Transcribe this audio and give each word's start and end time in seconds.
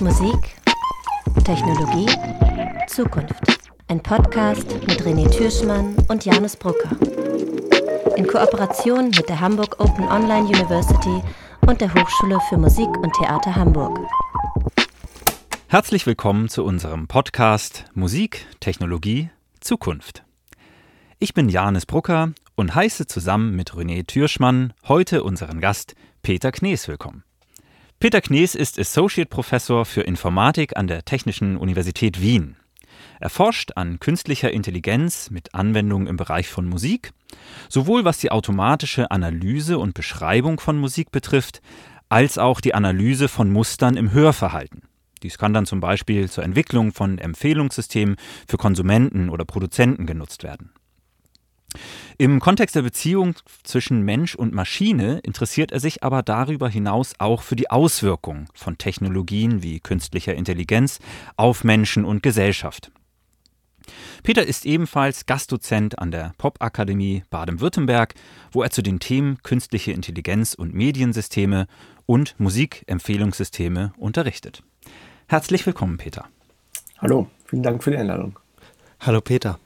Musik, 0.00 0.56
Technologie, 1.44 2.06
Zukunft. 2.86 3.34
Ein 3.88 4.02
Podcast 4.02 4.66
mit 4.86 5.02
René 5.02 5.30
Türschmann 5.30 5.96
und 6.08 6.24
Janus 6.24 6.54
Brucker. 6.56 6.90
In 8.16 8.26
Kooperation 8.26 9.06
mit 9.06 9.26
der 9.28 9.40
Hamburg 9.40 9.80
Open 9.80 10.06
Online 10.08 10.46
University 10.46 11.22
und 11.66 11.80
der 11.80 11.94
Hochschule 11.94 12.38
für 12.48 12.58
Musik 12.58 12.88
und 12.98 13.12
Theater 13.14 13.56
Hamburg. 13.56 13.98
Herzlich 15.68 16.06
willkommen 16.06 16.50
zu 16.50 16.64
unserem 16.64 17.08
Podcast 17.08 17.86
Musik, 17.94 18.46
Technologie, 18.60 19.30
Zukunft. 19.60 20.24
Ich 21.18 21.32
bin 21.32 21.48
Janis 21.48 21.86
Brucker 21.86 22.32
und 22.54 22.74
heiße 22.74 23.06
zusammen 23.06 23.56
mit 23.56 23.70
René 23.70 24.06
Türschmann 24.06 24.74
heute 24.86 25.24
unseren 25.24 25.60
Gast 25.60 25.94
Peter 26.22 26.52
Knees 26.52 26.86
willkommen. 26.86 27.24
Peter 27.98 28.20
Knees 28.20 28.54
ist 28.54 28.78
Associate 28.78 29.26
Professor 29.26 29.86
für 29.86 30.02
Informatik 30.02 30.76
an 30.76 30.86
der 30.86 31.06
Technischen 31.06 31.56
Universität 31.56 32.20
Wien. 32.20 32.56
Er 33.20 33.30
forscht 33.30 33.72
an 33.74 34.00
künstlicher 34.00 34.52
Intelligenz 34.52 35.30
mit 35.30 35.54
Anwendung 35.54 36.06
im 36.06 36.18
Bereich 36.18 36.48
von 36.48 36.66
Musik, 36.66 37.12
sowohl 37.70 38.04
was 38.04 38.18
die 38.18 38.30
automatische 38.30 39.10
Analyse 39.10 39.78
und 39.78 39.94
Beschreibung 39.94 40.60
von 40.60 40.78
Musik 40.78 41.10
betrifft, 41.10 41.62
als 42.10 42.36
auch 42.36 42.60
die 42.60 42.74
Analyse 42.74 43.28
von 43.28 43.50
Mustern 43.50 43.96
im 43.96 44.12
Hörverhalten. 44.12 44.82
Dies 45.22 45.38
kann 45.38 45.54
dann 45.54 45.64
zum 45.64 45.80
Beispiel 45.80 46.28
zur 46.28 46.44
Entwicklung 46.44 46.92
von 46.92 47.16
Empfehlungssystemen 47.16 48.16
für 48.46 48.58
Konsumenten 48.58 49.30
oder 49.30 49.46
Produzenten 49.46 50.04
genutzt 50.04 50.42
werden. 50.42 50.70
Im 52.18 52.40
Kontext 52.40 52.74
der 52.74 52.82
Beziehung 52.82 53.34
zwischen 53.62 54.02
Mensch 54.02 54.34
und 54.34 54.54
Maschine 54.54 55.18
interessiert 55.18 55.72
er 55.72 55.80
sich 55.80 56.02
aber 56.02 56.22
darüber 56.22 56.68
hinaus 56.68 57.14
auch 57.18 57.42
für 57.42 57.56
die 57.56 57.70
Auswirkungen 57.70 58.48
von 58.54 58.78
Technologien 58.78 59.62
wie 59.62 59.80
künstlicher 59.80 60.34
Intelligenz 60.34 60.98
auf 61.36 61.64
Menschen 61.64 62.04
und 62.04 62.22
Gesellschaft. 62.22 62.90
Peter 64.22 64.44
ist 64.44 64.66
ebenfalls 64.66 65.26
Gastdozent 65.26 65.98
an 65.98 66.10
der 66.10 66.32
Popakademie 66.38 67.22
Baden-Württemberg, 67.30 68.14
wo 68.50 68.62
er 68.62 68.70
zu 68.70 68.82
den 68.82 68.98
Themen 68.98 69.38
künstliche 69.42 69.92
Intelligenz 69.92 70.54
und 70.54 70.74
Mediensysteme 70.74 71.66
und 72.06 72.34
Musikempfehlungssysteme 72.38 73.92
unterrichtet. 73.96 74.62
Herzlich 75.28 75.66
willkommen, 75.66 75.98
Peter. 75.98 76.26
Hallo, 76.98 77.28
vielen 77.44 77.62
Dank 77.62 77.84
für 77.84 77.90
die 77.90 77.98
Einladung. 77.98 78.38
Hallo, 79.00 79.20
Peter. 79.20 79.58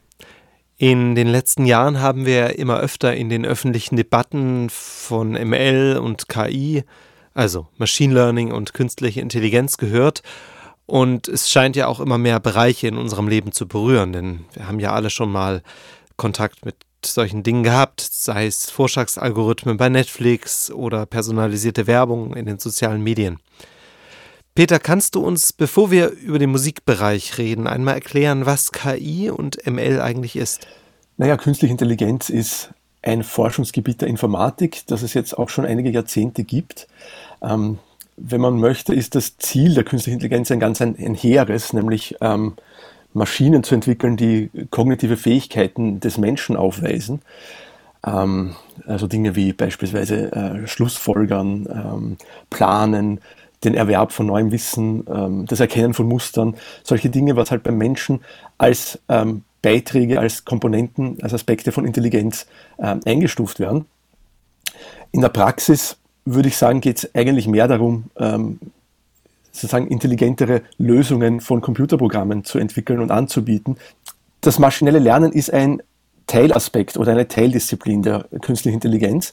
In 0.81 1.15
den 1.15 1.29
letzten 1.29 1.67
Jahren 1.67 2.01
haben 2.01 2.25
wir 2.25 2.59
immer 2.59 2.79
öfter 2.79 3.15
in 3.15 3.29
den 3.29 3.45
öffentlichen 3.45 3.97
Debatten 3.97 4.71
von 4.71 5.33
ML 5.33 6.01
und 6.03 6.31
KI, 6.31 6.85
also 7.35 7.67
Machine 7.77 8.15
Learning 8.15 8.51
und 8.51 8.73
künstliche 8.73 9.21
Intelligenz 9.21 9.77
gehört. 9.77 10.23
Und 10.87 11.29
es 11.29 11.51
scheint 11.51 11.77
ja 11.77 11.87
auch 11.87 12.01
immer 12.01 12.17
mehr 12.17 12.41
Bereiche 12.41 12.89
in 12.89 12.97
unserem 12.97 13.29
Leben 13.29 13.53
zu 13.53 13.69
berühren, 13.69 14.15
denn 14.15 14.47
wir 14.55 14.69
haben 14.69 14.81
ja 14.81 14.95
alle 14.95 15.11
schon 15.11 15.31
mal 15.31 15.63
Kontakt 16.17 16.65
mit 16.65 16.77
solchen 17.05 17.43
Dingen 17.43 17.63
gehabt, 17.63 18.01
sei 18.01 18.47
es 18.47 18.71
Vorschlagsalgorithmen 18.71 19.77
bei 19.77 19.91
Netflix 19.91 20.71
oder 20.71 21.05
personalisierte 21.05 21.87
Werbung 21.89 22.35
in 22.35 22.47
den 22.47 22.59
sozialen 22.59 23.03
Medien. 23.03 23.39
Peter, 24.61 24.79
kannst 24.79 25.15
du 25.15 25.23
uns, 25.23 25.55
bevor 25.55 25.91
wir 25.91 26.11
über 26.11 26.39
den 26.39 26.51
Musikbereich 26.51 27.39
reden, 27.39 27.67
einmal 27.67 27.95
erklären, 27.95 28.45
was 28.45 28.73
KI 28.73 29.31
und 29.31 29.67
ML 29.67 30.03
eigentlich 30.03 30.37
ist? 30.37 30.67
Naja, 31.17 31.39
künstliche 31.39 31.73
Intelligenz 31.73 32.29
ist 32.29 32.69
ein 33.01 33.23
Forschungsgebiet 33.23 34.03
der 34.03 34.09
Informatik, 34.09 34.83
das 34.87 35.01
es 35.01 35.15
jetzt 35.15 35.39
auch 35.39 35.49
schon 35.49 35.65
einige 35.65 35.89
Jahrzehnte 35.89 36.45
gibt. 36.45 36.89
Ähm, 37.41 37.79
wenn 38.19 38.43
man 38.43 38.61
möchte, 38.61 38.95
ist 38.95 39.15
das 39.15 39.39
Ziel 39.39 39.73
der 39.73 39.85
künstlichen 39.85 40.17
Intelligenz 40.17 40.51
ein 40.51 40.61
ganz 40.61 40.83
ein, 40.83 40.95
ein 40.99 41.15
hehres, 41.15 41.73
nämlich 41.73 42.17
ähm, 42.21 42.53
Maschinen 43.15 43.63
zu 43.63 43.75
entwickeln, 43.75 44.19
die 44.19 44.51
kognitive 44.71 45.17
Fähigkeiten 45.17 46.01
des 46.01 46.19
Menschen 46.19 46.57
aufweisen. 46.57 47.23
Ähm, 48.07 48.57
also 48.87 49.07
Dinge 49.07 49.37
wie 49.37 49.55
beispielsweise 49.55 50.33
äh, 50.33 50.67
Schlussfolgern, 50.67 51.67
ähm, 51.73 52.17
Planen, 52.51 53.23
den 53.65 53.75
Erwerb 53.75 54.13
von 54.13 54.27
neuem 54.27 54.53
Wissen, 54.53 55.05
ähm, 55.09 55.47
das 55.47 55.61
Erkennen 55.61 55.95
von 55.95 56.07
Mustern, 56.07 56.57
solche 56.83 57.11
Dinge, 57.11 57.37
was 57.37 57.51
halt 57.51 57.63
beim 57.63 57.77
Menschen 57.77 58.21
als 58.59 58.99
ähm, 59.09 59.45
Beiträge, 59.63 60.19
als 60.19 60.45
Komponenten, 60.45 61.19
als 61.23 61.35
Aspekte 61.35 61.73
von 61.73 61.85
Intelligenz 61.85 62.47
ähm, 62.79 63.01
eingestuft 63.05 63.61
werden. 63.61 63.87
In 65.13 65.21
der 65.21 65.29
Praxis 65.29 65.97
würde 66.25 66.49
ich 66.49 66.57
sagen, 66.57 66.81
geht 66.81 66.99
es 66.99 67.15
eigentlich 67.15 67.49
mehr 67.49 67.69
darum, 67.69 68.05
ähm, 68.17 68.59
sozusagen 69.53 69.89
intelligentere 69.89 70.63
Lösungen 70.79 71.41
von 71.41 71.61
Computerprogrammen 71.61 72.45
zu 72.45 72.59
entwickeln 72.59 73.01
und 73.01 73.11
anzubieten. 73.11 73.77
Das 74.41 74.59
maschinelle 74.59 75.01
Lernen 75.01 75.33
ist 75.33 75.53
ein 75.53 75.83
Teilaspekt 76.27 76.97
oder 76.97 77.13
eine 77.13 77.27
Teildisziplin 77.27 78.03
der 78.03 78.27
künstlichen 78.41 78.77
Intelligenz. 78.77 79.33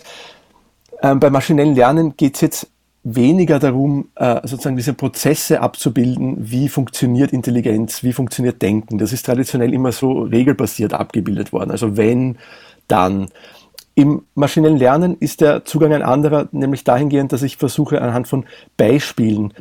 Ähm, 1.02 1.20
beim 1.20 1.32
maschinellen 1.32 1.76
Lernen 1.76 2.18
geht 2.18 2.36
es 2.36 2.42
jetzt 2.42 2.68
weniger 3.16 3.60
darum, 3.60 4.10
äh, 4.16 4.42
sozusagen 4.44 4.76
diese 4.76 4.94
Prozesse 4.94 5.62
abzubilden, 5.62 6.36
wie 6.40 6.68
funktioniert 6.68 7.32
Intelligenz, 7.32 8.04
wie 8.04 8.14
funktioniert 8.14 8.62
Denken. 8.62 8.98
Das 8.98 9.14
ist 9.14 9.26
traditionell 9.26 9.74
immer 9.74 9.92
so 9.92 10.24
regelbasiert 10.24 10.94
abgebildet 10.94 11.54
worden. 11.54 11.72
Also 11.72 11.98
wenn, 11.98 12.38
dann. 12.88 13.28
Im 13.96 14.22
maschinellen 14.36 14.78
Lernen 14.78 15.18
ist 15.20 15.42
der 15.42 15.66
Zugang 15.66 15.92
ein 15.92 16.04
anderer, 16.04 16.48
nämlich 16.52 16.84
dahingehend, 16.84 17.34
dass 17.34 17.42
ich 17.42 17.58
versuche, 17.58 18.00
anhand 18.00 18.28
von 18.28 18.46
Beispielen 18.78 19.54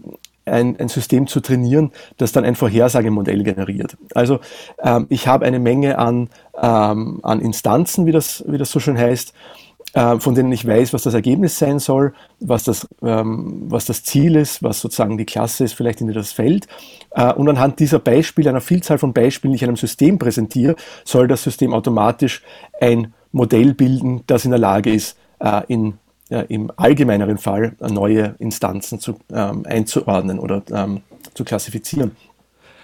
ein, 0.44 0.78
ein 0.78 0.88
System 0.88 1.26
zu 1.26 1.40
trainieren, 1.40 1.90
das 2.18 2.32
dann 2.32 2.44
ein 2.44 2.54
Vorhersagemodell 2.54 3.42
generiert. 3.42 3.96
Also 4.14 4.40
ähm, 4.82 5.06
ich 5.08 5.26
habe 5.26 5.46
eine 5.46 5.58
Menge 5.58 5.98
an, 5.98 6.28
ähm, 6.60 7.20
an 7.22 7.40
Instanzen, 7.40 8.04
wie 8.04 8.12
das, 8.12 8.44
wie 8.46 8.58
das 8.58 8.70
so 8.70 8.78
schön 8.78 8.98
heißt, 8.98 9.32
äh, 9.96 10.20
von 10.20 10.34
denen 10.34 10.52
ich 10.52 10.66
weiß, 10.66 10.92
was 10.92 11.04
das 11.04 11.14
Ergebnis 11.14 11.58
sein 11.58 11.78
soll, 11.78 12.12
was 12.38 12.64
das, 12.64 12.86
ähm, 13.02 13.62
was 13.68 13.86
das 13.86 14.02
Ziel 14.02 14.36
ist, 14.36 14.62
was 14.62 14.82
sozusagen 14.82 15.16
die 15.16 15.24
Klasse 15.24 15.64
ist, 15.64 15.72
vielleicht 15.72 16.02
in 16.02 16.06
die 16.06 16.12
das 16.12 16.32
fällt. 16.32 16.68
Äh, 17.12 17.32
und 17.32 17.48
anhand 17.48 17.80
dieser 17.80 17.98
Beispiele, 17.98 18.50
einer 18.50 18.60
Vielzahl 18.60 18.98
von 18.98 19.14
Beispielen, 19.14 19.52
die 19.52 19.56
ich 19.56 19.64
einem 19.64 19.76
System 19.76 20.18
präsentiere, 20.18 20.76
soll 21.04 21.28
das 21.28 21.42
System 21.42 21.72
automatisch 21.72 22.42
ein 22.78 23.14
Modell 23.32 23.72
bilden, 23.72 24.22
das 24.26 24.44
in 24.44 24.50
der 24.50 24.60
Lage 24.60 24.92
ist, 24.92 25.16
äh, 25.40 25.62
in 25.68 25.94
ja, 26.28 26.40
im 26.40 26.70
allgemeineren 26.76 27.38
Fall 27.38 27.76
neue 27.80 28.34
Instanzen 28.38 29.00
zu, 29.00 29.16
ähm, 29.32 29.64
einzuordnen 29.64 30.38
oder 30.38 30.62
ähm, 30.72 31.02
zu 31.32 31.44
klassifizieren. 31.44 32.16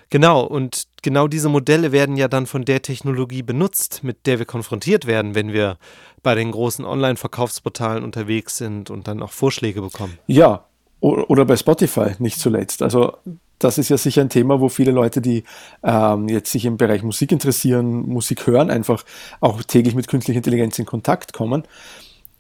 Genau, 0.08 0.42
und 0.44 0.86
genau 1.02 1.28
diese 1.28 1.48
Modelle 1.48 1.92
werden 1.92 2.16
ja 2.16 2.28
dann 2.28 2.46
von 2.46 2.64
der 2.64 2.82
Technologie 2.82 3.42
benutzt, 3.42 4.02
mit 4.02 4.26
der 4.26 4.38
wir 4.38 4.46
konfrontiert 4.46 5.06
werden, 5.06 5.34
wenn 5.34 5.52
wir 5.52 5.76
bei 6.22 6.34
den 6.34 6.52
großen 6.52 6.84
Online-Verkaufsportalen 6.84 8.04
unterwegs 8.04 8.56
sind 8.56 8.90
und 8.90 9.08
dann 9.08 9.22
auch 9.22 9.32
Vorschläge 9.32 9.82
bekommen. 9.82 10.18
Ja, 10.26 10.64
oder 11.00 11.44
bei 11.44 11.56
Spotify 11.56 12.12
nicht 12.20 12.38
zuletzt. 12.38 12.80
Also 12.80 13.16
das 13.58 13.78
ist 13.78 13.88
ja 13.88 13.96
sicher 13.96 14.20
ein 14.20 14.28
Thema, 14.28 14.60
wo 14.60 14.68
viele 14.68 14.92
Leute, 14.92 15.20
die 15.20 15.44
ähm, 15.82 16.28
jetzt 16.28 16.52
sich 16.52 16.64
im 16.64 16.76
Bereich 16.76 17.02
Musik 17.02 17.32
interessieren, 17.32 18.08
Musik 18.08 18.46
hören, 18.46 18.70
einfach 18.70 19.04
auch 19.40 19.62
täglich 19.62 19.94
mit 19.94 20.08
künstlicher 20.08 20.38
Intelligenz 20.38 20.78
in 20.78 20.86
Kontakt 20.86 21.32
kommen, 21.32 21.64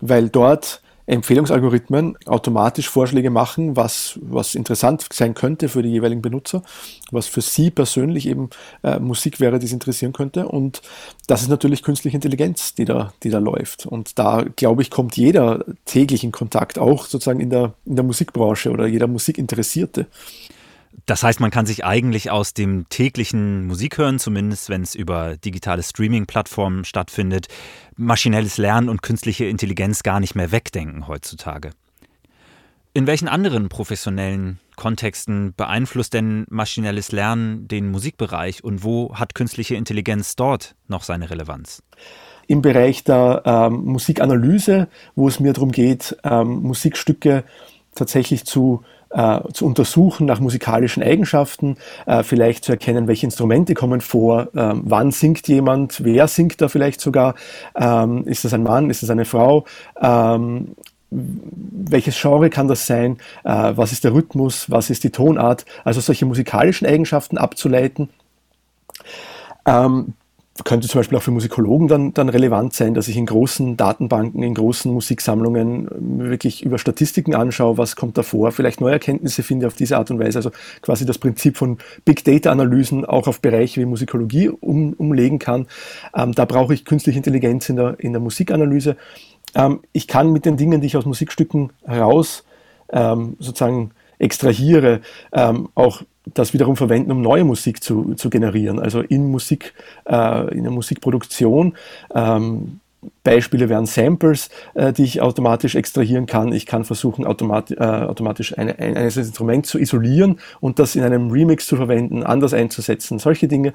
weil 0.00 0.28
dort 0.28 0.81
Empfehlungsalgorithmen 1.06 2.16
automatisch 2.26 2.88
Vorschläge 2.88 3.30
machen, 3.30 3.76
was, 3.76 4.18
was 4.22 4.54
interessant 4.54 5.06
sein 5.12 5.34
könnte 5.34 5.68
für 5.68 5.82
die 5.82 5.90
jeweiligen 5.90 6.22
Benutzer, 6.22 6.62
was 7.10 7.26
für 7.26 7.40
sie 7.40 7.70
persönlich 7.70 8.26
eben 8.26 8.50
äh, 8.82 8.98
Musik 8.98 9.40
wäre, 9.40 9.58
die 9.58 9.66
sie 9.66 9.74
interessieren 9.74 10.12
könnte. 10.12 10.46
Und 10.48 10.80
das 11.26 11.42
ist 11.42 11.48
natürlich 11.48 11.82
künstliche 11.82 12.16
Intelligenz, 12.16 12.74
die 12.74 12.84
da, 12.84 13.12
die 13.22 13.30
da 13.30 13.38
läuft. 13.38 13.86
Und 13.86 14.18
da, 14.18 14.44
glaube 14.56 14.82
ich, 14.82 14.90
kommt 14.90 15.16
jeder 15.16 15.64
täglich 15.84 16.24
in 16.24 16.32
Kontakt, 16.32 16.78
auch 16.78 17.06
sozusagen 17.06 17.40
in 17.40 17.50
der, 17.50 17.74
in 17.84 17.96
der 17.96 18.04
Musikbranche 18.04 18.70
oder 18.70 18.86
jeder 18.86 19.06
Musikinteressierte. 19.06 20.06
Das 21.06 21.22
heißt, 21.22 21.40
man 21.40 21.50
kann 21.50 21.66
sich 21.66 21.84
eigentlich 21.84 22.30
aus 22.30 22.54
dem 22.54 22.88
täglichen 22.88 23.66
Musikhören, 23.66 24.18
zumindest 24.18 24.68
wenn 24.68 24.82
es 24.82 24.94
über 24.94 25.36
digitale 25.36 25.82
Streaming-Plattformen 25.82 26.84
stattfindet, 26.84 27.48
maschinelles 27.96 28.58
Lernen 28.58 28.88
und 28.88 29.02
künstliche 29.02 29.46
Intelligenz 29.46 30.02
gar 30.02 30.20
nicht 30.20 30.34
mehr 30.34 30.52
wegdenken 30.52 31.08
heutzutage. 31.08 31.70
In 32.94 33.06
welchen 33.06 33.26
anderen 33.26 33.70
professionellen 33.70 34.60
Kontexten 34.76 35.54
beeinflusst 35.56 36.12
denn 36.12 36.44
maschinelles 36.50 37.10
Lernen 37.10 37.66
den 37.66 37.90
Musikbereich 37.90 38.62
und 38.62 38.84
wo 38.84 39.14
hat 39.14 39.34
künstliche 39.34 39.76
Intelligenz 39.76 40.36
dort 40.36 40.74
noch 40.88 41.02
seine 41.02 41.30
Relevanz? 41.30 41.82
Im 42.48 42.60
Bereich 42.60 43.02
der 43.04 43.42
ähm, 43.46 43.84
Musikanalyse, 43.84 44.88
wo 45.14 45.26
es 45.28 45.40
mir 45.40 45.54
darum 45.54 45.72
geht, 45.72 46.16
ähm, 46.22 46.62
Musikstücke 46.62 47.44
tatsächlich 47.94 48.44
zu 48.44 48.82
äh, 49.12 49.40
zu 49.52 49.66
untersuchen 49.66 50.26
nach 50.26 50.40
musikalischen 50.40 51.02
Eigenschaften, 51.02 51.76
äh, 52.06 52.22
vielleicht 52.22 52.64
zu 52.64 52.72
erkennen, 52.72 53.08
welche 53.08 53.26
Instrumente 53.26 53.74
kommen 53.74 54.00
vor, 54.00 54.48
äh, 54.54 54.72
wann 54.74 55.10
singt 55.10 55.48
jemand, 55.48 56.04
wer 56.04 56.28
singt 56.28 56.60
da 56.60 56.68
vielleicht 56.68 57.00
sogar, 57.00 57.34
ähm, 57.74 58.26
ist 58.26 58.44
das 58.44 58.54
ein 58.54 58.62
Mann, 58.62 58.90
ist 58.90 59.02
das 59.02 59.10
eine 59.10 59.24
Frau, 59.24 59.64
ähm, 60.00 60.74
welches 61.10 62.18
Genre 62.20 62.48
kann 62.48 62.68
das 62.68 62.86
sein, 62.86 63.18
äh, 63.44 63.72
was 63.74 63.92
ist 63.92 64.04
der 64.04 64.14
Rhythmus, 64.14 64.70
was 64.70 64.88
ist 64.90 65.04
die 65.04 65.10
Tonart, 65.10 65.66
also 65.84 66.00
solche 66.00 66.24
musikalischen 66.24 66.86
Eigenschaften 66.86 67.36
abzuleiten. 67.36 68.08
Ähm, 69.66 70.14
könnte 70.64 70.86
zum 70.86 70.98
Beispiel 70.98 71.16
auch 71.16 71.22
für 71.22 71.30
Musikologen 71.30 71.88
dann, 71.88 72.12
dann 72.12 72.28
relevant 72.28 72.74
sein, 72.74 72.92
dass 72.92 73.08
ich 73.08 73.16
in 73.16 73.24
großen 73.24 73.78
Datenbanken, 73.78 74.42
in 74.42 74.54
großen 74.54 74.92
Musiksammlungen 74.92 75.88
wirklich 76.28 76.62
über 76.62 76.78
Statistiken 76.78 77.34
anschaue, 77.34 77.78
was 77.78 77.96
kommt 77.96 78.18
da 78.18 78.22
vor, 78.22 78.52
vielleicht 78.52 78.80
neue 78.80 78.92
Erkenntnisse 78.92 79.42
finde 79.42 79.66
auf 79.66 79.74
diese 79.74 79.96
Art 79.96 80.10
und 80.10 80.18
Weise, 80.18 80.38
also 80.38 80.50
quasi 80.82 81.06
das 81.06 81.16
Prinzip 81.16 81.56
von 81.56 81.78
Big 82.04 82.24
Data 82.24 82.52
Analysen 82.52 83.06
auch 83.06 83.28
auf 83.28 83.40
Bereiche 83.40 83.80
wie 83.80 83.86
Musikologie 83.86 84.50
um, 84.50 84.92
umlegen 84.92 85.38
kann. 85.38 85.66
Ähm, 86.14 86.32
da 86.32 86.44
brauche 86.44 86.74
ich 86.74 86.84
künstliche 86.84 87.18
Intelligenz 87.18 87.70
in 87.70 87.76
der, 87.76 87.98
in 87.98 88.12
der 88.12 88.20
Musikanalyse. 88.20 88.96
Ähm, 89.54 89.80
ich 89.92 90.06
kann 90.06 90.32
mit 90.32 90.44
den 90.44 90.58
Dingen, 90.58 90.82
die 90.82 90.86
ich 90.86 90.96
aus 90.98 91.06
Musikstücken 91.06 91.72
heraus 91.84 92.44
ähm, 92.90 93.36
sozusagen 93.38 93.92
extrahiere, 94.18 95.00
ähm, 95.32 95.70
auch 95.74 96.02
das 96.34 96.52
wiederum 96.52 96.76
verwenden, 96.76 97.10
um 97.10 97.20
neue 97.20 97.44
Musik 97.44 97.82
zu, 97.82 98.14
zu 98.14 98.30
generieren. 98.30 98.78
Also 98.78 99.00
in 99.00 99.30
Musik, 99.30 99.74
äh, 100.08 100.54
in 100.54 100.62
der 100.62 100.72
Musikproduktion. 100.72 101.74
Ähm, 102.14 102.80
Beispiele 103.24 103.68
wären 103.68 103.86
Samples, 103.86 104.48
äh, 104.74 104.92
die 104.92 105.02
ich 105.02 105.20
automatisch 105.20 105.74
extrahieren 105.74 106.26
kann. 106.26 106.52
Ich 106.52 106.66
kann 106.66 106.84
versuchen, 106.84 107.26
automat, 107.26 107.72
äh, 107.72 107.76
automatisch 107.76 108.56
eine, 108.56 108.78
ein, 108.78 108.96
ein 108.96 109.04
Instrument 109.04 109.66
zu 109.66 109.78
isolieren 109.78 110.38
und 110.60 110.78
das 110.78 110.94
in 110.94 111.02
einem 111.02 111.30
Remix 111.30 111.66
zu 111.66 111.76
verwenden, 111.76 112.22
anders 112.22 112.54
einzusetzen. 112.54 113.18
Solche 113.18 113.48
Dinge. 113.48 113.72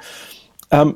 Ähm, 0.72 0.96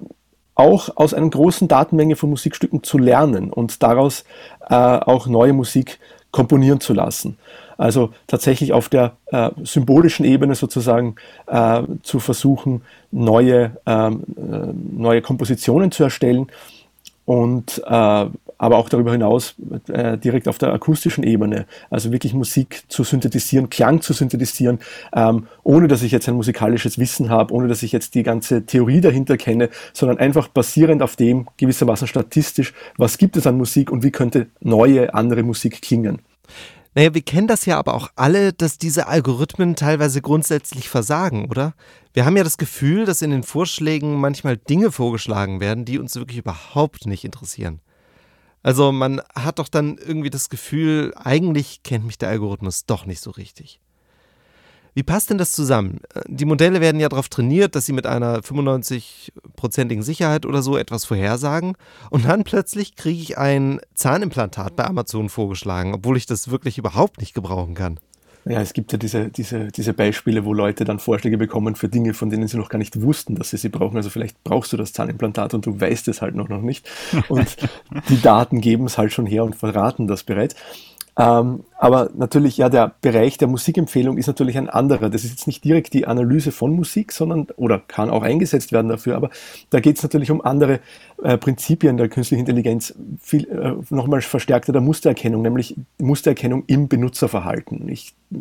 auch 0.55 0.95
aus 0.97 1.13
einer 1.13 1.29
großen 1.29 1.67
Datenmenge 1.67 2.15
von 2.15 2.29
Musikstücken 2.29 2.83
zu 2.83 2.97
lernen 2.97 3.51
und 3.51 3.81
daraus 3.81 4.25
äh, 4.69 4.75
auch 4.75 5.27
neue 5.27 5.53
Musik 5.53 5.99
komponieren 6.31 6.79
zu 6.79 6.93
lassen. 6.93 7.37
Also 7.77 8.11
tatsächlich 8.27 8.73
auf 8.73 8.89
der 8.89 9.13
äh, 9.27 9.49
symbolischen 9.63 10.25
Ebene 10.25 10.55
sozusagen 10.55 11.15
äh, 11.47 11.81
zu 12.03 12.19
versuchen, 12.19 12.83
neue, 13.11 13.77
ähm, 13.85 14.23
äh, 14.37 14.73
neue 14.97 15.21
Kompositionen 15.21 15.91
zu 15.91 16.03
erstellen 16.03 16.47
und 17.25 17.81
äh, 17.85 18.25
aber 18.61 18.77
auch 18.77 18.89
darüber 18.89 19.11
hinaus 19.11 19.55
äh, 19.87 20.19
direkt 20.19 20.47
auf 20.47 20.59
der 20.59 20.71
akustischen 20.71 21.23
Ebene, 21.23 21.65
also 21.89 22.11
wirklich 22.11 22.35
Musik 22.35 22.83
zu 22.89 23.03
synthetisieren, 23.03 23.71
Klang 23.71 24.01
zu 24.01 24.13
synthetisieren, 24.13 24.77
ähm, 25.13 25.47
ohne 25.63 25.87
dass 25.87 26.03
ich 26.03 26.11
jetzt 26.11 26.29
ein 26.29 26.35
musikalisches 26.35 26.99
Wissen 26.99 27.31
habe, 27.31 27.55
ohne 27.55 27.67
dass 27.67 27.81
ich 27.81 27.91
jetzt 27.91 28.13
die 28.13 28.21
ganze 28.21 28.67
Theorie 28.67 29.01
dahinter 29.01 29.35
kenne, 29.37 29.69
sondern 29.93 30.19
einfach 30.19 30.47
basierend 30.47 31.01
auf 31.01 31.15
dem 31.15 31.47
gewissermaßen 31.57 32.07
statistisch, 32.07 32.75
was 32.97 33.17
gibt 33.17 33.35
es 33.35 33.47
an 33.47 33.57
Musik 33.57 33.91
und 33.91 34.03
wie 34.03 34.11
könnte 34.11 34.45
neue, 34.59 35.11
andere 35.15 35.41
Musik 35.41 35.81
klingen. 35.81 36.19
Naja, 36.93 37.15
wir 37.15 37.23
kennen 37.23 37.47
das 37.47 37.65
ja 37.65 37.79
aber 37.79 37.95
auch 37.95 38.09
alle, 38.15 38.53
dass 38.53 38.77
diese 38.77 39.07
Algorithmen 39.07 39.75
teilweise 39.75 40.21
grundsätzlich 40.21 40.87
versagen, 40.87 41.45
oder? 41.49 41.73
Wir 42.13 42.25
haben 42.25 42.37
ja 42.37 42.43
das 42.43 42.59
Gefühl, 42.59 43.05
dass 43.05 43.23
in 43.23 43.31
den 43.31 43.41
Vorschlägen 43.41 44.19
manchmal 44.19 44.57
Dinge 44.57 44.91
vorgeschlagen 44.91 45.61
werden, 45.61 45.83
die 45.83 45.97
uns 45.97 46.15
wirklich 46.15 46.37
überhaupt 46.37 47.07
nicht 47.07 47.25
interessieren. 47.25 47.79
Also 48.63 48.91
man 48.91 49.21
hat 49.35 49.59
doch 49.59 49.67
dann 49.67 49.97
irgendwie 49.97 50.29
das 50.29 50.49
Gefühl, 50.49 51.13
eigentlich 51.15 51.83
kennt 51.83 52.05
mich 52.05 52.17
der 52.17 52.29
Algorithmus 52.29 52.85
doch 52.85 53.05
nicht 53.05 53.21
so 53.21 53.31
richtig. 53.31 53.79
Wie 54.93 55.03
passt 55.03 55.29
denn 55.29 55.37
das 55.37 55.53
zusammen? 55.53 56.01
Die 56.27 56.43
Modelle 56.43 56.81
werden 56.81 56.99
ja 56.99 57.07
darauf 57.07 57.29
trainiert, 57.29 57.75
dass 57.75 57.85
sie 57.85 57.93
mit 57.93 58.05
einer 58.05 58.39
95-prozentigen 58.39 60.03
Sicherheit 60.03 60.45
oder 60.45 60.61
so 60.61 60.75
etwas 60.75 61.05
vorhersagen. 61.05 61.77
Und 62.09 62.25
dann 62.25 62.43
plötzlich 62.43 62.95
kriege 62.95 63.21
ich 63.21 63.37
ein 63.37 63.79
Zahnimplantat 63.95 64.75
bei 64.75 64.85
Amazon 64.85 65.29
vorgeschlagen, 65.29 65.93
obwohl 65.93 66.17
ich 66.17 66.25
das 66.25 66.49
wirklich 66.49 66.77
überhaupt 66.77 67.21
nicht 67.21 67.33
gebrauchen 67.33 67.73
kann. 67.73 67.99
Ja, 68.45 68.59
es 68.59 68.73
gibt 68.73 68.91
ja 68.91 68.97
diese, 68.97 69.29
diese, 69.29 69.67
diese 69.67 69.93
Beispiele, 69.93 70.45
wo 70.45 70.53
Leute 70.53 70.83
dann 70.83 70.99
Vorschläge 70.99 71.37
bekommen 71.37 71.75
für 71.75 71.89
Dinge, 71.89 72.13
von 72.13 72.29
denen 72.29 72.47
sie 72.47 72.57
noch 72.57 72.69
gar 72.69 72.79
nicht 72.79 73.01
wussten, 73.01 73.35
dass 73.35 73.51
sie 73.51 73.57
sie 73.57 73.69
brauchen. 73.69 73.97
Also 73.97 74.09
vielleicht 74.09 74.43
brauchst 74.43 74.73
du 74.73 74.77
das 74.77 74.93
Zahnimplantat 74.93 75.53
und 75.53 75.65
du 75.65 75.79
weißt 75.79 76.07
es 76.07 76.21
halt 76.21 76.35
noch, 76.35 76.49
noch 76.49 76.61
nicht. 76.61 76.89
Und 77.29 77.57
die 78.09 78.21
Daten 78.21 78.59
geben 78.59 78.85
es 78.85 78.97
halt 78.97 79.13
schon 79.13 79.27
her 79.27 79.43
und 79.43 79.55
verraten 79.55 80.07
das 80.07 80.23
bereits. 80.23 80.55
Ähm, 81.21 81.65
aber 81.77 82.09
natürlich, 82.15 82.57
ja, 82.57 82.67
der 82.69 82.95
Bereich 83.01 83.37
der 83.37 83.47
Musikempfehlung 83.47 84.17
ist 84.17 84.25
natürlich 84.25 84.57
ein 84.57 84.69
anderer. 84.69 85.09
Das 85.09 85.23
ist 85.23 85.29
jetzt 85.29 85.45
nicht 85.45 85.63
direkt 85.63 85.93
die 85.93 86.07
Analyse 86.07 86.51
von 86.51 86.75
Musik, 86.75 87.11
sondern, 87.11 87.47
oder 87.57 87.77
kann 87.77 88.09
auch 88.09 88.23
eingesetzt 88.23 88.71
werden 88.71 88.89
dafür, 88.89 89.17
aber 89.17 89.29
da 89.69 89.79
geht 89.79 89.97
es 89.97 90.03
natürlich 90.03 90.31
um 90.31 90.41
andere 90.41 90.79
äh, 91.21 91.37
Prinzipien 91.37 91.97
der 91.97 92.09
künstlichen 92.09 92.41
Intelligenz, 92.41 92.95
viel 93.21 93.47
äh, 93.49 93.93
nochmal 93.93 94.21
verstärkter 94.21 94.73
der 94.73 94.81
Mustererkennung, 94.81 95.43
nämlich 95.43 95.75
Mustererkennung 95.99 96.63
im 96.65 96.87
Benutzerverhalten. 96.87 97.87
Ich 97.87 98.15
äh, 98.31 98.37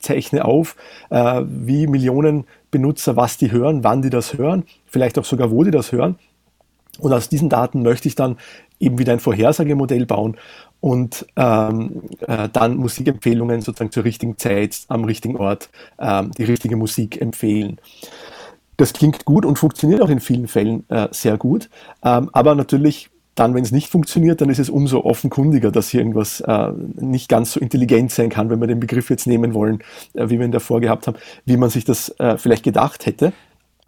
zeichne 0.00 0.44
auf, 0.44 0.74
äh, 1.10 1.42
wie 1.46 1.86
Millionen 1.86 2.46
Benutzer, 2.72 3.14
was 3.14 3.36
die 3.36 3.52
hören, 3.52 3.84
wann 3.84 4.02
die 4.02 4.10
das 4.10 4.36
hören, 4.36 4.64
vielleicht 4.86 5.20
auch 5.20 5.24
sogar, 5.24 5.52
wo 5.52 5.62
die 5.62 5.70
das 5.70 5.92
hören. 5.92 6.16
Und 6.98 7.12
aus 7.12 7.28
diesen 7.28 7.48
Daten 7.48 7.82
möchte 7.82 8.08
ich 8.08 8.16
dann 8.16 8.38
eben 8.80 8.98
wieder 8.98 9.12
ein 9.12 9.20
Vorhersagemodell 9.20 10.06
bauen 10.06 10.36
und 10.80 11.26
ähm, 11.36 12.02
äh, 12.26 12.48
dann 12.52 12.76
Musikempfehlungen 12.76 13.60
sozusagen 13.60 13.90
zur 13.90 14.04
richtigen 14.04 14.38
Zeit, 14.38 14.80
am 14.88 15.04
richtigen 15.04 15.36
Ort, 15.36 15.70
ähm, 15.98 16.30
die 16.38 16.44
richtige 16.44 16.76
Musik 16.76 17.20
empfehlen. 17.20 17.80
Das 18.76 18.92
klingt 18.92 19.24
gut 19.24 19.44
und 19.44 19.58
funktioniert 19.58 20.00
auch 20.00 20.08
in 20.08 20.20
vielen 20.20 20.46
Fällen 20.46 20.88
äh, 20.88 21.08
sehr 21.10 21.36
gut, 21.36 21.68
ähm, 22.04 22.30
aber 22.32 22.54
natürlich 22.54 23.10
dann, 23.38 23.54
wenn 23.54 23.62
es 23.62 23.70
nicht 23.70 23.88
funktioniert, 23.88 24.40
dann 24.40 24.50
ist 24.50 24.58
es 24.58 24.68
umso 24.68 25.04
offenkundiger, 25.04 25.70
dass 25.70 25.88
hier 25.88 26.00
irgendwas 26.00 26.40
äh, 26.40 26.72
nicht 26.96 27.28
ganz 27.28 27.52
so 27.52 27.60
intelligent 27.60 28.10
sein 28.10 28.30
kann, 28.30 28.50
wenn 28.50 28.60
wir 28.60 28.66
den 28.66 28.80
Begriff 28.80 29.10
jetzt 29.10 29.26
nehmen 29.26 29.54
wollen, 29.54 29.82
äh, 30.14 30.28
wie 30.28 30.38
wir 30.38 30.46
ihn 30.46 30.52
davor 30.52 30.80
gehabt 30.80 31.06
haben, 31.06 31.16
wie 31.44 31.56
man 31.56 31.70
sich 31.70 31.84
das 31.84 32.08
äh, 32.18 32.36
vielleicht 32.36 32.64
gedacht 32.64 33.06
hätte. 33.06 33.32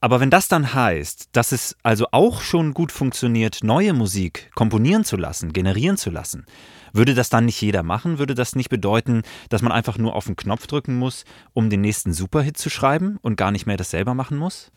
Aber 0.00 0.20
wenn 0.20 0.30
das 0.30 0.48
dann 0.48 0.72
heißt, 0.72 1.28
dass 1.32 1.52
es 1.52 1.76
also 1.82 2.06
auch 2.12 2.40
schon 2.40 2.72
gut 2.72 2.90
funktioniert, 2.90 3.58
neue 3.62 3.92
Musik 3.92 4.50
komponieren 4.54 5.04
zu 5.04 5.16
lassen, 5.16 5.52
generieren 5.52 5.98
zu 5.98 6.10
lassen, 6.10 6.46
würde 6.92 7.14
das 7.14 7.30
dann 7.30 7.46
nicht 7.46 7.60
jeder 7.60 7.82
machen? 7.82 8.18
Würde 8.18 8.34
das 8.34 8.56
nicht 8.56 8.68
bedeuten, 8.68 9.22
dass 9.48 9.62
man 9.62 9.72
einfach 9.72 9.98
nur 9.98 10.14
auf 10.14 10.26
den 10.26 10.36
Knopf 10.36 10.66
drücken 10.66 10.96
muss, 10.96 11.24
um 11.52 11.70
den 11.70 11.80
nächsten 11.80 12.12
Superhit 12.12 12.56
zu 12.56 12.70
schreiben 12.70 13.18
und 13.22 13.36
gar 13.36 13.50
nicht 13.50 13.66
mehr 13.66 13.76
das 13.76 13.90
selber 13.90 14.14
machen 14.14 14.38
muss? 14.38 14.70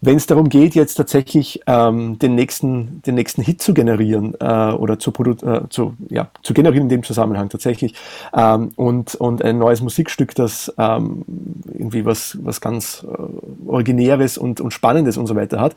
Wenn 0.00 0.16
es 0.16 0.26
darum 0.26 0.48
geht, 0.48 0.74
jetzt 0.74 0.94
tatsächlich 0.94 1.60
ähm, 1.66 2.18
den, 2.18 2.34
nächsten, 2.34 3.02
den 3.02 3.14
nächsten 3.14 3.42
Hit 3.42 3.60
zu 3.62 3.74
generieren 3.74 4.34
äh, 4.40 4.72
oder 4.72 4.98
zu, 4.98 5.12
äh, 5.12 5.68
zu, 5.68 5.94
ja, 6.08 6.30
zu 6.42 6.54
generieren 6.54 6.84
in 6.84 6.88
dem 6.88 7.02
Zusammenhang 7.02 7.48
tatsächlich 7.48 7.94
ähm, 8.34 8.72
und, 8.76 9.14
und 9.14 9.42
ein 9.42 9.58
neues 9.58 9.80
Musikstück, 9.80 10.34
das 10.34 10.72
ähm, 10.78 11.24
irgendwie 11.66 12.04
was, 12.04 12.38
was 12.42 12.60
ganz 12.60 13.04
äh, 13.06 13.68
Originäres 13.68 14.38
und, 14.38 14.60
und 14.60 14.72
Spannendes 14.72 15.16
und 15.16 15.26
so 15.26 15.36
weiter 15.36 15.60
hat, 15.60 15.76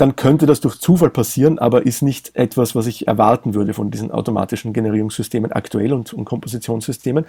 dann 0.00 0.16
könnte 0.16 0.46
das 0.46 0.60
durch 0.60 0.78
Zufall 0.78 1.10
passieren, 1.10 1.58
aber 1.58 1.84
ist 1.84 2.02
nicht 2.02 2.34
etwas, 2.34 2.74
was 2.74 2.86
ich 2.86 3.06
erwarten 3.06 3.54
würde 3.54 3.74
von 3.74 3.90
diesen 3.90 4.10
automatischen 4.10 4.72
Generierungssystemen 4.72 5.52
aktuell 5.52 5.92
und, 5.92 6.12
und 6.14 6.24
Kompositionssystemen, 6.24 7.26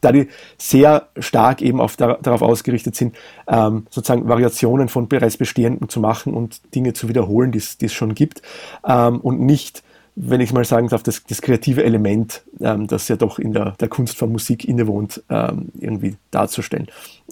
da 0.00 0.12
die 0.12 0.28
sehr 0.56 1.08
stark 1.18 1.60
eben 1.60 1.80
auf, 1.80 1.96
darauf 1.96 2.42
ausgerichtet 2.42 2.96
sind, 2.96 3.14
ähm, 3.46 3.86
sozusagen 3.90 4.28
Variationen 4.28 4.88
von 4.88 5.08
bereits 5.08 5.36
bestehenden 5.36 5.88
zu 5.88 6.00
machen 6.00 6.34
und 6.34 6.74
Dinge 6.74 6.94
zu 6.94 7.08
wiederholen, 7.08 7.52
die 7.52 7.58
es 7.58 7.92
schon 7.92 8.14
gibt 8.14 8.42
ähm, 8.86 9.20
und 9.20 9.40
nicht 9.40 9.82
wenn 10.16 10.40
ich 10.40 10.52
mal 10.52 10.64
sagen 10.64 10.86
darf, 10.86 11.02
das, 11.02 11.24
das 11.24 11.42
kreative 11.42 11.82
Element, 11.82 12.44
ähm, 12.60 12.86
das 12.86 13.08
ja 13.08 13.16
doch 13.16 13.40
in 13.40 13.52
der, 13.52 13.72
der 13.80 13.88
Kunst 13.88 14.16
von 14.16 14.30
Musik 14.30 14.64
innewohnt, 14.64 15.24
ähm, 15.28 15.72
irgendwie 15.80 16.16
darzustellen 16.30 16.86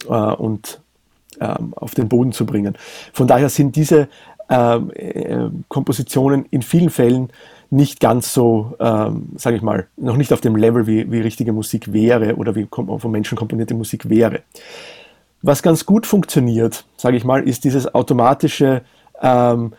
äh, 0.09 0.13
und 0.13 0.81
ähm, 1.41 1.75
auf 1.75 1.95
den 1.95 2.09
Boden 2.09 2.33
zu 2.33 2.47
bringen. 2.47 2.77
Von 3.13 3.27
daher 3.27 3.49
sind 3.49 3.77
diese 3.77 4.09
äh, 4.53 5.51
Kompositionen 5.69 6.47
in 6.51 6.63
vielen 6.63 6.91
Fällen 6.91 7.31
nicht 7.71 8.01
ganz 8.01 8.35
so, 8.35 8.75
ähm, 8.81 9.31
sage 9.37 9.57
ich 9.57 9.63
mal, 9.63 9.87
noch 9.97 10.17
nicht 10.17 10.33
auf 10.33 10.43
dem 10.43 10.57
Level, 10.57 10.87
wie, 10.87 11.11
wie 11.11 11.21
richtige 11.21 11.53
Musik 11.53 11.93
wäre 11.93 12.37
oder 12.37 12.55
wie 12.55 12.69
von 12.71 13.11
Menschen 13.11 13.39
komponierte 13.39 13.75
Musik 13.75 14.11
wäre. 14.11 14.41
Was 15.41 15.63
ganz 15.63 15.87
gut 15.87 16.07
funktioniert, 16.07 16.85
sage 16.97 17.17
ich 17.17 17.25
mal, 17.25 17.49
ist 17.49 17.65
dieses 17.65 17.95
automatische 17.95 18.83
ähm, 19.23 19.73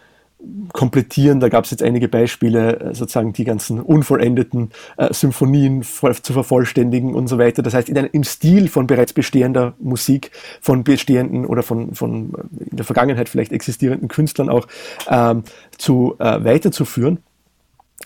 komplettieren. 0.73 1.39
Da 1.39 1.49
gab 1.49 1.65
es 1.65 1.71
jetzt 1.71 1.83
einige 1.83 2.07
Beispiele, 2.07 2.79
äh, 2.79 2.95
sozusagen 2.95 3.33
die 3.33 3.43
ganzen 3.43 3.79
unvollendeten 3.81 4.71
äh, 4.97 5.13
Symphonien 5.13 5.83
voll, 5.83 6.15
zu 6.15 6.33
vervollständigen 6.33 7.13
und 7.15 7.27
so 7.27 7.37
weiter. 7.37 7.63
Das 7.63 7.73
heißt, 7.73 7.89
in 7.89 7.97
einem, 7.97 8.09
im 8.11 8.23
Stil 8.23 8.67
von 8.67 8.87
bereits 8.87 9.13
bestehender 9.13 9.73
Musik, 9.79 10.31
von 10.61 10.83
bestehenden 10.83 11.45
oder 11.45 11.63
von, 11.63 11.93
von 11.95 12.33
äh, 12.33 12.69
in 12.69 12.77
der 12.77 12.85
Vergangenheit 12.85 13.29
vielleicht 13.29 13.51
existierenden 13.51 14.07
Künstlern 14.07 14.49
auch 14.49 14.67
ähm, 15.09 15.43
zu 15.77 16.15
äh, 16.19 16.43
weiterzuführen 16.43 17.19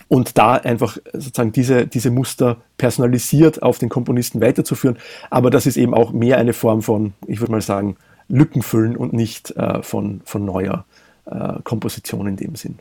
und 0.06 0.38
da 0.38 0.54
einfach 0.54 0.98
sozusagen 1.12 1.52
diese, 1.52 1.86
diese 1.86 2.10
Muster 2.10 2.58
personalisiert 2.76 3.62
auf 3.62 3.78
den 3.78 3.88
Komponisten 3.88 4.40
weiterzuführen. 4.40 4.98
Aber 5.30 5.50
das 5.50 5.66
ist 5.66 5.76
eben 5.76 5.94
auch 5.94 6.12
mehr 6.12 6.38
eine 6.38 6.52
Form 6.52 6.82
von, 6.82 7.14
ich 7.26 7.40
würde 7.40 7.52
mal 7.52 7.60
sagen, 7.60 7.96
Lückenfüllen 8.28 8.96
und 8.96 9.12
nicht 9.12 9.56
äh, 9.56 9.82
von, 9.82 10.20
von 10.24 10.44
neuer 10.44 10.84
äh, 11.30 11.62
Komposition 11.64 12.26
in 12.26 12.36
dem 12.36 12.54
Sinn. 12.54 12.78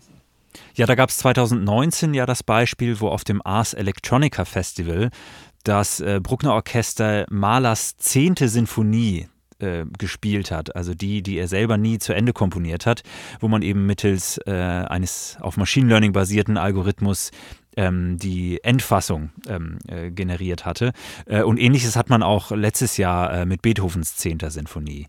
Ja, 0.76 0.86
da 0.86 0.96
gab 0.96 1.10
es 1.10 1.18
2019 1.18 2.14
ja 2.14 2.26
das 2.26 2.44
Beispiel, 2.44 3.00
wo 3.00 3.10
auf 3.10 3.24
dem 3.24 3.42
Ars 3.46 3.74
Electronica 3.74 4.46
Festival 4.46 5.10
das 5.64 6.00
äh, 6.00 6.20
Bruckner 6.22 6.54
Orchester 6.54 7.26
Mahlers 7.30 7.98
zehnte 7.98 8.48
Sinfonie 8.48 9.28
äh, 9.60 9.86
gespielt 9.98 10.52
hat, 10.52 10.76
also 10.76 10.94
die, 10.94 11.22
die 11.22 11.38
er 11.38 11.48
selber 11.48 11.78
nie 11.78 12.00
zu 12.00 12.14
Ende 12.14 12.34
komponiert 12.34 12.86
hat, 12.86 13.04
wo 13.40 13.48
man 13.48 13.62
eben 13.62 13.86
mittels 13.86 14.40
äh, 14.46 14.52
eines 14.52 15.38
auf 15.42 15.58
Machine 15.58 15.88
Learning 15.88 16.14
basierten 16.14 16.58
Algorithmus 16.58 17.32
ähm, 17.76 18.18
die 18.18 18.64
Endfassung 18.64 19.32
ähm, 19.48 19.80
äh, 19.88 20.12
generiert 20.12 20.66
hatte. 20.66 20.92
Äh, 21.26 21.44
und 21.44 21.58
ähnliches 21.58 21.96
hat 21.96 22.10
man 22.10 22.24
auch 22.24 22.52
letztes 22.52 22.98
Jahr 22.98 23.34
äh, 23.34 23.46
mit 23.46 23.62
Beethovens 23.62 24.16
10. 24.18 24.40
Sinfonie 24.50 25.08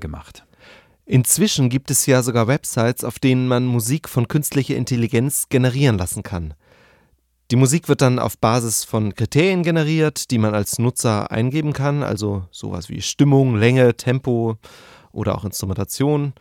gemacht. 0.00 0.45
Inzwischen 1.08 1.68
gibt 1.68 1.92
es 1.92 2.04
ja 2.06 2.20
sogar 2.22 2.48
Websites, 2.48 3.04
auf 3.04 3.20
denen 3.20 3.46
man 3.46 3.64
Musik 3.64 4.08
von 4.08 4.26
künstlicher 4.26 4.74
Intelligenz 4.74 5.48
generieren 5.48 5.98
lassen 5.98 6.24
kann. 6.24 6.54
Die 7.52 7.56
Musik 7.56 7.88
wird 7.88 8.00
dann 8.02 8.18
auf 8.18 8.38
Basis 8.38 8.82
von 8.82 9.14
Kriterien 9.14 9.62
generiert, 9.62 10.32
die 10.32 10.38
man 10.38 10.52
als 10.52 10.80
Nutzer 10.80 11.30
eingeben 11.30 11.72
kann, 11.72 12.02
also 12.02 12.44
sowas 12.50 12.88
wie 12.88 13.02
Stimmung, 13.02 13.54
Länge, 13.54 13.96
Tempo 13.96 14.56
oder 15.12 15.36
auch 15.36 15.44
Instrumentation. 15.44 16.32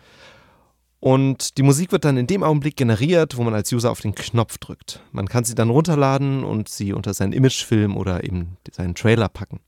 Und 0.99 1.59
die 1.59 1.63
Musik 1.63 1.91
wird 1.91 2.03
dann 2.03 2.17
in 2.17 2.25
dem 2.25 2.41
Augenblick 2.41 2.75
generiert, 2.75 3.37
wo 3.37 3.43
man 3.43 3.53
als 3.53 3.71
User 3.71 3.91
auf 3.91 4.01
den 4.01 4.15
Knopf 4.15 4.57
drückt. 4.57 5.03
Man 5.11 5.27
kann 5.27 5.43
sie 5.43 5.53
dann 5.53 5.69
runterladen 5.69 6.43
und 6.43 6.69
sie 6.69 6.91
unter 6.91 7.13
seinen 7.13 7.33
Imagefilm 7.33 7.95
oder 7.95 8.23
eben 8.23 8.57
seinen 8.71 8.95
Trailer 8.95 9.29
packen. 9.29 9.59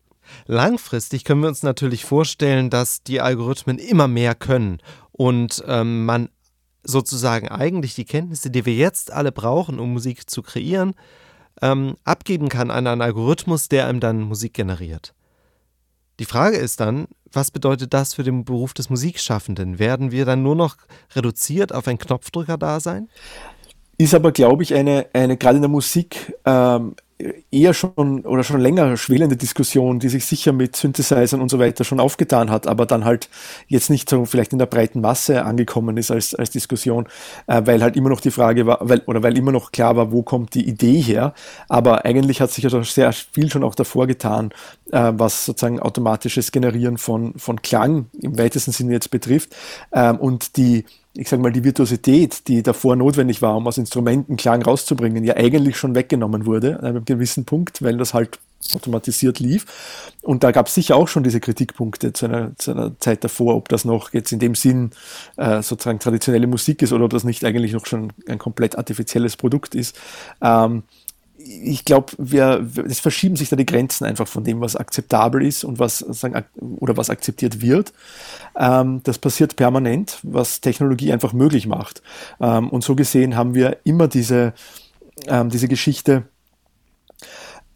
Langfristig 0.46 1.24
können 1.24 1.42
wir 1.42 1.50
uns 1.50 1.64
natürlich 1.64 2.06
vorstellen, 2.06 2.70
dass 2.70 3.04
die 3.04 3.22
Algorithmen 3.22 3.80
immer 3.80 4.08
mehr 4.08 4.36
können 4.36 4.80
und 5.12 5.64
ähm, 5.68 6.06
man 6.06 6.30
sozusagen 6.84 7.50
eigentlich 7.50 7.96
die 7.96 8.06
Kenntnisse, 8.06 8.50
die 8.50 8.66
wir 8.66 8.74
jetzt 8.74 9.12
alle 9.12 9.32
brauchen, 9.32 9.80
um 9.80 9.94
Musik 9.94 10.30
zu 10.30 10.42
kreieren, 10.42 10.94
ähm, 11.62 11.96
abgeben 12.04 12.50
kann 12.50 12.72
an 12.72 12.88
einen 12.88 13.02
Algorithmus, 13.02 13.68
der 13.68 13.88
einem 13.88 14.00
dann 14.00 14.22
Musik 14.22 14.54
generiert. 14.54 15.14
Die 16.20 16.26
Frage 16.26 16.58
ist 16.58 16.80
dann, 16.80 17.08
was 17.32 17.52
bedeutet 17.52 17.94
das 17.94 18.14
für 18.14 18.24
den 18.24 18.46
Beruf 18.46 18.74
des 18.74 18.90
Musikschaffenden? 18.90 19.80
Werden 19.80 20.12
wir 20.12 20.26
dann 20.26 20.44
nur 20.44 20.56
noch 20.56 20.78
reduziert 21.14 21.74
auf 21.74 21.88
ein 21.88 21.98
Knopfdrücker-Dasein? 21.98 23.10
Ist 23.98 24.16
aber, 24.16 24.32
glaube 24.32 24.64
ich, 24.64 24.74
eine, 24.74 25.08
eine 25.14 25.38
gerade 25.38 25.58
in 25.58 25.62
der 25.62 25.70
Musik 25.70 26.34
ähm, 26.46 26.96
eher 27.52 27.74
schon 27.74 28.26
oder 28.26 28.44
schon 28.44 28.62
länger 28.62 28.96
schwelende 28.96 29.38
Diskussion, 29.38 30.00
die 30.00 30.10
sich 30.10 30.26
sicher 30.26 30.54
mit 30.54 30.76
Synthesizern 30.76 31.42
und 31.42 31.50
so 31.50 31.58
weiter 31.58 31.84
schon 31.84 32.00
aufgetan 32.00 32.52
hat, 32.52 32.68
aber 32.68 32.86
dann 32.86 33.06
halt 33.06 33.30
jetzt 33.68 33.90
nicht 33.90 34.10
so 34.10 34.26
vielleicht 34.26 34.54
in 34.54 34.60
der 34.60 34.68
breiten 34.68 35.02
Masse 35.02 35.44
angekommen 35.44 35.98
ist 35.98 36.12
als, 36.12 36.36
als 36.36 36.52
Diskussion, 36.52 37.08
äh, 37.48 37.64
weil 37.66 37.82
halt 37.82 37.96
immer 37.96 38.10
noch 38.10 38.22
die 38.22 38.30
Frage 38.30 38.68
war, 38.68 38.78
weil, 38.82 39.02
oder 39.08 39.24
weil 39.24 39.36
immer 39.36 39.52
noch 39.52 39.72
klar 39.72 39.96
war, 39.96 40.12
wo 40.12 40.22
kommt 40.22 40.54
die 40.54 40.68
Idee 40.68 41.02
her. 41.02 41.34
Aber 41.70 42.06
eigentlich 42.06 42.40
hat 42.40 42.52
sich 42.52 42.64
ja 42.64 42.84
sehr 42.84 43.12
viel 43.12 43.52
schon 43.52 43.64
auch 43.64 43.76
davor 43.76 44.06
getan, 44.06 44.52
äh, 44.92 45.12
was 45.16 45.46
sozusagen 45.46 45.80
automatisches 45.80 46.52
Generieren 46.52 47.00
von, 47.00 47.34
von 47.38 47.62
Klang 47.64 48.08
im 48.22 48.38
weitesten 48.38 48.72
Sinne 48.72 48.94
jetzt 48.94 49.10
betrifft. 49.10 49.56
Ähm, 49.92 50.18
und 50.18 50.58
die 50.58 50.86
ich 51.18 51.30
sage 51.30 51.42
mal, 51.42 51.52
die 51.52 51.64
Virtuosität, 51.64 52.48
die 52.48 52.62
davor 52.62 52.96
notwendig 52.96 53.42
war, 53.42 53.56
um 53.56 53.68
aus 53.68 53.78
Instrumenten 53.78 54.38
Klang 54.38 54.62
rauszubringen, 54.62 55.24
ja 55.24 55.36
eigentlich 55.36 55.78
schon 55.78 55.96
weggenommen 55.96 56.46
wurde, 56.46 56.80
an 56.80 56.86
einem 56.86 57.06
gewissen 57.06 57.46
Punkt, 57.46 57.82
weil 57.82 57.98
das 57.98 58.14
halt 58.14 58.40
automatisiert 58.74 59.40
lief. 59.40 59.66
Und 60.22 60.44
da 60.44 60.52
gab 60.52 60.68
es 60.68 60.76
sicher 60.76 60.96
auch 60.96 61.08
schon 61.08 61.24
diese 61.24 61.40
Kritikpunkte 61.40 62.14
zu 62.14 62.26
einer, 62.26 62.56
zu 62.58 62.72
einer, 62.72 63.00
Zeit 63.00 63.24
davor, 63.24 63.56
ob 63.56 63.70
das 63.70 63.86
noch 63.86 64.14
jetzt 64.14 64.32
in 64.32 64.40
dem 64.40 64.56
Sinn 64.56 64.92
äh, 65.38 65.62
sozusagen 65.62 66.00
traditionelle 66.00 66.48
Musik 66.48 66.82
ist 66.82 66.94
oder 66.94 67.06
ob 67.06 67.12
das 67.12 67.24
nicht 67.24 67.44
eigentlich 67.46 67.74
noch 67.74 67.86
schon 67.86 68.14
ein 68.28 68.38
komplett 68.38 68.78
artifizielles 68.78 69.38
Produkt 69.38 69.76
ist. 69.76 69.98
Ähm, 70.42 70.84
ich 71.48 71.86
glaube, 71.86 72.14
wir, 72.18 72.68
es 72.88 73.00
verschieben 73.00 73.36
sich 73.36 73.50
da 73.50 73.56
die 73.56 73.66
Grenzen 73.66 74.06
einfach 74.06 74.28
von 74.28 74.44
dem, 74.44 74.62
was 74.62 74.76
akzeptabel 74.76 75.46
ist 75.46 75.64
und 75.64 75.80
was 75.80 76.00
sagen, 76.00 76.44
oder 76.80 76.98
was 76.98 77.10
akzeptiert 77.10 77.62
wird. 77.62 77.94
Ähm, 78.58 79.02
das 79.04 79.18
passiert 79.18 79.56
permanent, 79.56 80.20
was 80.24 80.62
Technologie 80.62 81.14
einfach 81.14 81.34
möglich 81.34 81.68
macht. 81.68 82.02
Ähm, 82.40 82.70
und 82.70 82.84
so 82.84 82.96
gesehen 82.96 83.36
haben 83.36 83.56
wir 83.56 83.78
immer 83.84 84.08
diese, 84.08 84.54
ähm, 85.28 85.50
diese 85.50 85.68
Geschichte, 85.68 86.24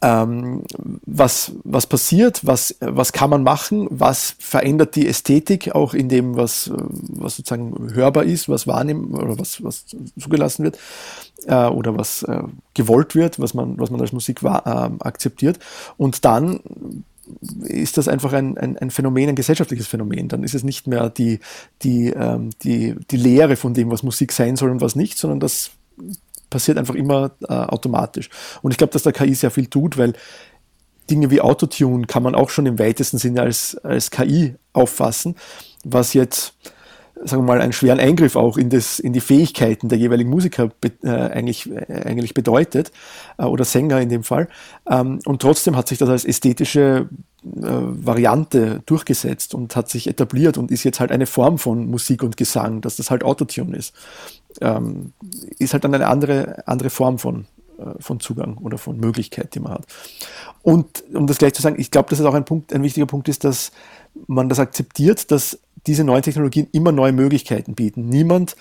ähm, 0.02 0.64
was, 1.06 1.52
was 1.64 1.86
passiert, 1.86 2.46
was, 2.46 2.76
was 2.80 3.14
kann 3.14 3.30
man 3.30 3.44
machen, 3.44 3.88
was 3.92 4.36
verändert 4.40 4.96
die 4.96 5.08
Ästhetik 5.08 5.76
auch 5.76 5.94
in 5.94 6.10
dem, 6.10 6.36
was, 6.36 6.72
was 6.74 7.38
sozusagen 7.38 7.94
hörbar 7.94 8.24
ist, 8.24 8.50
was 8.50 8.66
wahrnehmen 8.66 9.12
oder 9.12 9.38
was, 9.38 9.64
was 9.64 9.86
zugelassen 10.20 10.64
wird 10.64 10.80
äh, 11.46 11.68
oder 11.68 11.98
was 11.98 12.24
äh, 12.24 12.44
gewollt 12.74 13.16
wird, 13.16 13.40
was 13.40 13.54
man, 13.54 13.80
was 13.80 13.92
man 13.92 14.02
als 14.02 14.12
Musik 14.12 14.42
äh, 14.44 14.48
akzeptiert. 14.48 15.60
Und 15.98 16.26
dann 16.26 16.62
ist 17.64 17.98
das 17.98 18.08
einfach 18.08 18.34
ein, 18.34 18.58
ein, 18.58 18.78
ein, 18.78 18.90
Phänomen, 18.90 19.30
ein 19.30 19.36
gesellschaftliches 19.36 19.88
Phänomen. 19.88 20.28
Dann 20.28 20.44
ist 20.44 20.56
es 20.56 20.64
nicht 20.64 20.88
mehr 20.88 21.10
die, 21.10 21.40
die, 21.84 22.10
ähm, 22.10 22.50
die, 22.64 22.96
die 23.10 23.18
Lehre 23.18 23.56
von 23.56 23.74
dem, 23.74 23.92
was 23.92 24.04
Musik 24.04 24.32
sein 24.32 24.56
soll 24.56 24.72
und 24.72 24.82
was 24.82 24.96
nicht, 24.96 25.18
sondern 25.18 25.40
das 25.40 25.72
passiert 26.52 26.78
einfach 26.78 26.94
immer 26.94 27.32
äh, 27.42 27.54
automatisch. 27.54 28.30
Und 28.62 28.70
ich 28.70 28.78
glaube, 28.78 28.94
dass 28.94 29.02
der 29.02 29.14
KI 29.14 29.34
sehr 29.34 29.50
viel 29.50 29.66
tut, 29.66 29.98
weil 29.98 30.14
Dinge 31.10 31.32
wie 31.32 31.42
Autotune 31.42 32.06
kann 32.06 32.22
man 32.22 32.36
auch 32.36 32.52
schon 32.52 32.68
im 32.68 32.78
weitesten 32.78 33.18
Sinne 33.18 33.42
als, 33.42 33.76
als 33.78 34.12
KI 34.12 34.56
auffassen, 34.74 35.36
was 35.84 36.14
jetzt 36.14 36.54
sagen 37.24 37.44
wir 37.44 37.48
mal, 37.48 37.62
einen 37.62 37.74
schweren 37.74 38.00
Eingriff 38.00 38.36
auch 38.36 38.58
in, 38.58 38.70
das, 38.70 39.00
in 39.00 39.14
die 39.14 39.20
Fähigkeiten 39.20 39.90
der 39.90 39.98
jeweiligen 39.98 40.30
Musiker 40.30 40.70
be, 40.82 40.92
äh, 41.04 41.10
eigentlich, 41.10 41.70
äh, 41.70 42.04
eigentlich 42.06 42.34
bedeutet, 42.34 42.92
äh, 43.38 43.44
oder 43.44 43.66
Sänger 43.66 44.02
in 44.02 44.10
dem 44.10 44.24
Fall. 44.24 44.48
Ähm, 44.90 45.20
und 45.26 45.42
trotzdem 45.42 45.76
hat 45.76 45.88
sich 45.88 45.98
das 45.98 46.10
als 46.10 46.26
ästhetische 46.26 47.10
äh, 47.44 47.50
Variante 47.60 48.82
durchgesetzt 48.86 49.54
und 49.54 49.76
hat 49.76 49.90
sich 49.90 50.08
etabliert 50.08 50.58
und 50.58 50.72
ist 50.72 50.84
jetzt 50.84 51.00
halt 51.00 51.12
eine 51.12 51.26
Form 51.26 51.58
von 51.58 51.90
Musik 51.90 52.24
und 52.24 52.38
Gesang, 52.38 52.82
dass 52.82 52.96
das 52.96 53.12
halt 53.12 53.24
Autotune 53.24 53.78
ist. 53.78 53.94
Ähm, 54.60 55.14
ist 55.60 55.74
halt 55.74 55.84
dann 55.84 55.94
eine 55.94 56.08
andere, 56.08 56.68
andere 56.68 56.90
Form 56.90 57.20
von, 57.20 57.46
äh, 57.78 58.02
von 58.02 58.20
Zugang 58.20 58.58
oder 58.58 58.78
von 58.78 58.98
Möglichkeit, 58.98 59.56
die 59.56 59.60
man 59.60 59.74
hat. 59.74 59.86
Und 60.62 61.04
um 61.14 61.28
das 61.28 61.38
gleich 61.38 61.54
zu 61.54 61.62
sagen, 61.62 61.80
ich 61.80 61.92
glaube, 61.92 62.10
dass 62.10 62.20
es 62.20 62.26
auch 62.26 62.34
ein 62.34 62.46
Punkt, 62.46 62.74
ein 62.74 62.84
wichtiger 62.84 63.06
Punkt 63.06 63.30
ist, 63.30 63.44
dass 63.44 63.72
man 64.28 64.50
das 64.50 64.60
akzeptiert, 64.60 65.32
dass 65.32 65.60
diese 65.88 66.04
neuen 66.04 66.22
Technologien 66.22 66.68
immer 66.72 66.92
neue 66.92 67.12
Möglichkeiten 67.12 67.74
bieten. 67.74 68.08
Niemand 68.10 68.56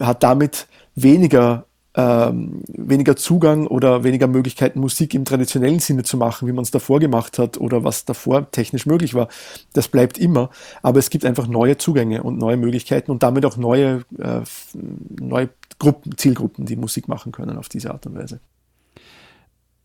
hat 0.00 0.22
damit 0.22 0.66
weniger, 0.94 1.66
ähm, 1.98 2.62
weniger 2.68 3.16
Zugang 3.16 3.66
oder 3.66 4.04
weniger 4.04 4.28
Möglichkeiten, 4.28 4.78
Musik 4.78 5.14
im 5.14 5.24
traditionellen 5.24 5.80
Sinne 5.80 6.04
zu 6.04 6.16
machen, 6.16 6.46
wie 6.46 6.52
man 6.52 6.62
es 6.62 6.70
davor 6.70 7.00
gemacht 7.00 7.40
hat 7.40 7.58
oder 7.58 7.82
was 7.82 8.04
davor 8.04 8.48
technisch 8.52 8.86
möglich 8.86 9.14
war. 9.14 9.26
Das 9.72 9.88
bleibt 9.88 10.16
immer. 10.16 10.50
Aber 10.80 11.00
es 11.00 11.10
gibt 11.10 11.24
einfach 11.24 11.48
neue 11.48 11.76
Zugänge 11.76 12.22
und 12.22 12.38
neue 12.38 12.56
Möglichkeiten 12.56 13.10
und 13.10 13.24
damit 13.24 13.44
auch 13.44 13.56
neue, 13.56 14.04
äh, 14.16 14.42
neue 15.20 15.48
Gruppen, 15.80 16.16
Zielgruppen, 16.16 16.66
die 16.66 16.76
Musik 16.76 17.08
machen 17.08 17.32
können 17.32 17.58
auf 17.58 17.68
diese 17.68 17.90
Art 17.90 18.06
und 18.06 18.14
Weise. 18.14 18.38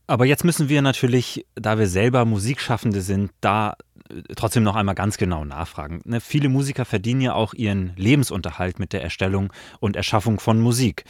Aber 0.06 0.26
jetzt 0.26 0.44
müssen 0.44 0.70
wir 0.70 0.84
natürlich, 0.84 1.48
da 1.56 1.80
wir 1.80 1.88
selber 1.88 2.26
Musikschaffende 2.26 3.02
sind, 3.02 3.32
da 3.42 3.76
trotzdem 4.36 4.62
noch 4.62 4.76
einmal 4.76 4.94
ganz 4.94 5.18
genau 5.18 5.46
nachfragen. 5.46 6.02
Ne, 6.06 6.22
viele 6.22 6.50
Musiker 6.50 6.86
verdienen 6.86 7.22
ja 7.22 7.34
auch 7.34 7.56
ihren 7.56 7.94
Lebensunterhalt 7.96 8.78
mit 8.78 8.94
der 8.94 9.02
Erstellung 9.02 9.52
und 9.80 9.96
Erschaffung 9.96 10.40
von 10.40 10.60
Musik. 10.60 11.06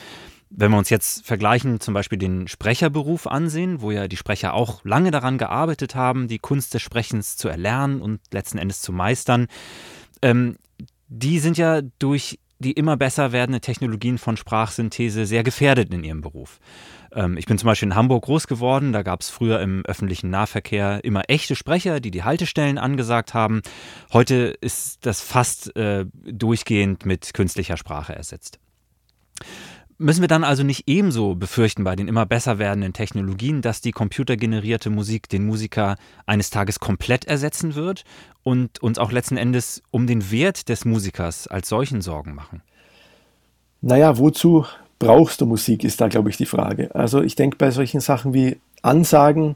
Wenn 0.56 0.70
wir 0.72 0.78
uns 0.78 0.92
jetzt 0.92 1.26
vergleichen, 1.26 1.80
zum 1.80 1.96
Beispiel 1.96 2.20
den 2.20 2.48
Sprecherberuf 2.48 3.26
ansehen, 3.26 3.82
wo 3.82 3.90
ja 3.90 4.08
die 4.08 4.18
Sprecher 4.18 4.54
auch 4.54 4.86
lange 4.86 5.10
daran 5.10 5.40
gearbeitet 5.40 5.96
haben, 5.96 6.28
die 6.28 6.38
Kunst 6.38 6.76
des 6.76 6.84
Sprechens 6.84 7.38
zu 7.38 7.50
erlernen 7.50 8.02
und 8.02 8.20
letzten 8.32 8.60
Endes 8.60 8.82
zu 8.82 8.92
meistern, 8.92 9.48
ähm, 10.22 10.58
die 11.08 11.40
sind 11.40 11.58
ja 11.58 11.82
durch 11.98 12.40
die 12.60 12.72
immer 12.72 12.98
besser 12.98 13.32
werdende 13.32 13.62
Technologien 13.62 14.18
von 14.18 14.38
Sprachsynthese 14.38 15.26
sehr 15.26 15.44
gefährdet 15.44 15.94
in 15.94 16.04
ihrem 16.04 16.22
Beruf. 16.22 16.60
Ähm, 17.12 17.36
ich 17.38 17.46
bin 17.46 17.58
zum 17.58 17.68
Beispiel 17.68 17.90
in 17.90 17.96
Hamburg 17.96 18.26
groß 18.26 18.48
geworden. 18.48 18.94
Da 18.94 19.02
gab 19.02 19.22
es 19.22 19.30
früher 19.30 19.60
im 19.60 19.84
öffentlichen 19.86 20.30
Nahverkehr 20.30 21.04
immer 21.04 21.24
echte 21.28 21.56
Sprecher, 21.56 22.00
die 22.00 22.12
die 22.12 22.24
Haltestellen 22.24 22.78
angesagt 22.78 23.34
haben. 23.34 23.64
Heute 24.14 24.56
ist 24.62 25.06
das 25.06 25.22
fast 25.22 25.76
äh, 25.76 26.06
durchgehend 26.26 27.06
mit 27.06 27.34
künstlicher 27.34 27.76
Sprache 27.76 28.16
ersetzt. 28.16 28.60
Müssen 29.98 30.22
wir 30.22 30.28
dann 30.28 30.44
also 30.44 30.64
nicht 30.64 30.84
ebenso 30.88 31.36
befürchten 31.36 31.84
bei 31.84 31.96
den 31.96 32.08
immer 32.08 32.26
besser 32.26 32.60
werdenden 32.60 32.94
Technologien, 32.94 33.62
dass 33.62 33.82
die 33.82 33.92
computergenerierte 33.92 34.90
Musik 34.90 35.30
den 35.30 35.46
Musiker 35.46 35.96
eines 36.26 36.50
Tages 36.50 36.80
komplett 36.80 37.26
ersetzen 37.26 37.76
wird 37.76 38.04
und 38.44 38.82
uns 38.82 38.98
auch 38.98 39.12
letzten 39.12 39.38
Endes 39.38 39.84
um 39.92 40.08
den 40.08 40.32
Wert 40.32 40.70
des 40.70 40.86
Musikers 40.86 41.48
als 41.48 41.70
solchen 41.70 42.02
Sorgen 42.02 42.34
machen? 42.34 42.62
Naja, 43.82 44.18
wozu 44.18 44.66
brauchst 45.00 45.42
du 45.42 45.46
Musik, 45.46 45.84
ist 45.84 46.02
da, 46.02 46.08
glaube 46.08 46.30
ich, 46.30 46.38
die 46.38 46.46
Frage. 46.46 46.94
Also 46.96 47.22
ich 47.22 47.36
denke 47.36 47.58
bei 47.58 47.72
solchen 47.72 48.00
Sachen 48.00 48.34
wie 48.34 48.58
Ansagen 48.82 49.56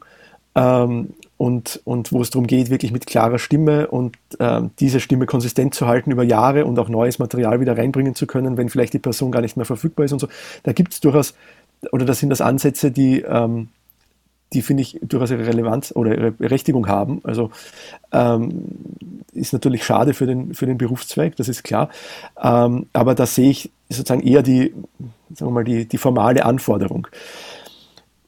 ähm, 0.56 1.14
und, 1.38 1.82
und 1.84 2.12
wo 2.12 2.22
es 2.22 2.32
darum 2.32 2.48
geht, 2.48 2.70
wirklich 2.70 2.92
mit 2.92 3.06
klarer 3.06 3.38
Stimme 3.38 3.88
und 3.88 4.18
ähm, 4.40 4.72
diese 4.80 5.00
Stimme 5.00 5.28
konsistent 5.28 5.76
zu 5.76 5.88
halten 5.88 6.12
über 6.12 6.24
Jahre 6.24 6.66
und 6.66 6.80
auch 6.80 6.90
neues 6.90 7.20
Material 7.20 7.60
wieder 7.60 7.78
reinbringen 7.78 8.16
zu 8.16 8.26
können, 8.26 8.58
wenn 8.58 8.70
vielleicht 8.70 8.94
die 8.94 9.00
Person 9.00 9.32
gar 9.32 9.42
nicht 9.42 9.56
mehr 9.56 9.66
verfügbar 9.66 10.06
ist 10.06 10.14
und 10.14 10.20
so. 10.20 10.28
Da 10.64 10.74
gibt 10.74 10.94
es 10.94 11.00
durchaus, 11.00 11.36
oder 11.92 12.06
das 12.06 12.20
sind 12.20 12.30
das 12.30 12.42
Ansätze, 12.42 12.90
die, 12.90 13.22
ähm, 13.22 13.70
die 14.54 14.62
finde 14.62 14.82
ich 14.82 15.00
durchaus 15.04 15.30
ihre 15.30 15.46
Relevanz 15.46 15.92
oder 15.96 16.18
ihre 16.18 16.32
Berechtigung 16.32 16.88
haben. 16.88 17.20
Also 17.24 17.52
ähm, 18.12 18.64
ist 19.34 19.54
natürlich 19.54 19.84
schade 19.84 20.14
für 20.14 20.26
den, 20.26 20.56
für 20.56 20.66
den 20.66 20.78
Berufszweig, 20.78 21.36
das 21.36 21.50
ist 21.50 21.64
klar. 21.64 21.90
Ähm, 22.42 22.88
aber 22.94 23.14
da 23.14 23.26
sehe 23.26 23.52
ich 23.52 23.72
sozusagen 23.90 24.26
eher 24.26 24.42
die, 24.42 24.74
sagen 25.36 25.52
wir 25.52 25.52
mal, 25.52 25.64
die, 25.64 25.86
die 25.86 25.98
formale 25.98 26.46
Anforderung. 26.46 27.08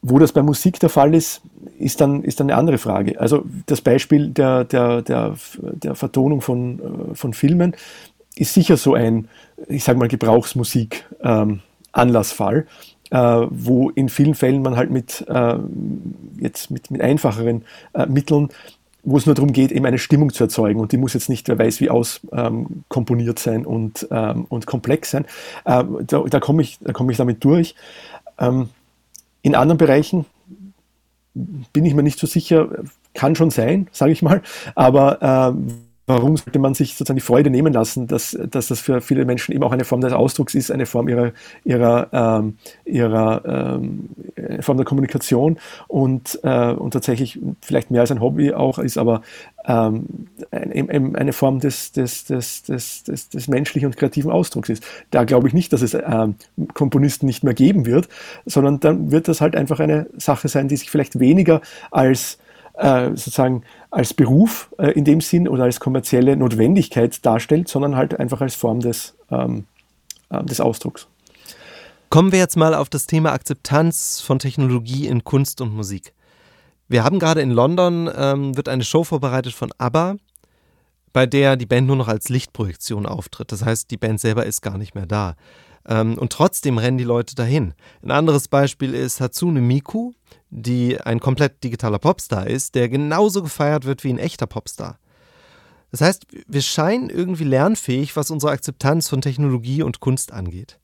Wo 0.01 0.19
das 0.19 0.31
bei 0.31 0.43
Musik 0.43 0.79
der 0.79 0.89
Fall 0.89 1.13
ist, 1.13 1.41
ist 1.79 2.01
dann, 2.01 2.23
ist 2.23 2.39
dann 2.39 2.49
eine 2.49 2.57
andere 2.57 2.77
Frage. 2.77 3.19
Also 3.19 3.45
das 3.65 3.81
Beispiel 3.81 4.29
der, 4.29 4.63
der, 4.65 5.01
der, 5.01 5.35
der 5.61 5.95
Vertonung 5.95 6.41
von, 6.41 6.79
äh, 7.11 7.15
von 7.15 7.33
Filmen 7.33 7.75
ist 8.35 8.53
sicher 8.53 8.77
so 8.77 8.93
ein, 8.93 9.27
ich 9.67 9.83
sage 9.83 9.99
mal, 9.99 10.07
Gebrauchsmusik 10.07 11.05
ähm, 11.23 11.61
äh, 13.11 13.17
wo 13.49 13.89
in 13.89 14.09
vielen 14.09 14.35
Fällen 14.35 14.61
man 14.61 14.75
halt 14.75 14.91
mit, 14.91 15.25
äh, 15.27 15.55
jetzt 16.39 16.69
mit, 16.69 16.91
mit 16.91 17.01
einfacheren 17.01 17.63
äh, 17.93 18.05
Mitteln 18.05 18.49
wo 19.03 19.17
es 19.17 19.25
nur 19.25 19.33
darum 19.33 19.53
geht, 19.53 19.71
eben 19.71 19.85
eine 19.85 19.97
Stimmung 19.97 20.33
zu 20.33 20.43
erzeugen. 20.43 20.79
Und 20.79 20.91
die 20.91 20.97
muss 20.97 21.13
jetzt 21.13 21.29
nicht, 21.29 21.47
wer 21.47 21.57
weiß, 21.57 21.79
wie 21.79 21.89
auskomponiert 21.89 23.39
ähm, 23.39 23.43
sein 23.43 23.65
und, 23.65 24.07
ähm, 24.11 24.45
und 24.49 24.65
komplex 24.65 25.11
sein. 25.11 25.25
Äh, 25.65 25.85
da 26.05 26.23
da 26.29 26.39
komme 26.39 26.61
ich, 26.61 26.79
da 26.81 26.91
komm 26.91 27.09
ich 27.09 27.17
damit 27.17 27.43
durch. 27.43 27.75
Ähm, 28.37 28.69
in 29.41 29.55
anderen 29.55 29.77
Bereichen 29.77 30.25
bin 31.33 31.85
ich 31.85 31.93
mir 31.93 32.03
nicht 32.03 32.19
so 32.19 32.27
sicher, 32.27 32.69
kann 33.13 33.35
schon 33.35 33.49
sein, 33.49 33.87
sage 33.91 34.11
ich 34.11 34.21
mal, 34.21 34.41
aber 34.75 35.55
äh, 35.55 35.73
warum 36.09 36.35
sollte 36.37 36.57
man 36.57 36.73
sich 36.73 36.95
sozusagen 36.95 37.17
die 37.17 37.23
Freude 37.23 37.51
nehmen 37.51 37.71
lassen, 37.71 38.07
dass, 38.07 38.37
dass 38.49 38.67
das 38.67 38.79
für 38.79 38.99
viele 38.99 39.25
Menschen 39.25 39.53
eben 39.53 39.63
auch 39.63 39.71
eine 39.71 39.85
Form 39.85 40.01
des 40.01 40.11
Ausdrucks 40.11 40.55
ist, 40.55 40.71
eine 40.71 40.87
Form 40.87 41.07
ihrer, 41.07 41.31
ihrer, 41.63 42.07
ähm, 42.11 42.57
ihrer 42.83 43.77
ähm, 43.77 44.09
Form 44.61 44.77
der 44.77 44.85
Kommunikation 44.85 45.59
und, 45.87 46.39
äh, 46.41 46.71
und 46.71 46.91
tatsächlich 46.91 47.39
vielleicht 47.61 47.91
mehr 47.91 48.01
als 48.01 48.11
ein 48.11 48.21
Hobby 48.21 48.53
auch 48.53 48.79
ist, 48.79 48.97
aber 48.97 49.21
ähm, 49.67 50.05
ein, 50.51 51.15
eine 51.15 51.33
Form 51.33 51.59
des, 51.59 51.91
des, 51.91 52.25
des, 52.25 52.63
des, 52.63 53.03
des, 53.03 53.29
des 53.29 53.47
menschlichen 53.47 53.87
und 53.87 53.97
kreativen 53.97 54.31
Ausdrucks 54.31 54.69
ist. 54.69 54.83
Da 55.11 55.23
glaube 55.23 55.47
ich 55.47 55.53
nicht, 55.53 55.71
dass 55.73 55.81
es 55.81 55.93
ähm, 55.93 56.35
Komponisten 56.73 57.25
nicht 57.25 57.43
mehr 57.43 57.53
geben 57.53 57.85
wird, 57.85 58.09
sondern 58.45 58.79
dann 58.79 59.11
wird 59.11 59.27
das 59.27 59.41
halt 59.41 59.55
einfach 59.55 59.79
eine 59.79 60.07
Sache 60.17 60.47
sein, 60.47 60.67
die 60.67 60.77
sich 60.77 60.89
vielleicht 60.89 61.19
weniger 61.19 61.61
als 61.91 62.39
äh, 62.77 63.09
sozusagen 63.09 63.63
als 63.91 64.13
Beruf 64.13 64.73
äh, 64.77 64.91
in 64.91 65.03
dem 65.03 65.21
Sinn 65.21 65.47
oder 65.47 65.63
als 65.63 65.79
kommerzielle 65.79 66.35
Notwendigkeit 66.35 67.25
darstellt, 67.25 67.67
sondern 67.67 67.95
halt 67.95 68.19
einfach 68.19 68.41
als 68.41 68.55
Form 68.55 68.79
des, 68.79 69.15
ähm, 69.31 69.65
äh, 70.29 70.43
des 70.45 70.61
Ausdrucks. 70.61 71.07
Kommen 72.09 72.31
wir 72.31 72.39
jetzt 72.39 72.57
mal 72.57 72.73
auf 72.73 72.89
das 72.89 73.05
Thema 73.05 73.33
Akzeptanz 73.33 74.21
von 74.21 74.39
Technologie 74.39 75.07
in 75.07 75.23
Kunst 75.23 75.61
und 75.61 75.75
Musik. 75.75 76.13
Wir 76.87 77.03
haben 77.03 77.19
gerade 77.19 77.41
in 77.41 77.51
London, 77.51 78.09
ähm, 78.15 78.57
wird 78.57 78.67
eine 78.67 78.83
Show 78.83 79.03
vorbereitet 79.03 79.53
von 79.53 79.71
ABBA, 79.77 80.15
bei 81.13 81.25
der 81.25 81.55
die 81.55 81.65
Band 81.65 81.87
nur 81.87 81.95
noch 81.95 82.07
als 82.07 82.29
Lichtprojektion 82.29 83.05
auftritt. 83.05 83.51
Das 83.51 83.65
heißt, 83.65 83.89
die 83.91 83.97
Band 83.97 84.19
selber 84.19 84.45
ist 84.45 84.61
gar 84.61 84.77
nicht 84.77 84.95
mehr 84.95 85.05
da. 85.05 85.35
Ähm, 85.87 86.17
und 86.17 86.31
trotzdem 86.31 86.77
rennen 86.77 86.97
die 86.97 87.03
Leute 87.03 87.35
dahin. 87.35 87.73
Ein 88.03 88.11
anderes 88.11 88.47
Beispiel 88.47 88.93
ist 88.93 89.21
Hatsune 89.21 89.61
Miku, 89.61 90.11
die 90.49 90.99
ein 90.99 91.19
komplett 91.19 91.63
digitaler 91.63 91.99
Popstar 91.99 92.47
ist, 92.47 92.75
der 92.75 92.89
genauso 92.89 93.43
gefeiert 93.43 93.85
wird 93.85 94.03
wie 94.03 94.09
ein 94.09 94.19
echter 94.19 94.47
Popstar. 94.47 94.99
Das 95.91 96.01
heißt, 96.01 96.27
wir 96.47 96.61
scheinen 96.61 97.09
irgendwie 97.09 97.45
lernfähig, 97.45 98.15
was 98.15 98.29
unsere 98.29 98.51
Akzeptanz 98.51 99.09
von 99.09 99.21
Technologie 99.21 99.81
und 99.81 99.99
Kunst 99.99 100.31
angeht. 100.31 100.79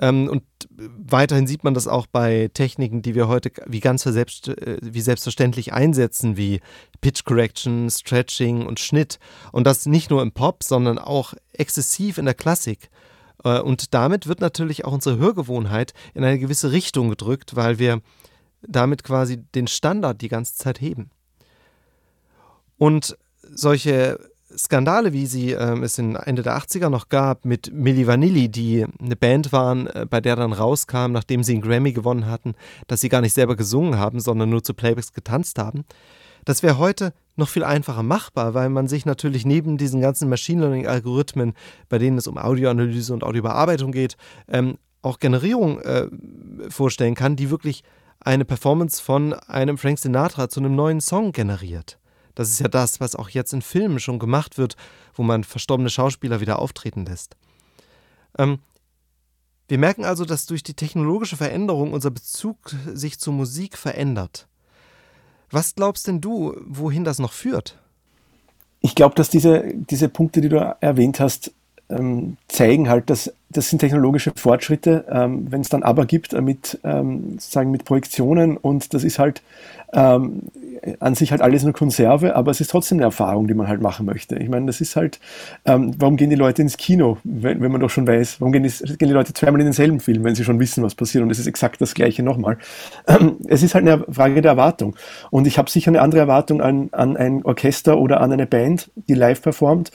Ähm, 0.00 0.28
und 0.28 0.42
weiterhin 0.76 1.46
sieht 1.46 1.62
man 1.62 1.74
das 1.74 1.86
auch 1.86 2.06
bei 2.06 2.50
Techniken, 2.54 3.02
die 3.02 3.14
wir 3.14 3.28
heute 3.28 3.52
wie 3.66 3.80
ganz 3.80 4.02
selbst, 4.02 4.48
äh, 4.48 4.78
wie 4.80 5.02
selbstverständlich 5.02 5.74
einsetzen, 5.74 6.38
wie 6.38 6.60
Pitch 7.02 7.24
Correction, 7.24 7.90
Stretching 7.90 8.66
und 8.66 8.80
Schnitt. 8.80 9.18
Und 9.52 9.66
das 9.66 9.84
nicht 9.84 10.10
nur 10.10 10.22
im 10.22 10.32
Pop, 10.32 10.64
sondern 10.64 10.98
auch 10.98 11.34
exzessiv 11.52 12.16
in 12.16 12.24
der 12.24 12.34
Klassik. 12.34 12.88
Äh, 13.44 13.60
und 13.60 13.92
damit 13.92 14.26
wird 14.26 14.40
natürlich 14.40 14.86
auch 14.86 14.92
unsere 14.92 15.18
Hörgewohnheit 15.18 15.92
in 16.14 16.24
eine 16.24 16.38
gewisse 16.38 16.72
Richtung 16.72 17.10
gedrückt, 17.10 17.54
weil 17.54 17.78
wir 17.78 18.00
damit 18.62 19.04
quasi 19.04 19.36
den 19.54 19.66
Standard 19.66 20.22
die 20.22 20.28
ganze 20.28 20.54
Zeit 20.54 20.80
heben. 20.80 21.10
Und 22.78 23.18
solche 23.42 24.29
Skandale, 24.56 25.12
wie 25.12 25.26
sie 25.26 25.52
ähm, 25.52 25.82
es 25.82 25.98
in 25.98 26.16
Ende 26.16 26.42
der 26.42 26.58
80er 26.58 26.88
noch 26.88 27.08
gab, 27.08 27.44
mit 27.44 27.72
Milli 27.72 28.06
Vanilli, 28.06 28.48
die 28.48 28.84
eine 29.00 29.16
Band 29.16 29.52
waren, 29.52 29.86
äh, 29.88 30.06
bei 30.08 30.20
der 30.20 30.36
dann 30.36 30.52
rauskam, 30.52 31.12
nachdem 31.12 31.42
sie 31.42 31.52
einen 31.52 31.62
Grammy 31.62 31.92
gewonnen 31.92 32.26
hatten, 32.26 32.54
dass 32.86 33.00
sie 33.00 33.08
gar 33.08 33.20
nicht 33.20 33.34
selber 33.34 33.56
gesungen 33.56 33.98
haben, 33.98 34.20
sondern 34.20 34.50
nur 34.50 34.62
zu 34.62 34.74
Playbacks 34.74 35.12
getanzt 35.12 35.58
haben. 35.58 35.84
Das 36.44 36.62
wäre 36.62 36.78
heute 36.78 37.12
noch 37.36 37.48
viel 37.48 37.64
einfacher 37.64 38.02
machbar, 38.02 38.54
weil 38.54 38.68
man 38.70 38.88
sich 38.88 39.06
natürlich 39.06 39.44
neben 39.44 39.76
diesen 39.76 40.00
ganzen 40.00 40.28
Machine 40.28 40.62
Learning-Algorithmen, 40.62 41.54
bei 41.88 41.98
denen 41.98 42.18
es 42.18 42.26
um 42.26 42.38
Audioanalyse 42.38 43.12
und 43.12 43.24
Audiobearbeitung 43.24 43.92
geht, 43.92 44.16
ähm, 44.48 44.78
auch 45.02 45.18
Generierung 45.18 45.80
äh, 45.80 46.08
vorstellen 46.68 47.14
kann, 47.14 47.36
die 47.36 47.50
wirklich 47.50 47.82
eine 48.20 48.44
Performance 48.44 49.02
von 49.02 49.32
einem 49.32 49.78
Frank 49.78 49.98
Sinatra 49.98 50.48
zu 50.48 50.60
einem 50.60 50.74
neuen 50.74 51.00
Song 51.00 51.32
generiert. 51.32 51.98
Das 52.34 52.50
ist 52.50 52.60
ja 52.60 52.68
das, 52.68 53.00
was 53.00 53.16
auch 53.16 53.28
jetzt 53.28 53.52
in 53.52 53.62
Filmen 53.62 54.00
schon 54.00 54.18
gemacht 54.18 54.58
wird, 54.58 54.76
wo 55.14 55.22
man 55.22 55.44
verstorbene 55.44 55.90
Schauspieler 55.90 56.40
wieder 56.40 56.58
auftreten 56.58 57.04
lässt. 57.04 57.36
Ähm, 58.38 58.60
wir 59.68 59.78
merken 59.78 60.04
also, 60.04 60.24
dass 60.24 60.46
durch 60.46 60.62
die 60.62 60.74
technologische 60.74 61.36
Veränderung 61.36 61.92
unser 61.92 62.10
Bezug 62.10 62.74
sich 62.92 63.18
zur 63.20 63.32
Musik 63.32 63.76
verändert. 63.76 64.48
Was 65.50 65.74
glaubst 65.74 66.06
denn 66.06 66.20
du, 66.20 66.56
wohin 66.64 67.04
das 67.04 67.18
noch 67.18 67.32
führt? 67.32 67.78
Ich 68.80 68.94
glaube, 68.94 69.14
dass 69.14 69.30
diese, 69.30 69.72
diese 69.74 70.08
Punkte, 70.08 70.40
die 70.40 70.48
du 70.48 70.56
erwähnt 70.80 71.20
hast, 71.20 71.52
ähm, 71.90 72.36
zeigen 72.48 72.88
halt, 72.88 73.10
dass 73.10 73.32
das 73.52 73.68
sind 73.68 73.80
technologische 73.80 74.32
Fortschritte, 74.36 75.04
ähm, 75.10 75.46
wenn 75.50 75.60
es 75.60 75.68
dann 75.68 75.82
aber 75.82 76.06
gibt 76.06 76.32
äh, 76.32 76.40
mit 76.40 76.78
ähm, 76.84 77.32
sozusagen 77.32 77.70
mit 77.70 77.84
Projektionen 77.84 78.56
und 78.56 78.94
das 78.94 79.02
ist 79.02 79.18
halt 79.18 79.42
ähm, 79.92 80.42
an 81.00 81.14
sich 81.14 81.30
halt 81.30 81.42
alles 81.42 81.62
nur 81.62 81.72
Konserve, 81.72 82.36
aber 82.36 82.50
es 82.50 82.60
ist 82.60 82.70
trotzdem 82.70 82.98
eine 82.98 83.04
Erfahrung, 83.04 83.48
die 83.48 83.54
man 83.54 83.68
halt 83.68 83.80
machen 83.82 84.06
möchte. 84.06 84.36
Ich 84.36 84.48
meine, 84.48 84.66
das 84.66 84.80
ist 84.80 84.96
halt, 84.96 85.18
ähm, 85.64 85.94
warum 85.98 86.16
gehen 86.16 86.30
die 86.30 86.36
Leute 86.36 86.62
ins 86.62 86.76
Kino, 86.76 87.18
wenn, 87.24 87.60
wenn 87.60 87.72
man 87.72 87.80
doch 87.80 87.90
schon 87.90 88.06
weiß, 88.06 88.40
warum 88.40 88.52
gehen 88.52 88.62
die, 88.62 88.70
gehen 88.70 89.08
die, 89.08 89.14
Leute 89.14 89.34
zweimal 89.34 89.60
in 89.60 89.66
denselben 89.66 90.00
Film, 90.00 90.24
wenn 90.24 90.34
sie 90.34 90.44
schon 90.44 90.60
wissen, 90.60 90.82
was 90.82 90.94
passiert 90.94 91.22
und 91.22 91.30
es 91.30 91.38
ist 91.38 91.46
exakt 91.46 91.80
das 91.80 91.94
gleiche 91.94 92.22
nochmal. 92.22 92.58
Es 93.48 93.62
ist 93.62 93.74
halt 93.74 93.86
eine 93.86 94.04
Frage 94.10 94.40
der 94.42 94.52
Erwartung 94.52 94.96
und 95.30 95.46
ich 95.46 95.58
habe 95.58 95.70
sicher 95.70 95.90
eine 95.90 96.00
andere 96.00 96.20
Erwartung 96.20 96.60
an, 96.60 96.88
an 96.92 97.16
ein 97.16 97.44
Orchester 97.44 97.98
oder 97.98 98.20
an 98.20 98.32
eine 98.32 98.46
Band, 98.46 98.90
die 98.94 99.14
live 99.14 99.42
performt 99.42 99.90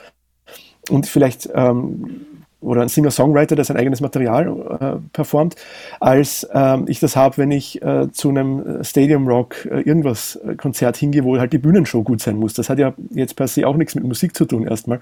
und 0.90 1.08
vielleicht 1.08 1.50
ähm, 1.54 2.26
oder 2.66 2.82
ein 2.82 2.90
Singer-Songwriter, 2.90 3.56
der 3.56 3.64
sein 3.64 3.78
eigenes 3.78 4.02
Material 4.02 4.48
äh, 4.80 5.10
performt, 5.14 5.56
als 6.00 6.48
ähm, 6.54 6.86
ich 6.88 7.00
das 7.00 7.16
habe, 7.16 7.38
wenn 7.38 7.52
ich 7.52 7.82
äh, 7.82 8.12
zu 8.12 8.30
einem 8.30 8.84
Stadium 8.84 9.28
Rock 9.28 9.66
äh, 9.66 9.82
irgendwas 9.82 10.36
äh, 10.38 10.56
Konzert 10.56 10.98
hingehe, 10.98 11.24
wo 11.24 11.38
halt 11.38 11.54
die 11.54 11.58
Bühnenshow 11.58 12.04
gut 12.04 12.22
sein 12.22 12.38
muss. 12.38 12.54
Das 12.54 12.70
hat 12.70 12.80
ja 12.80 12.94
jetzt 13.12 13.36
per 13.36 13.48
se 13.48 13.68
auch 13.68 13.76
nichts 13.76 13.96
mit 13.96 14.04
Musik 14.04 14.36
zu 14.36 14.46
tun 14.46 14.66
erstmal. 14.66 15.00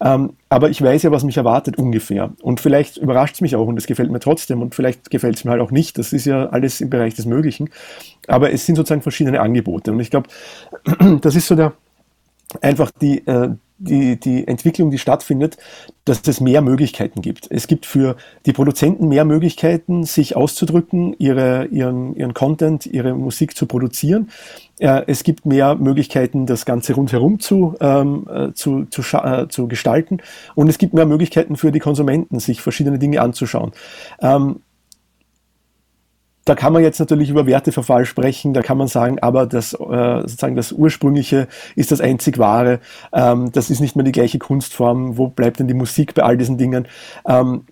Ähm, 0.00 0.30
aber 0.48 0.70
ich 0.70 0.82
weiß 0.82 1.04
ja, 1.04 1.10
was 1.12 1.24
mich 1.24 1.36
erwartet 1.36 1.78
ungefähr. 1.78 2.32
Und 2.42 2.60
vielleicht 2.60 2.96
überrascht 2.96 3.36
es 3.36 3.40
mich 3.40 3.54
auch 3.54 3.66
und 3.66 3.78
es 3.78 3.86
gefällt 3.86 4.10
mir 4.10 4.20
trotzdem 4.20 4.60
und 4.60 4.74
vielleicht 4.74 5.10
gefällt 5.10 5.36
es 5.36 5.44
mir 5.44 5.52
halt 5.52 5.60
auch 5.60 5.70
nicht. 5.70 5.98
Das 5.98 6.12
ist 6.12 6.26
ja 6.26 6.48
alles 6.48 6.80
im 6.80 6.90
Bereich 6.90 7.14
des 7.14 7.26
Möglichen. 7.26 7.70
Aber 8.26 8.52
es 8.52 8.66
sind 8.66 8.74
sozusagen 8.74 9.02
verschiedene 9.02 9.40
Angebote. 9.40 9.92
Und 9.92 10.00
ich 10.00 10.10
glaube, 10.10 10.28
das 11.20 11.36
ist 11.36 11.46
so 11.46 11.54
der 11.54 11.72
einfach 12.62 12.90
die, 12.90 13.26
äh, 13.26 13.50
die, 13.78 14.18
die 14.18 14.46
Entwicklung, 14.46 14.90
die 14.90 14.98
stattfindet, 14.98 15.56
dass 16.04 16.26
es 16.26 16.40
mehr 16.40 16.62
Möglichkeiten 16.62 17.22
gibt. 17.22 17.46
Es 17.50 17.66
gibt 17.66 17.86
für 17.86 18.16
die 18.46 18.52
Produzenten 18.52 19.08
mehr 19.08 19.24
Möglichkeiten, 19.24 20.04
sich 20.04 20.36
auszudrücken, 20.36 21.14
ihre, 21.18 21.66
ihren, 21.66 22.14
ihren 22.16 22.34
Content, 22.34 22.86
ihre 22.86 23.14
Musik 23.14 23.56
zu 23.56 23.66
produzieren. 23.66 24.30
Es 24.78 25.24
gibt 25.24 25.44
mehr 25.44 25.74
Möglichkeiten, 25.74 26.46
das 26.46 26.64
Ganze 26.64 26.94
rundherum 26.94 27.40
zu, 27.40 27.74
ähm, 27.80 28.26
äh, 28.32 28.52
zu, 28.52 28.84
zu, 28.86 29.02
äh, 29.16 29.48
zu 29.48 29.66
gestalten. 29.66 30.18
Und 30.54 30.68
es 30.68 30.78
gibt 30.78 30.94
mehr 30.94 31.06
Möglichkeiten 31.06 31.56
für 31.56 31.72
die 31.72 31.80
Konsumenten, 31.80 32.38
sich 32.38 32.62
verschiedene 32.62 32.98
Dinge 32.98 33.20
anzuschauen. 33.20 33.72
Ähm, 34.20 34.60
da 36.48 36.54
kann 36.54 36.72
man 36.72 36.82
jetzt 36.82 36.98
natürlich 36.98 37.28
über 37.28 37.46
Werteverfall 37.46 38.06
sprechen, 38.06 38.54
da 38.54 38.62
kann 38.62 38.78
man 38.78 38.88
sagen, 38.88 39.18
aber 39.20 39.46
das, 39.46 39.74
äh, 39.74 40.20
sozusagen 40.22 40.56
das 40.56 40.72
Ursprüngliche 40.72 41.46
ist 41.76 41.92
das 41.92 42.00
einzig 42.00 42.38
Wahre, 42.38 42.80
ähm, 43.12 43.52
das 43.52 43.68
ist 43.70 43.80
nicht 43.80 43.96
mehr 43.96 44.04
die 44.04 44.12
gleiche 44.12 44.38
Kunstform, 44.38 45.18
wo 45.18 45.28
bleibt 45.28 45.58
denn 45.58 45.68
die 45.68 45.74
Musik 45.74 46.14
bei 46.14 46.22
all 46.22 46.38
diesen 46.38 46.56
Dingen? 46.56 46.88
Ähm, 47.26 47.64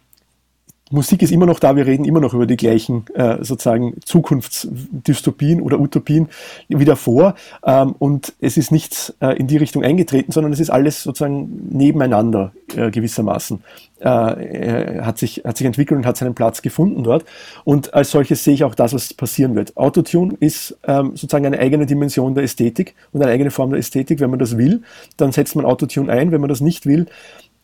Musik 0.90 1.22
ist 1.22 1.32
immer 1.32 1.46
noch 1.46 1.58
da, 1.58 1.74
wir 1.74 1.84
reden 1.84 2.04
immer 2.04 2.20
noch 2.20 2.32
über 2.32 2.46
die 2.46 2.56
gleichen 2.56 3.06
äh, 3.14 3.42
sozusagen 3.42 3.94
Zukunftsdystopien 4.04 5.60
oder 5.60 5.80
Utopien 5.80 6.28
wie 6.68 6.84
davor 6.84 7.34
ähm, 7.64 7.96
und 7.98 8.34
es 8.40 8.56
ist 8.56 8.70
nichts 8.70 9.12
äh, 9.20 9.36
in 9.36 9.48
die 9.48 9.56
Richtung 9.56 9.82
eingetreten, 9.82 10.30
sondern 10.30 10.52
es 10.52 10.60
ist 10.60 10.70
alles 10.70 11.02
sozusagen 11.02 11.70
nebeneinander 11.70 12.52
äh, 12.76 12.92
gewissermaßen. 12.92 13.64
Äh, 13.98 14.08
er 14.08 15.06
hat 15.06 15.18
sich, 15.18 15.42
hat 15.44 15.56
sich 15.56 15.66
entwickelt 15.66 15.98
und 15.98 16.06
hat 16.06 16.16
seinen 16.16 16.34
Platz 16.34 16.62
gefunden 16.62 17.02
dort. 17.02 17.24
Und 17.64 17.94
als 17.94 18.10
solches 18.10 18.44
sehe 18.44 18.54
ich 18.54 18.62
auch 18.62 18.74
das, 18.74 18.92
was 18.92 19.14
passieren 19.14 19.54
wird. 19.54 19.76
Autotune 19.76 20.34
ist 20.38 20.76
ähm, 20.86 21.10
sozusagen 21.16 21.46
eine 21.46 21.58
eigene 21.58 21.86
Dimension 21.86 22.34
der 22.34 22.44
Ästhetik 22.44 22.94
und 23.12 23.22
eine 23.22 23.32
eigene 23.32 23.50
Form 23.50 23.70
der 23.70 23.78
Ästhetik. 23.78 24.20
Wenn 24.20 24.30
man 24.30 24.38
das 24.38 24.58
will, 24.58 24.82
dann 25.16 25.32
setzt 25.32 25.56
man 25.56 25.64
Autotune 25.64 26.12
ein. 26.12 26.30
Wenn 26.30 26.40
man 26.40 26.48
das 26.50 26.60
nicht 26.60 26.86
will, 26.86 27.06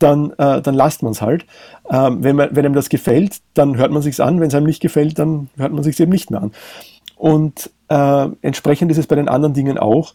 dann, 0.02 0.32
äh, 0.38 0.60
dann 0.60 0.74
lasst 0.74 1.02
man 1.02 1.12
es 1.12 1.22
halt. 1.22 1.46
Ähm, 1.90 2.22
wenn, 2.22 2.36
man, 2.36 2.48
wenn 2.52 2.64
einem 2.64 2.74
das 2.74 2.88
gefällt, 2.88 3.38
dann 3.54 3.76
hört 3.76 3.92
man 3.92 4.02
sich's 4.02 4.20
an. 4.20 4.40
Wenn 4.40 4.48
es 4.48 4.54
einem 4.54 4.66
nicht 4.66 4.82
gefällt, 4.82 5.18
dann 5.18 5.48
hört 5.56 5.72
man 5.72 5.82
sich 5.82 5.98
eben 6.00 6.12
nicht 6.12 6.30
mehr 6.30 6.42
an. 6.42 6.52
Und 7.16 7.70
äh, 7.88 8.28
entsprechend 8.42 8.90
ist 8.90 8.98
es 8.98 9.06
bei 9.06 9.16
den 9.16 9.28
anderen 9.28 9.54
Dingen 9.54 9.78
auch. 9.78 10.14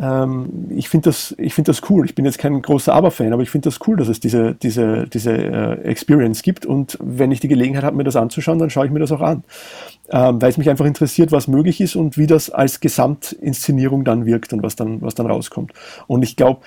Ähm, 0.00 0.68
ich 0.70 0.88
finde 0.88 1.10
das, 1.10 1.34
find 1.48 1.68
das 1.68 1.82
cool. 1.88 2.04
Ich 2.04 2.14
bin 2.14 2.24
jetzt 2.24 2.38
kein 2.38 2.60
großer 2.60 2.92
Aber-Fan, 2.92 3.32
aber 3.32 3.42
ich 3.42 3.50
finde 3.50 3.68
das 3.68 3.78
cool, 3.86 3.96
dass 3.96 4.08
es 4.08 4.20
diese, 4.20 4.54
diese, 4.54 5.06
diese 5.06 5.32
äh, 5.32 5.80
Experience 5.82 6.42
gibt. 6.42 6.66
Und 6.66 6.98
wenn 7.00 7.32
ich 7.32 7.40
die 7.40 7.48
Gelegenheit 7.48 7.84
habe, 7.84 7.96
mir 7.96 8.04
das 8.04 8.16
anzuschauen, 8.16 8.58
dann 8.58 8.70
schaue 8.70 8.86
ich 8.86 8.92
mir 8.92 9.00
das 9.00 9.12
auch 9.12 9.22
an. 9.22 9.44
Ähm, 10.10 10.40
weil 10.40 10.50
es 10.50 10.58
mich 10.58 10.70
einfach 10.70 10.84
interessiert, 10.84 11.32
was 11.32 11.48
möglich 11.48 11.80
ist 11.80 11.96
und 11.96 12.18
wie 12.18 12.26
das 12.26 12.50
als 12.50 12.80
Gesamtinszenierung 12.80 14.04
dann 14.04 14.26
wirkt 14.26 14.52
und 14.52 14.62
was 14.62 14.76
dann, 14.76 15.00
was 15.02 15.14
dann 15.14 15.26
rauskommt. 15.26 15.72
Und 16.06 16.22
ich 16.22 16.36
glaube, 16.36 16.60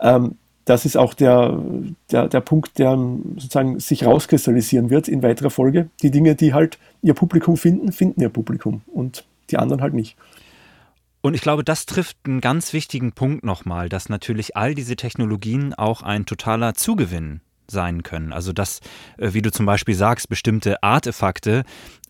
ähm, 0.00 0.36
das 0.66 0.84
ist 0.84 0.96
auch 0.96 1.14
der, 1.14 1.58
der, 2.10 2.28
der 2.28 2.40
Punkt, 2.40 2.78
der 2.78 2.98
sozusagen 3.36 3.78
sich 3.78 4.04
rauskristallisieren 4.04 4.90
wird 4.90 5.06
in 5.08 5.22
weiterer 5.22 5.50
Folge. 5.50 5.88
Die 6.02 6.10
Dinge, 6.10 6.34
die 6.34 6.52
halt 6.52 6.78
ihr 7.02 7.14
Publikum 7.14 7.56
finden, 7.56 7.92
finden 7.92 8.20
ihr 8.20 8.28
Publikum 8.28 8.82
und 8.92 9.24
die 9.50 9.58
anderen 9.58 9.80
halt 9.80 9.94
nicht. 9.94 10.16
Und 11.22 11.34
ich 11.34 11.40
glaube, 11.40 11.62
das 11.62 11.86
trifft 11.86 12.18
einen 12.24 12.40
ganz 12.40 12.72
wichtigen 12.72 13.12
Punkt 13.12 13.44
nochmal, 13.44 13.88
dass 13.88 14.08
natürlich 14.08 14.56
all 14.56 14.74
diese 14.74 14.96
Technologien 14.96 15.72
auch 15.72 16.02
ein 16.02 16.26
totaler 16.26 16.74
Zugewinn 16.74 17.40
sein 17.70 18.02
können. 18.02 18.32
Also 18.32 18.52
dass, 18.52 18.80
äh, 19.18 19.32
wie 19.32 19.42
du 19.42 19.50
zum 19.50 19.66
Beispiel 19.66 19.94
sagst, 19.94 20.28
bestimmte 20.28 20.82
Artefakte 20.82 21.64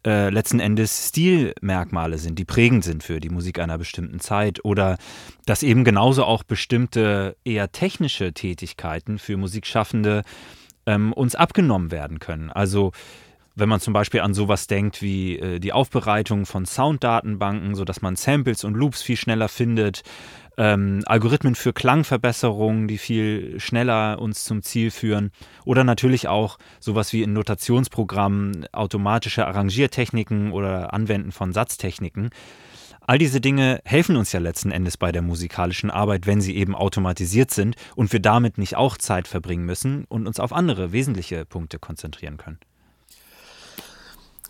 äh, 0.07 0.31
letzten 0.31 0.61
Endes 0.61 1.09
Stilmerkmale 1.09 2.19
sind, 2.19 2.39
die 2.39 2.45
prägend 2.45 2.85
sind 2.85 3.03
für 3.03 3.19
die 3.21 3.29
Musik 3.29 3.59
einer 3.59 3.79
bestimmten 3.79 4.21
Zeit 4.21 4.65
oder 4.65 4.99
dass 5.47 5.63
eben 5.63 5.85
genauso 5.85 6.25
auch 6.25 6.45
bestimmte 6.45 7.37
eher 7.45 7.73
technische 7.73 8.33
Tätigkeiten 8.33 9.19
für 9.19 9.37
Musikschaffende 9.37 10.23
ähm, 10.87 11.13
uns 11.13 11.35
abgenommen 11.35 11.91
werden 11.91 12.21
können. 12.21 12.51
Also 12.51 12.93
wenn 13.57 13.69
man 13.69 13.81
zum 13.81 13.95
Beispiel 13.95 14.21
an 14.21 14.35
sowas 14.35 14.67
denkt 14.67 15.03
wie 15.03 15.39
äh, 15.39 15.59
die 15.59 15.73
Aufbereitung 15.73 16.47
von 16.47 16.67
Sounddatenbanken, 16.67 17.75
sodass 17.75 18.03
man 18.03 18.15
Samples 18.15 18.65
und 18.65 18.75
Loops 18.75 19.03
viel 19.03 19.17
schneller 19.17 19.49
findet, 19.49 20.03
ähm, 20.57 21.03
Algorithmen 21.07 21.55
für 21.55 21.73
Klangverbesserungen, 21.73 22.89
die 22.89 22.99
viel 22.99 23.61
schneller 23.61 24.19
uns 24.21 24.45
zum 24.45 24.63
Ziel 24.63 24.91
führen. 24.91 25.31
Oder 25.65 25.85
natürlich 25.85 26.29
auch 26.29 26.59
sowas 26.81 27.13
wie 27.13 27.23
in 27.23 27.33
Notationsprogrammen 27.33 28.67
automatische 28.73 29.47
Arrangiertechniken 29.47 30.53
oder 30.53 30.93
Anwenden 30.93 31.33
von 31.33 31.53
Satztechniken. 31.53 32.31
All 33.09 33.19
diese 33.19 33.41
Dinge 33.41 33.81
helfen 33.85 34.17
uns 34.17 34.33
ja 34.33 34.41
letzten 34.41 34.73
Endes 34.73 34.97
bei 34.97 35.13
der 35.13 35.23
musikalischen 35.23 35.91
Arbeit, 35.93 36.27
wenn 36.27 36.41
sie 36.41 36.57
eben 36.57 36.75
automatisiert 36.75 37.53
sind 37.53 37.77
und 37.95 38.13
wir 38.13 38.21
damit 38.21 38.59
nicht 38.59 38.77
auch 38.77 38.97
Zeit 38.97 39.29
verbringen 39.29 39.65
müssen 39.65 40.07
und 40.09 40.27
uns 40.27 40.41
auf 40.41 40.53
andere 40.53 40.91
wesentliche 40.91 41.45
Punkte 41.45 41.79
konzentrieren 41.79 42.37
können. 42.37 42.59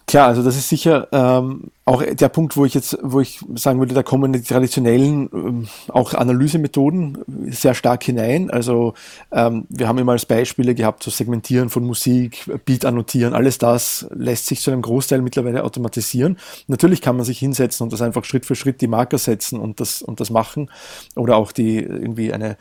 Klar, 0.09 0.29
also 0.29 0.45
das 0.45 0.57
ist 0.57 0.69
sicher 0.69 1.09
ähm, 1.11 1.73
auch 1.85 2.01
der 2.01 2.29
Punkt, 2.29 2.57
wo 2.57 2.65
ich 2.65 2.75
jetzt, 2.75 2.97
wo 3.03 3.21
ich 3.21 3.41
sagen 3.57 3.81
würde, 3.81 3.93
da 3.93 4.05
kommen 4.05 4.33
die 4.33 4.41
traditionellen 4.41 5.29
ähm, 5.33 5.69
auch 5.89 6.15
Analysemethoden 6.15 7.19
sehr 7.51 7.75
stark 7.75 8.05
hinein. 8.05 8.49
Also 8.49 8.95
ähm, 9.33 9.67
wir 9.69 9.89
haben 9.89 9.99
immer 9.99 10.13
als 10.13 10.25
Beispiele 10.25 10.77
gehabt, 10.77 11.03
so 11.03 11.11
Segmentieren 11.11 11.71
von 11.71 11.85
Musik, 11.85 12.49
Beat 12.65 12.85
annotieren, 12.85 13.35
alles 13.35 13.59
das 13.59 14.07
lässt 14.15 14.47
sich 14.47 14.61
zu 14.61 14.71
einem 14.71 14.83
Großteil 14.83 15.23
mittlerweile 15.23 15.65
automatisieren. 15.65 16.39
Natürlich 16.69 17.01
kann 17.01 17.17
man 17.17 17.25
sich 17.25 17.41
hinsetzen 17.41 17.83
und 17.83 17.93
das 17.93 18.01
einfach 18.01 18.25
Schritt 18.25 18.47
für 18.47 18.55
Schritt 18.55 18.81
die 18.81 18.87
Marker 18.87 19.19
setzen 19.19 19.59
und 19.59 19.81
das 19.81 20.03
und 20.03 20.21
das 20.21 20.31
machen 20.31 20.71
oder 21.17 21.35
auch 21.37 21.51
die 21.51 21.79
irgendwie 21.79 22.33
eine 22.33 22.57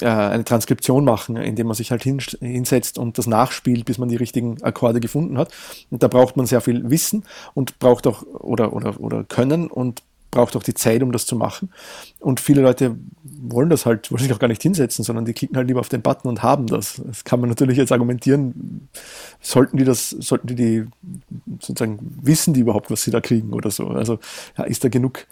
äh, 0.00 0.06
eine 0.06 0.44
Transkription 0.44 1.04
machen, 1.04 1.36
indem 1.36 1.66
man 1.66 1.76
sich 1.76 1.90
halt 1.90 2.02
hinsetzt 2.02 2.98
und 2.98 3.18
das 3.18 3.26
nachspielt, 3.26 3.84
bis 3.84 3.98
man 3.98 4.08
die 4.08 4.16
richtigen 4.16 4.62
Akkorde 4.62 5.00
gefunden 5.00 5.38
hat. 5.38 5.52
Und 5.90 6.02
da 6.02 6.08
braucht 6.08 6.36
man 6.36 6.46
sehr 6.46 6.60
viel 6.60 6.90
Wissen 6.90 7.24
und 7.54 7.78
braucht 7.78 8.06
auch 8.06 8.22
oder, 8.22 8.72
oder, 8.72 9.00
oder 9.00 9.24
Können 9.24 9.68
und 9.68 10.02
braucht 10.34 10.56
auch 10.56 10.62
die 10.64 10.74
Zeit, 10.74 11.02
um 11.02 11.12
das 11.12 11.26
zu 11.26 11.36
machen. 11.36 11.70
Und 12.20 12.40
viele 12.40 12.60
Leute 12.60 12.96
wollen 13.22 13.70
das 13.70 13.86
halt, 13.86 14.10
wollen 14.10 14.20
sich 14.20 14.32
auch 14.32 14.40
gar 14.40 14.48
nicht 14.48 14.62
hinsetzen, 14.62 15.04
sondern 15.04 15.24
die 15.24 15.32
klicken 15.32 15.56
halt 15.56 15.68
lieber 15.68 15.80
auf 15.80 15.88
den 15.88 16.02
Button 16.02 16.28
und 16.28 16.42
haben 16.42 16.66
das. 16.66 17.00
Das 17.06 17.22
kann 17.24 17.40
man 17.40 17.48
natürlich 17.48 17.78
jetzt 17.78 17.92
argumentieren, 17.92 18.88
sollten 19.40 19.76
die 19.76 19.84
das, 19.84 20.10
sollten 20.10 20.48
die, 20.48 20.56
die 20.56 20.86
sozusagen 21.60 21.98
wissen 22.20 22.52
die 22.52 22.60
überhaupt, 22.60 22.90
was 22.90 23.04
sie 23.04 23.12
da 23.12 23.20
kriegen 23.20 23.52
oder 23.52 23.70
so. 23.70 23.86
Also 23.88 24.18
ja, 24.58 24.64
ist 24.64 24.82
da 24.82 24.88
genug, 24.88 25.26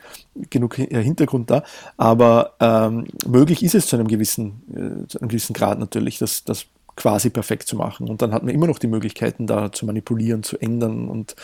genug 0.51 0.77
Hintergrund 0.77 1.51
da. 1.51 1.65
Aber 1.97 2.55
ähm, 2.61 3.07
möglich 3.27 3.65
ist 3.65 3.75
es 3.75 3.87
zu 3.87 3.97
einem 3.97 4.09
gewissen, 4.09 4.63
äh, 4.71 5.09
zu 5.09 5.19
einem 5.19 5.29
gewissen 5.29 5.53
Grad 5.53 5.81
natürlich, 5.81 6.19
dass, 6.19 6.45
dass 6.45 6.67
quasi 6.97 7.31
perfekt 7.31 7.69
zu 7.69 7.77
machen. 7.77 8.09
Und 8.09 8.23
dann 8.23 8.33
hat 8.33 8.43
man 8.43 8.55
immer 8.55 8.67
noch 8.67 8.79
die 8.79 8.87
Möglichkeiten, 8.87 9.47
da 9.47 9.73
zu 9.73 9.87
manipulieren, 9.87 10.43
zu 10.43 10.59
ändern 10.59 11.09
und 11.09 11.35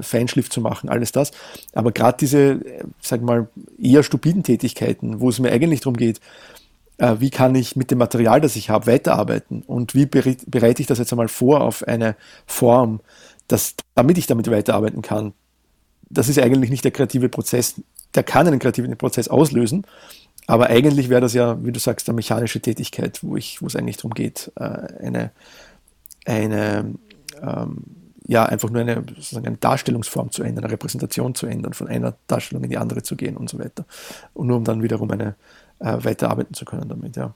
Feinschliff 0.00 0.50
zu 0.50 0.60
machen, 0.60 0.88
alles 0.88 1.12
das. 1.12 1.32
Aber 1.74 1.92
gerade 1.92 2.16
diese, 2.18 2.60
sag 3.00 3.22
mal, 3.22 3.48
eher 3.80 4.02
stupiden 4.02 4.42
Tätigkeiten, 4.42 5.20
wo 5.20 5.28
es 5.28 5.38
mir 5.38 5.52
eigentlich 5.52 5.80
darum 5.80 5.96
geht, 5.96 6.20
äh, 6.98 7.16
wie 7.18 7.30
kann 7.30 7.54
ich 7.54 7.76
mit 7.76 7.90
dem 7.90 7.98
Material, 7.98 8.40
das 8.40 8.56
ich 8.56 8.70
habe, 8.70 8.86
weiterarbeiten 8.86 9.62
und 9.62 9.94
wie 9.94 10.06
bereite 10.06 10.80
ich 10.80 10.86
das 10.86 10.98
jetzt 10.98 11.12
einmal 11.12 11.28
vor 11.28 11.60
auf 11.60 11.86
eine 11.86 12.16
Form, 12.46 13.00
dass, 13.48 13.74
damit 13.94 14.18
ich 14.18 14.26
damit 14.26 14.50
weiterarbeiten 14.50 15.02
kann. 15.02 15.32
Das 16.08 16.28
ist 16.28 16.38
eigentlich 16.38 16.70
nicht 16.70 16.84
der 16.84 16.92
kreative 16.92 17.28
Prozess. 17.28 17.80
Der 18.14 18.22
kann 18.22 18.46
einen 18.46 18.60
kreativen 18.60 18.96
Prozess 18.96 19.28
auslösen, 19.28 19.86
aber 20.46 20.68
eigentlich 20.68 21.08
wäre 21.08 21.20
das 21.20 21.34
ja, 21.34 21.62
wie 21.64 21.72
du 21.72 21.80
sagst, 21.80 22.08
eine 22.08 22.16
mechanische 22.16 22.60
Tätigkeit, 22.60 23.22
wo, 23.22 23.36
ich, 23.36 23.62
wo 23.62 23.66
es 23.66 23.76
eigentlich 23.76 23.96
darum 23.96 24.12
geht, 24.12 24.52
äh, 24.56 24.62
eine, 24.62 25.30
eine 26.26 26.94
ähm, 27.42 27.84
ja, 28.26 28.46
einfach 28.46 28.70
nur 28.70 28.80
eine, 28.80 29.04
sozusagen 29.16 29.46
eine 29.46 29.58
Darstellungsform 29.58 30.30
zu 30.30 30.42
ändern, 30.42 30.64
eine 30.64 30.72
Repräsentation 30.72 31.34
zu 31.34 31.46
ändern, 31.46 31.74
von 31.74 31.88
einer 31.88 32.16
Darstellung 32.26 32.64
in 32.64 32.70
die 32.70 32.78
andere 32.78 33.02
zu 33.02 33.16
gehen 33.16 33.36
und 33.36 33.50
so 33.50 33.58
weiter. 33.58 33.84
Und 34.32 34.46
nur 34.46 34.56
um 34.56 34.64
dann 34.64 34.82
wiederum 34.82 35.10
eine 35.10 35.36
äh, 35.78 35.98
weiterarbeiten 36.02 36.54
zu 36.54 36.64
können 36.64 36.88
damit, 36.88 37.16
ja. 37.16 37.34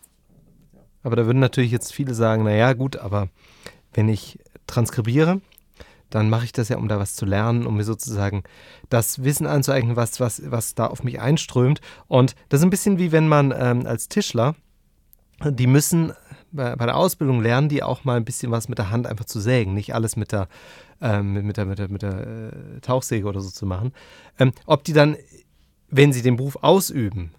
Aber 1.03 1.17
da 1.17 1.27
würden 1.27 1.39
natürlich 1.39 1.71
jetzt 1.71 1.93
viele 1.93 2.15
sagen, 2.15 2.45
naja, 2.45 2.73
gut, 2.73 2.97
aber 2.97 3.29
wenn 3.93 4.09
ich 4.09 4.39
transkribiere, 4.67 5.41
dann 6.11 6.31
mache 6.31 6.45
ich 6.45 6.53
das 6.53 6.69
ja, 6.69 6.77
um 6.79 6.89
da 6.89 6.99
was 6.99 7.15
zu 7.15 7.27
lernen, 7.27 7.67
um 7.67 7.77
mir 7.77 7.85
sozusagen 7.85 8.43
das 8.89 9.23
Wissen 9.25 9.47
anzueignen, 9.47 9.97
was, 9.97 10.21
was, 10.21 10.43
was 10.51 10.75
da 10.75 10.87
auf 10.87 11.03
mich 11.03 11.21
einströmt. 11.21 11.81
Und 12.07 12.35
das 12.49 12.61
ist 12.61 12.65
ein 12.65 12.71
bisschen 12.71 12.99
wie 12.99 13.13
wenn 13.13 13.29
man 13.29 13.55
ähm, 13.57 13.87
als 13.87 14.09
Tischler, 14.09 14.55
die 15.45 15.67
müssen 15.67 16.13
bei, 16.51 16.77
bei, 16.77 16.87
der 16.87 16.97
Ausbildung 16.97 17.43
lernen, 17.43 17.69
die 17.69 17.83
auch 17.83 18.05
mal 18.05 18.17
ein 18.17 18.25
bisschen 18.25 18.51
was 18.51 18.69
mit 18.69 18.79
der 18.79 18.91
Hand 18.91 19.07
einfach 19.07 19.27
zu 19.27 19.41
sägen, 19.41 19.75
nicht 19.75 19.95
alles 19.95 20.17
mit 20.17 20.33
der, 20.33 20.49
ähm, 21.01 21.35
mit 21.35 21.57
der, 21.57 21.67
mit 21.67 21.79
der, 21.79 21.89
mit 21.89 22.03
der 22.03 22.27
äh, 22.27 22.81
Tauchsäge 22.81 23.27
oder 23.27 23.41
so 23.41 23.51
zu 23.51 23.67
machen. 23.67 23.93
Ähm, 24.39 24.53
ob 24.67 24.85
die 24.85 24.93
dann, 24.93 25.17
wenn 25.91 26.13
sie 26.13 26.23
den 26.23 26.37
Beruf 26.37 26.57
ausüben, 26.63 27.33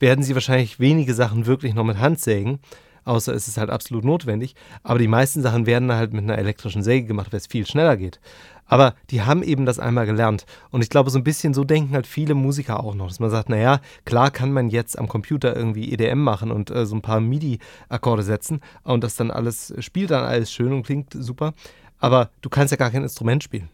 werden 0.00 0.24
sie 0.24 0.34
wahrscheinlich 0.34 0.80
wenige 0.80 1.14
Sachen 1.14 1.46
wirklich 1.46 1.74
noch 1.74 1.84
mit 1.84 1.98
Hand 1.98 2.20
sägen 2.20 2.58
außer 3.04 3.34
es 3.34 3.48
ist 3.48 3.58
halt 3.58 3.70
absolut 3.70 4.04
notwendig. 4.04 4.54
Aber 4.82 4.98
die 4.98 5.08
meisten 5.08 5.42
Sachen 5.42 5.66
werden 5.66 5.92
halt 5.92 6.12
mit 6.12 6.24
einer 6.24 6.38
elektrischen 6.38 6.82
Säge 6.82 7.06
gemacht, 7.06 7.32
weil 7.32 7.38
es 7.38 7.46
viel 7.46 7.66
schneller 7.66 7.96
geht. 7.96 8.20
Aber 8.66 8.94
die 9.10 9.22
haben 9.22 9.42
eben 9.42 9.66
das 9.66 9.78
einmal 9.78 10.06
gelernt. 10.06 10.46
Und 10.70 10.82
ich 10.82 10.88
glaube, 10.88 11.10
so 11.10 11.18
ein 11.18 11.24
bisschen 11.24 11.54
so 11.54 11.64
denken 11.64 11.94
halt 11.94 12.06
viele 12.06 12.34
Musiker 12.34 12.82
auch 12.82 12.94
noch, 12.94 13.08
dass 13.08 13.20
man 13.20 13.30
sagt, 13.30 13.48
naja, 13.48 13.80
klar 14.04 14.30
kann 14.30 14.52
man 14.52 14.68
jetzt 14.68 14.98
am 14.98 15.08
Computer 15.08 15.54
irgendwie 15.54 15.92
EDM 15.92 16.20
machen 16.20 16.50
und 16.50 16.70
äh, 16.70 16.86
so 16.86 16.94
ein 16.94 17.02
paar 17.02 17.20
MIDI-Akkorde 17.20 18.22
setzen 18.22 18.60
und 18.82 19.04
das 19.04 19.16
dann 19.16 19.30
alles 19.30 19.74
spielt 19.80 20.10
dann 20.10 20.24
alles 20.24 20.50
schön 20.50 20.72
und 20.72 20.84
klingt 20.84 21.12
super. 21.12 21.52
Aber 21.98 22.30
du 22.40 22.48
kannst 22.48 22.70
ja 22.70 22.76
gar 22.76 22.90
kein 22.90 23.02
Instrument 23.02 23.44
spielen. 23.44 23.68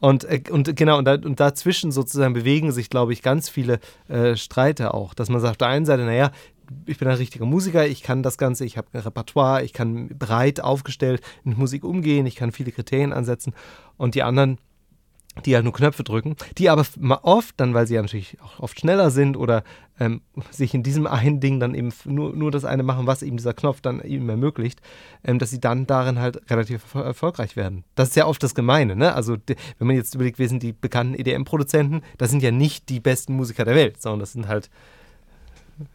Und, 0.00 0.24
äh, 0.24 0.42
und 0.50 0.76
genau, 0.76 0.98
und, 0.98 1.04
da, 1.04 1.14
und, 1.14 1.40
dazwischen 1.40 1.92
sozusagen 1.92 2.34
bewegen 2.34 2.72
sich, 2.72 2.90
glaube 2.90 3.12
ich, 3.12 3.22
ganz 3.22 3.48
viele 3.48 3.80
äh, 4.08 4.36
Streiter 4.36 4.94
auch. 4.94 5.14
Dass 5.14 5.28
man 5.28 5.40
sagt, 5.40 5.52
auf 5.52 5.56
der 5.56 5.68
einen 5.68 5.86
Seite, 5.86 6.04
naja, 6.04 6.30
ich 6.86 6.98
bin 6.98 7.08
ein 7.08 7.16
richtiger 7.16 7.46
Musiker, 7.46 7.86
ich 7.86 8.02
kann 8.02 8.22
das 8.22 8.38
Ganze, 8.38 8.64
ich 8.64 8.76
habe 8.76 8.88
ein 8.92 9.00
Repertoire, 9.00 9.64
ich 9.64 9.72
kann 9.72 10.08
breit 10.08 10.60
aufgestellt 10.60 11.22
mit 11.44 11.58
Musik 11.58 11.84
umgehen, 11.84 12.26
ich 12.26 12.36
kann 12.36 12.52
viele 12.52 12.72
Kriterien 12.72 13.12
ansetzen 13.12 13.54
und 13.96 14.14
die 14.14 14.22
anderen, 14.22 14.58
die 15.44 15.54
halt 15.54 15.64
nur 15.64 15.72
Knöpfe 15.72 16.02
drücken, 16.02 16.36
die 16.56 16.68
aber 16.68 16.84
oft 17.22 17.54
dann, 17.58 17.74
weil 17.74 17.86
sie 17.86 17.94
ja 17.94 18.02
natürlich 18.02 18.38
auch 18.42 18.60
oft 18.60 18.80
schneller 18.80 19.10
sind 19.10 19.36
oder 19.36 19.62
ähm, 20.00 20.20
sich 20.50 20.74
in 20.74 20.82
diesem 20.82 21.06
einen 21.06 21.40
Ding 21.40 21.60
dann 21.60 21.74
eben 21.74 21.92
nur, 22.04 22.34
nur 22.34 22.50
das 22.50 22.64
eine 22.64 22.82
machen, 22.82 23.06
was 23.06 23.22
eben 23.22 23.36
dieser 23.36 23.54
Knopf 23.54 23.80
dann 23.80 24.00
eben 24.00 24.28
ermöglicht, 24.28 24.80
ähm, 25.24 25.38
dass 25.38 25.50
sie 25.50 25.60
dann 25.60 25.86
darin 25.86 26.18
halt 26.18 26.50
relativ 26.50 26.94
erfolgreich 26.94 27.56
werden. 27.56 27.84
Das 27.94 28.08
ist 28.08 28.16
ja 28.16 28.26
oft 28.26 28.42
das 28.42 28.54
Gemeine, 28.54 28.96
ne? 28.96 29.14
Also 29.14 29.36
wenn 29.46 29.86
man 29.86 29.96
jetzt 29.96 30.14
überlegt, 30.14 30.38
wer 30.38 30.48
sind 30.48 30.62
die 30.62 30.72
bekannten 30.72 31.14
EDM-Produzenten, 31.14 32.02
das 32.16 32.30
sind 32.30 32.42
ja 32.42 32.50
nicht 32.50 32.88
die 32.88 33.00
besten 33.00 33.34
Musiker 33.34 33.64
der 33.64 33.74
Welt, 33.74 34.00
sondern 34.02 34.20
das 34.20 34.32
sind 34.32 34.48
halt, 34.48 34.70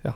ja, 0.03 0.15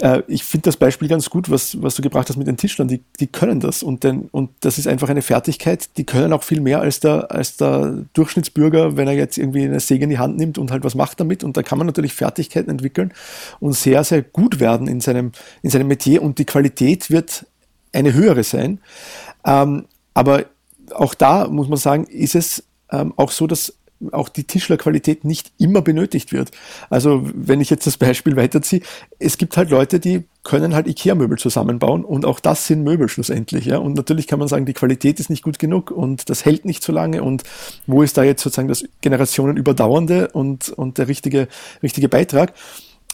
Äh, 0.00 0.22
ich 0.28 0.44
finde 0.44 0.64
das 0.64 0.76
Beispiel 0.76 1.08
ganz 1.08 1.30
gut, 1.30 1.50
was, 1.50 1.80
was 1.82 1.94
du 1.94 2.02
gebracht 2.02 2.28
hast 2.28 2.36
mit 2.36 2.46
den 2.46 2.56
Tischlern. 2.56 2.88
Die, 2.88 3.02
die 3.20 3.26
können 3.26 3.60
das 3.60 3.82
und, 3.82 4.04
den, 4.04 4.28
und 4.30 4.50
das 4.60 4.78
ist 4.78 4.86
einfach 4.86 5.08
eine 5.08 5.22
Fertigkeit, 5.22 5.96
die 5.96 6.04
können 6.04 6.32
auch 6.32 6.42
viel 6.42 6.60
mehr 6.60 6.80
als 6.80 7.00
der, 7.00 7.30
als 7.30 7.56
der 7.56 8.04
Durchschnittsbürger, 8.14 8.96
wenn 8.96 9.08
er 9.08 9.14
jetzt 9.14 9.38
irgendwie 9.38 9.64
eine 9.64 9.80
Säge 9.80 10.04
in 10.04 10.10
die 10.10 10.18
Hand 10.18 10.36
nimmt 10.36 10.58
und 10.58 10.70
halt 10.70 10.84
was 10.84 10.94
macht 10.94 11.20
damit. 11.20 11.44
Und 11.44 11.56
da 11.56 11.62
kann 11.62 11.78
man 11.78 11.86
natürlich 11.86 12.14
Fertigkeiten 12.14 12.70
entwickeln 12.70 13.12
und 13.60 13.74
sehr, 13.74 14.04
sehr 14.04 14.22
gut 14.22 14.60
werden 14.60 14.88
in 14.88 15.00
seinem, 15.00 15.32
in 15.62 15.70
seinem 15.70 15.88
Metier 15.88 16.22
und 16.22 16.38
die 16.38 16.44
Qualität 16.44 17.10
wird 17.10 17.46
eine 17.92 18.12
höhere 18.12 18.44
sein. 18.44 18.80
Ähm, 19.44 19.86
aber 20.14 20.46
auch 20.94 21.14
da 21.14 21.48
muss 21.48 21.68
man 21.68 21.78
sagen, 21.78 22.04
ist 22.04 22.34
es 22.34 22.64
ähm, 22.90 23.12
auch 23.16 23.30
so, 23.30 23.46
dass 23.46 23.74
auch 24.12 24.28
die 24.28 24.44
Tischlerqualität 24.44 25.24
nicht 25.24 25.52
immer 25.58 25.82
benötigt 25.82 26.32
wird. 26.32 26.50
Also 26.90 27.22
wenn 27.34 27.60
ich 27.60 27.70
jetzt 27.70 27.86
das 27.86 27.96
Beispiel 27.96 28.36
weiterziehe, 28.36 28.82
es 29.18 29.38
gibt 29.38 29.56
halt 29.56 29.70
Leute, 29.70 30.00
die 30.00 30.24
können 30.42 30.74
halt 30.74 30.86
Ikea-Möbel 30.86 31.38
zusammenbauen 31.38 32.04
und 32.04 32.24
auch 32.24 32.38
das 32.38 32.66
sind 32.66 32.84
Möbel 32.84 33.08
schlussendlich. 33.08 33.64
Ja? 33.64 33.78
Und 33.78 33.94
natürlich 33.94 34.26
kann 34.26 34.38
man 34.38 34.48
sagen, 34.48 34.66
die 34.66 34.74
Qualität 34.74 35.18
ist 35.18 35.30
nicht 35.30 35.42
gut 35.42 35.58
genug 35.58 35.90
und 35.90 36.28
das 36.30 36.44
hält 36.44 36.64
nicht 36.64 36.82
so 36.82 36.92
lange 36.92 37.22
und 37.22 37.42
wo 37.86 38.02
ist 38.02 38.16
da 38.16 38.22
jetzt 38.22 38.42
sozusagen 38.42 38.68
das 38.68 38.84
generationenüberdauernde 39.00 40.28
und, 40.28 40.68
und 40.68 40.98
der 40.98 41.08
richtige, 41.08 41.48
richtige 41.82 42.08
Beitrag? 42.08 42.52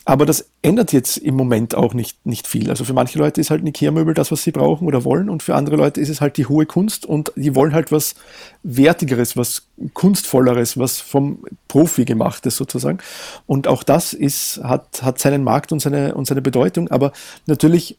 Aber 0.05 0.27
das 0.27 0.51
ändert 0.63 0.93
jetzt 0.93 1.17
im 1.17 1.37
Moment 1.37 1.75
auch 1.75 1.95
nicht, 1.95 2.27
nicht 2.27 2.49
viel. 2.49 2.71
Also 2.71 2.85
für 2.85 2.93
manche 2.93 3.19
Leute 3.19 3.41
ist 3.41 3.51
halt 3.51 3.63
ein 3.63 3.67
Ikea-Möbel 3.69 4.15
das, 4.15 4.33
was 4.33 4.43
sie 4.43 4.51
brauchen 4.51 4.89
oder 4.89 5.05
wollen 5.05 5.31
und 5.31 5.43
für 5.43 5.55
andere 5.55 5.77
Leute 5.77 6.01
ist 6.01 6.09
es 6.09 6.21
halt 6.21 6.37
die 6.37 6.47
hohe 6.47 6.67
Kunst 6.67 7.07
und 7.07 7.33
die 7.37 7.55
wollen 7.55 7.73
halt 7.73 7.93
was 7.93 8.17
Wertigeres, 8.65 9.37
was 9.37 9.69
Kunstvolleres, 9.95 10.77
was 10.77 11.01
vom 11.01 11.45
Profi 11.69 12.05
gemachtes 12.05 12.57
sozusagen. 12.57 12.99
Und 13.47 13.69
auch 13.69 13.85
das 13.85 14.13
ist, 14.13 14.61
hat, 14.65 15.03
hat 15.03 15.19
seinen 15.21 15.45
Markt 15.45 15.71
und 15.71 15.81
seine, 15.81 16.15
und 16.15 16.27
seine 16.27 16.43
Bedeutung, 16.43 16.91
aber 16.91 17.13
natürlich 17.47 17.97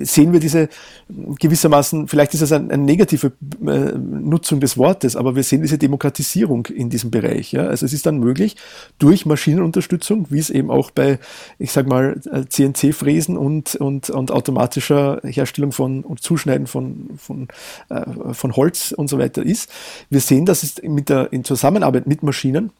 sehen 0.00 0.32
wir 0.32 0.40
diese 0.40 0.68
gewissermaßen, 1.08 2.08
vielleicht 2.08 2.34
ist 2.34 2.40
es 2.40 2.52
eine, 2.52 2.72
eine 2.72 2.82
negative 2.82 3.32
äh, 3.66 3.92
Nutzung 3.96 4.60
des 4.60 4.76
Wortes, 4.76 5.16
aber 5.16 5.36
wir 5.36 5.42
sehen 5.42 5.62
diese 5.62 5.78
Demokratisierung 5.78 6.66
in 6.66 6.90
diesem 6.90 7.10
Bereich. 7.10 7.52
Ja? 7.52 7.66
Also 7.66 7.86
es 7.86 7.92
ist 7.92 8.06
dann 8.06 8.18
möglich, 8.18 8.56
durch 8.98 9.24
Maschinenunterstützung, 9.24 10.26
wie 10.30 10.38
es 10.38 10.50
eben 10.50 10.70
auch 10.70 10.90
bei, 10.90 11.18
ich 11.58 11.72
sag 11.72 11.86
mal, 11.86 12.20
CNC-Fräsen 12.48 13.36
und, 13.36 13.76
und, 13.76 14.10
und 14.10 14.32
automatischer 14.32 15.20
Herstellung 15.24 15.72
von 15.72 16.02
und 16.04 16.22
Zuschneiden 16.22 16.66
von, 16.66 17.10
von, 17.16 17.48
äh, 17.88 18.32
von 18.32 18.56
Holz 18.56 18.92
und 18.92 19.08
so 19.08 19.18
weiter 19.18 19.42
ist. 19.44 19.70
Wir 20.10 20.20
sehen, 20.20 20.44
dass 20.44 20.62
es 20.62 20.82
mit 20.82 21.08
der, 21.08 21.32
in 21.32 21.44
Zusammenarbeit 21.44 22.06
mit 22.06 22.22
Maschinen 22.22 22.72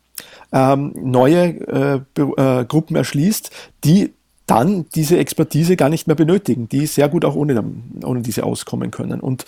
ähm, 0.53 0.93
neue 0.97 2.03
äh, 2.17 2.21
äh, 2.21 2.65
Gruppen 2.65 2.97
erschließt, 2.97 3.51
die 3.85 4.13
dann 4.47 4.87
diese 4.95 5.19
Expertise 5.19 5.77
gar 5.77 5.89
nicht 5.89 6.07
mehr 6.07 6.17
benötigen, 6.17 6.69
die 6.69 6.87
sehr 6.87 7.09
gut 7.09 7.25
auch 7.25 7.35
ohne, 7.35 7.63
ohne 8.05 8.23
diese 8.23 8.45
auskommen 8.45 8.91
können. 8.91 9.21
Und 9.21 9.45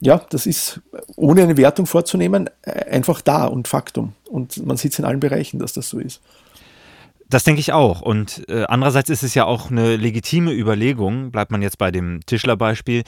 ja, 0.00 0.20
das 0.30 0.46
ist, 0.46 0.80
ohne 1.14 1.42
eine 1.42 1.56
Wertung 1.56 1.86
vorzunehmen, 1.86 2.50
einfach 2.90 3.20
da 3.20 3.46
und 3.46 3.68
Faktum. 3.68 4.14
Und 4.28 4.64
man 4.66 4.76
sieht 4.76 4.92
es 4.92 4.98
in 4.98 5.04
allen 5.04 5.20
Bereichen, 5.20 5.60
dass 5.60 5.74
das 5.74 5.88
so 5.88 6.00
ist. 6.00 6.20
Das 7.28 7.44
denke 7.44 7.60
ich 7.60 7.72
auch. 7.72 8.02
Und 8.02 8.46
äh, 8.48 8.64
andererseits 8.64 9.08
ist 9.08 9.22
es 9.22 9.34
ja 9.34 9.46
auch 9.46 9.70
eine 9.70 9.96
legitime 9.96 10.52
Überlegung, 10.52 11.30
bleibt 11.30 11.50
man 11.50 11.62
jetzt 11.62 11.78
bei 11.78 11.90
dem 11.90 12.20
Tischlerbeispiel, 12.26 13.04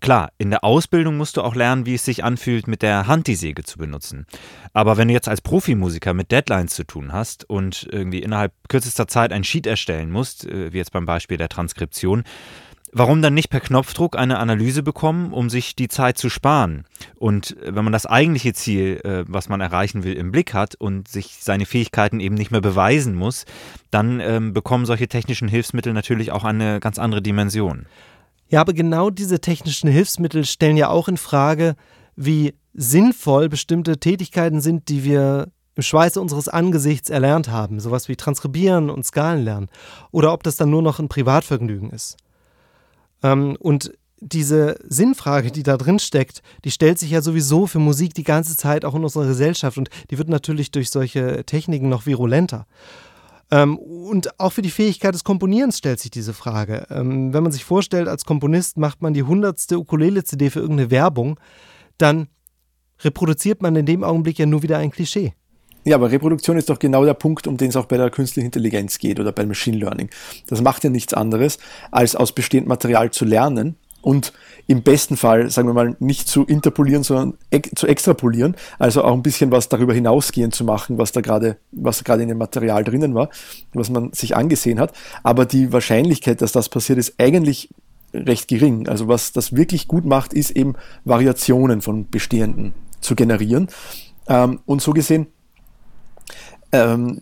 Klar, 0.00 0.32
in 0.38 0.50
der 0.50 0.64
Ausbildung 0.64 1.16
musst 1.16 1.36
du 1.36 1.42
auch 1.42 1.54
lernen, 1.54 1.84
wie 1.86 1.94
es 1.94 2.04
sich 2.04 2.24
anfühlt, 2.24 2.66
mit 2.66 2.82
der 2.82 3.06
Hand 3.06 3.26
die 3.26 3.34
Säge 3.34 3.62
zu 3.64 3.78
benutzen. 3.78 4.26
Aber 4.72 4.96
wenn 4.96 5.08
du 5.08 5.14
jetzt 5.14 5.28
als 5.28 5.40
Profimusiker 5.40 6.14
mit 6.14 6.32
Deadlines 6.32 6.74
zu 6.74 6.84
tun 6.84 7.12
hast 7.12 7.48
und 7.48 7.86
irgendwie 7.90 8.20
innerhalb 8.20 8.52
kürzester 8.68 9.06
Zeit 9.06 9.32
ein 9.32 9.44
Sheet 9.44 9.66
erstellen 9.66 10.10
musst, 10.10 10.46
äh, 10.46 10.72
wie 10.72 10.78
jetzt 10.78 10.92
beim 10.92 11.06
Beispiel 11.06 11.36
der 11.36 11.48
Transkription, 11.48 12.24
Warum 12.92 13.22
dann 13.22 13.34
nicht 13.34 13.50
per 13.50 13.60
Knopfdruck 13.60 14.18
eine 14.18 14.40
Analyse 14.40 14.82
bekommen, 14.82 15.32
um 15.32 15.48
sich 15.48 15.76
die 15.76 15.86
Zeit 15.86 16.18
zu 16.18 16.28
sparen? 16.28 16.84
Und 17.16 17.56
wenn 17.62 17.84
man 17.84 17.92
das 17.92 18.04
eigentliche 18.04 18.52
Ziel, 18.52 19.00
äh, 19.04 19.24
was 19.28 19.48
man 19.48 19.60
erreichen 19.60 20.02
will, 20.02 20.14
im 20.14 20.32
Blick 20.32 20.54
hat 20.54 20.74
und 20.74 21.06
sich 21.06 21.36
seine 21.40 21.66
Fähigkeiten 21.66 22.18
eben 22.18 22.34
nicht 22.34 22.50
mehr 22.50 22.60
beweisen 22.60 23.14
muss, 23.14 23.44
dann 23.92 24.18
ähm, 24.18 24.52
bekommen 24.52 24.86
solche 24.86 25.06
technischen 25.06 25.46
Hilfsmittel 25.46 25.92
natürlich 25.92 26.32
auch 26.32 26.42
eine 26.42 26.80
ganz 26.80 26.98
andere 26.98 27.22
Dimension. 27.22 27.86
Ja, 28.50 28.60
aber 28.60 28.72
genau 28.72 29.10
diese 29.10 29.40
technischen 29.40 29.88
Hilfsmittel 29.88 30.44
stellen 30.44 30.76
ja 30.76 30.88
auch 30.88 31.08
in 31.08 31.16
Frage, 31.16 31.76
wie 32.16 32.54
sinnvoll 32.74 33.48
bestimmte 33.48 33.98
Tätigkeiten 33.98 34.60
sind, 34.60 34.88
die 34.88 35.04
wir 35.04 35.48
im 35.76 35.82
Schweiße 35.82 36.20
unseres 36.20 36.48
Angesichts 36.48 37.10
erlernt 37.10 37.48
haben, 37.48 37.78
sowas 37.80 38.08
wie 38.08 38.16
Transkribieren 38.16 38.90
und 38.90 39.06
Skalen 39.06 39.44
lernen, 39.44 39.68
oder 40.10 40.32
ob 40.32 40.42
das 40.42 40.56
dann 40.56 40.70
nur 40.70 40.82
noch 40.82 40.98
ein 40.98 41.08
Privatvergnügen 41.08 41.90
ist. 41.90 42.16
Ähm, 43.22 43.56
und 43.60 43.92
diese 44.18 44.76
Sinnfrage, 44.86 45.50
die 45.50 45.62
da 45.62 45.76
drin 45.76 45.98
steckt, 45.98 46.42
die 46.64 46.70
stellt 46.70 46.98
sich 46.98 47.10
ja 47.10 47.22
sowieso 47.22 47.66
für 47.66 47.78
Musik 47.78 48.14
die 48.14 48.24
ganze 48.24 48.56
Zeit 48.56 48.84
auch 48.84 48.94
in 48.94 49.04
unserer 49.04 49.26
Gesellschaft 49.26 49.78
und 49.78 49.88
die 50.10 50.18
wird 50.18 50.28
natürlich 50.28 50.72
durch 50.72 50.90
solche 50.90 51.44
Techniken 51.44 51.88
noch 51.88 52.04
virulenter. 52.04 52.66
Ähm, 53.50 53.78
und 53.78 54.38
auch 54.38 54.52
für 54.52 54.62
die 54.62 54.70
Fähigkeit 54.70 55.14
des 55.14 55.24
Komponierens 55.24 55.78
stellt 55.78 56.00
sich 56.00 56.10
diese 56.10 56.32
Frage. 56.32 56.86
Ähm, 56.90 57.32
wenn 57.32 57.42
man 57.42 57.52
sich 57.52 57.64
vorstellt, 57.64 58.08
als 58.08 58.24
Komponist 58.24 58.76
macht 58.76 59.02
man 59.02 59.14
die 59.14 59.22
hundertste 59.22 59.78
Ukulele-CD 59.78 60.50
für 60.50 60.60
irgendeine 60.60 60.90
Werbung, 60.90 61.38
dann 61.98 62.28
reproduziert 63.00 63.62
man 63.62 63.76
in 63.76 63.86
dem 63.86 64.04
Augenblick 64.04 64.38
ja 64.38 64.46
nur 64.46 64.62
wieder 64.62 64.78
ein 64.78 64.90
Klischee. 64.90 65.34
Ja, 65.84 65.96
aber 65.96 66.10
Reproduktion 66.10 66.58
ist 66.58 66.68
doch 66.68 66.78
genau 66.78 67.04
der 67.06 67.14
Punkt, 67.14 67.46
um 67.46 67.56
den 67.56 67.70
es 67.70 67.76
auch 67.76 67.86
bei 67.86 67.96
der 67.96 68.10
künstlichen 68.10 68.46
Intelligenz 68.46 68.98
geht 68.98 69.18
oder 69.18 69.32
beim 69.32 69.48
Machine 69.48 69.78
Learning. 69.78 70.10
Das 70.48 70.60
macht 70.60 70.84
ja 70.84 70.90
nichts 70.90 71.14
anderes, 71.14 71.58
als 71.90 72.14
aus 72.14 72.32
bestehendem 72.32 72.68
Material 72.68 73.10
zu 73.10 73.24
lernen 73.24 73.76
und 74.02 74.32
im 74.66 74.82
besten 74.82 75.16
Fall, 75.16 75.50
sagen 75.50 75.68
wir 75.68 75.74
mal, 75.74 75.96
nicht 75.98 76.28
zu 76.28 76.44
interpolieren, 76.44 77.02
sondern 77.02 77.38
zu 77.74 77.86
extrapolieren, 77.86 78.56
also 78.78 79.02
auch 79.02 79.12
ein 79.12 79.22
bisschen 79.22 79.50
was 79.50 79.68
darüber 79.68 79.92
hinausgehend 79.92 80.54
zu 80.54 80.64
machen, 80.64 80.98
was 80.98 81.12
da 81.12 81.20
gerade, 81.20 81.56
was 81.72 82.04
gerade 82.04 82.22
in 82.22 82.28
dem 82.28 82.38
Material 82.38 82.84
drinnen 82.84 83.14
war, 83.14 83.30
was 83.72 83.90
man 83.90 84.12
sich 84.12 84.36
angesehen 84.36 84.78
hat. 84.78 84.92
Aber 85.22 85.44
die 85.44 85.72
Wahrscheinlichkeit, 85.72 86.40
dass 86.40 86.52
das 86.52 86.68
passiert, 86.68 86.98
ist 86.98 87.14
eigentlich 87.18 87.70
recht 88.14 88.48
gering. 88.48 88.88
Also 88.88 89.08
was 89.08 89.32
das 89.32 89.54
wirklich 89.54 89.88
gut 89.88 90.04
macht, 90.04 90.32
ist 90.32 90.50
eben 90.50 90.74
Variationen 91.04 91.80
von 91.80 92.08
bestehenden 92.08 92.74
zu 93.00 93.14
generieren. 93.14 93.68
Ähm, 94.28 94.60
und 94.66 94.82
so 94.82 94.92
gesehen 94.92 95.26
ähm, 96.72 97.18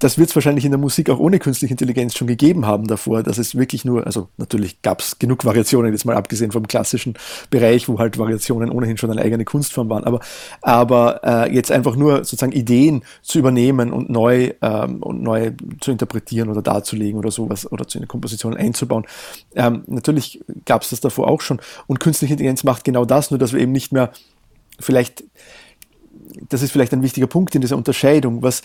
das 0.00 0.18
wird 0.18 0.30
es 0.30 0.34
wahrscheinlich 0.34 0.64
in 0.64 0.72
der 0.72 0.78
Musik 0.78 1.08
auch 1.08 1.20
ohne 1.20 1.38
künstliche 1.38 1.72
Intelligenz 1.72 2.16
schon 2.16 2.26
gegeben 2.26 2.66
haben 2.66 2.86
davor, 2.86 3.22
dass 3.22 3.38
es 3.38 3.54
wirklich 3.54 3.84
nur, 3.84 4.06
also 4.06 4.28
natürlich 4.36 4.82
gab 4.82 5.00
es 5.00 5.18
genug 5.18 5.44
Variationen, 5.44 5.92
jetzt 5.92 6.04
mal 6.04 6.16
abgesehen 6.16 6.50
vom 6.50 6.66
klassischen 6.66 7.14
Bereich, 7.50 7.88
wo 7.88 7.98
halt 7.98 8.18
Variationen 8.18 8.70
ohnehin 8.70 8.96
schon 8.96 9.10
eine 9.10 9.22
eigene 9.22 9.44
Kunstform 9.44 9.88
waren, 9.88 10.04
aber, 10.04 10.20
aber 10.62 11.20
äh, 11.22 11.54
jetzt 11.54 11.70
einfach 11.70 11.94
nur 11.94 12.18
sozusagen 12.18 12.52
Ideen 12.52 13.04
zu 13.22 13.38
übernehmen 13.38 13.92
und 13.92 14.10
neu, 14.10 14.52
ähm, 14.62 15.02
und 15.02 15.22
neu 15.22 15.52
zu 15.80 15.92
interpretieren 15.92 16.48
oder 16.48 16.62
darzulegen 16.62 17.18
oder 17.18 17.30
sowas 17.30 17.70
oder 17.70 17.86
zu 17.86 17.98
einer 17.98 18.08
Komposition 18.08 18.56
einzubauen. 18.56 19.04
Ähm, 19.54 19.84
natürlich 19.86 20.40
gab 20.64 20.82
es 20.82 20.90
das 20.90 21.00
davor 21.00 21.28
auch 21.28 21.40
schon 21.40 21.60
und 21.86 22.00
künstliche 22.00 22.34
Intelligenz 22.34 22.64
macht 22.64 22.82
genau 22.82 23.04
das, 23.04 23.30
nur 23.30 23.38
dass 23.38 23.52
wir 23.52 23.60
eben 23.60 23.72
nicht 23.72 23.92
mehr 23.92 24.10
vielleicht 24.80 25.24
das 26.48 26.62
ist 26.62 26.72
vielleicht 26.72 26.92
ein 26.92 27.02
wichtiger 27.02 27.26
Punkt 27.26 27.54
in 27.54 27.60
dieser 27.60 27.76
Unterscheidung, 27.76 28.42
was 28.42 28.62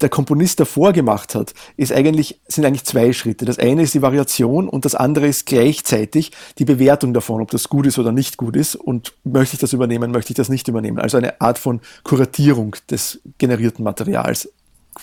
der 0.00 0.08
Komponist 0.08 0.60
davor 0.60 0.92
gemacht 0.92 1.34
hat, 1.34 1.54
ist 1.76 1.92
eigentlich, 1.92 2.40
sind 2.46 2.64
eigentlich 2.64 2.84
zwei 2.84 3.12
Schritte. 3.12 3.44
Das 3.44 3.58
eine 3.58 3.82
ist 3.82 3.94
die 3.94 4.02
Variation 4.02 4.68
und 4.68 4.84
das 4.84 4.94
andere 4.94 5.26
ist 5.26 5.46
gleichzeitig 5.46 6.32
die 6.58 6.64
Bewertung 6.64 7.14
davon, 7.14 7.40
ob 7.40 7.50
das 7.50 7.68
gut 7.68 7.86
ist 7.86 7.98
oder 7.98 8.12
nicht 8.12 8.36
gut 8.36 8.56
ist 8.56 8.76
und 8.76 9.14
möchte 9.24 9.54
ich 9.54 9.60
das 9.60 9.72
übernehmen, 9.72 10.10
möchte 10.10 10.32
ich 10.32 10.36
das 10.36 10.48
nicht 10.48 10.68
übernehmen. 10.68 10.98
Also 10.98 11.16
eine 11.16 11.40
Art 11.40 11.58
von 11.58 11.80
Kuratierung 12.04 12.76
des 12.90 13.20
generierten 13.38 13.84
Materials 13.84 14.50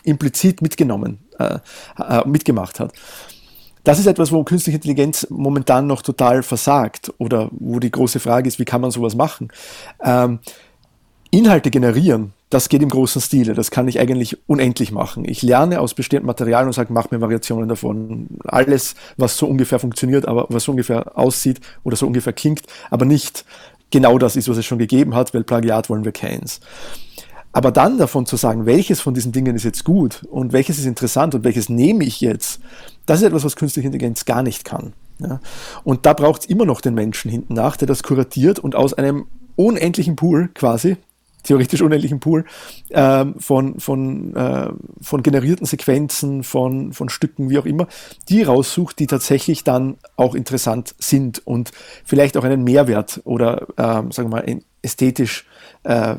implizit 0.04 0.62
mitgenommen, 0.62 1.20
äh, 1.40 1.60
äh, 2.00 2.28
mitgemacht 2.28 2.80
hat. 2.80 2.94
Das 3.84 4.00
ist 4.00 4.06
etwas, 4.06 4.32
wo 4.32 4.44
künstliche 4.44 4.78
Intelligenz 4.78 5.28
momentan 5.30 5.88
noch 5.88 6.02
total 6.02 6.42
versagt 6.42 7.14
oder 7.18 7.50
wo 7.52 7.80
die 7.80 7.92
große 7.92 8.20
Frage 8.20 8.48
ist, 8.48 8.58
wie 8.60 8.66
kann 8.66 8.82
man 8.82 8.92
sowas 8.92 9.16
machen? 9.16 9.50
Ähm, 10.02 10.40
Inhalte 11.32 11.70
generieren, 11.70 12.34
das 12.54 12.70
geht 12.70 12.84
im 12.84 12.90
großen 12.90 13.20
Stile. 13.20 13.56
Das 13.56 13.72
kann 13.72 13.88
ich 13.88 14.00
eigentlich 14.00 14.38
unendlich 14.48 14.92
machen. 14.92 15.26
Ich 15.28 15.42
lerne 15.42 15.80
aus 15.80 15.96
bestimmten 15.96 16.28
Materialien 16.28 16.68
und 16.68 16.74
sage, 16.74 16.94
mach 16.94 17.10
mir 17.10 17.20
Variationen 17.20 17.68
davon. 17.68 18.28
Alles, 18.46 18.94
was 19.18 19.38
so 19.38 19.48
ungefähr 19.48 19.80
funktioniert, 19.80 20.28
aber 20.28 20.46
was 20.50 20.66
so 20.66 20.72
ungefähr 20.72 21.18
aussieht 21.18 21.62
oder 21.84 21.96
so 21.96 22.06
ungefähr 22.06 22.32
klingt, 22.32 22.62
aber 22.92 23.06
nicht 23.06 23.44
genau 23.90 24.20
das 24.20 24.36
ist, 24.36 24.48
was 24.50 24.58
es 24.58 24.68
schon 24.68 24.78
gegeben 24.78 25.16
hat, 25.16 25.34
weil 25.34 25.44
Plagiat 25.44 25.90
wollen 25.90 26.06
wir 26.06 26.12
keins. 26.12 26.60
Aber 27.54 27.72
dann 27.72 27.98
davon 27.98 28.28
zu 28.28 28.36
sagen, 28.36 28.68
welches 28.68 29.02
von 29.02 29.16
diesen 29.16 29.32
Dingen 29.32 29.56
ist 29.56 29.64
jetzt 29.64 29.84
gut 29.84 30.24
und 30.30 30.54
welches 30.54 30.78
ist 30.78 30.86
interessant 30.86 31.34
und 31.34 31.44
welches 31.44 31.70
nehme 31.70 32.04
ich 32.04 32.22
jetzt, 32.22 32.62
das 33.08 33.22
ist 33.22 33.28
etwas, 33.28 33.44
was 33.44 33.56
künstliche 33.56 33.88
Intelligenz 33.88 34.26
gar 34.26 34.44
nicht 34.44 34.64
kann. 34.64 34.94
Ja? 35.18 35.40
Und 35.84 36.06
da 36.06 36.14
braucht 36.14 36.42
es 36.42 36.48
immer 36.48 36.66
noch 36.66 36.82
den 36.82 36.94
Menschen 36.94 37.32
hinten 37.32 37.56
nach, 37.56 37.78
der 37.78 37.88
das 37.88 38.04
kuratiert 38.04 38.60
und 38.60 38.76
aus 38.76 38.94
einem 38.94 39.26
unendlichen 39.56 40.16
Pool 40.16 40.50
quasi 40.54 40.98
theoretisch 41.44 41.82
unendlichen 41.82 42.20
Pool 42.20 42.46
äh, 42.90 43.26
von, 43.38 43.80
von, 43.80 44.36
äh, 44.36 44.70
von 45.02 45.24
generierten 45.24 45.66
Sequenzen, 45.66 46.44
von, 46.44 46.94
von 46.94 47.10
Stücken, 47.10 47.50
wie 47.50 47.60
auch 47.60 47.66
immer, 47.66 47.88
die 48.30 48.44
raussucht, 48.44 49.00
die 49.00 49.08
tatsächlich 49.08 49.64
dann 49.64 49.98
auch 50.16 50.36
interessant 50.36 50.96
sind 51.00 51.46
und 51.46 51.72
vielleicht 52.06 52.38
auch 52.38 52.44
einen 52.44 52.64
Mehrwert 52.64 53.22
oder, 53.26 53.68
äh, 53.78 54.12
sagen 54.12 54.30
wir 54.30 54.30
mal, 54.30 54.62
ästhetisch 54.82 55.46
äh, 55.84 56.16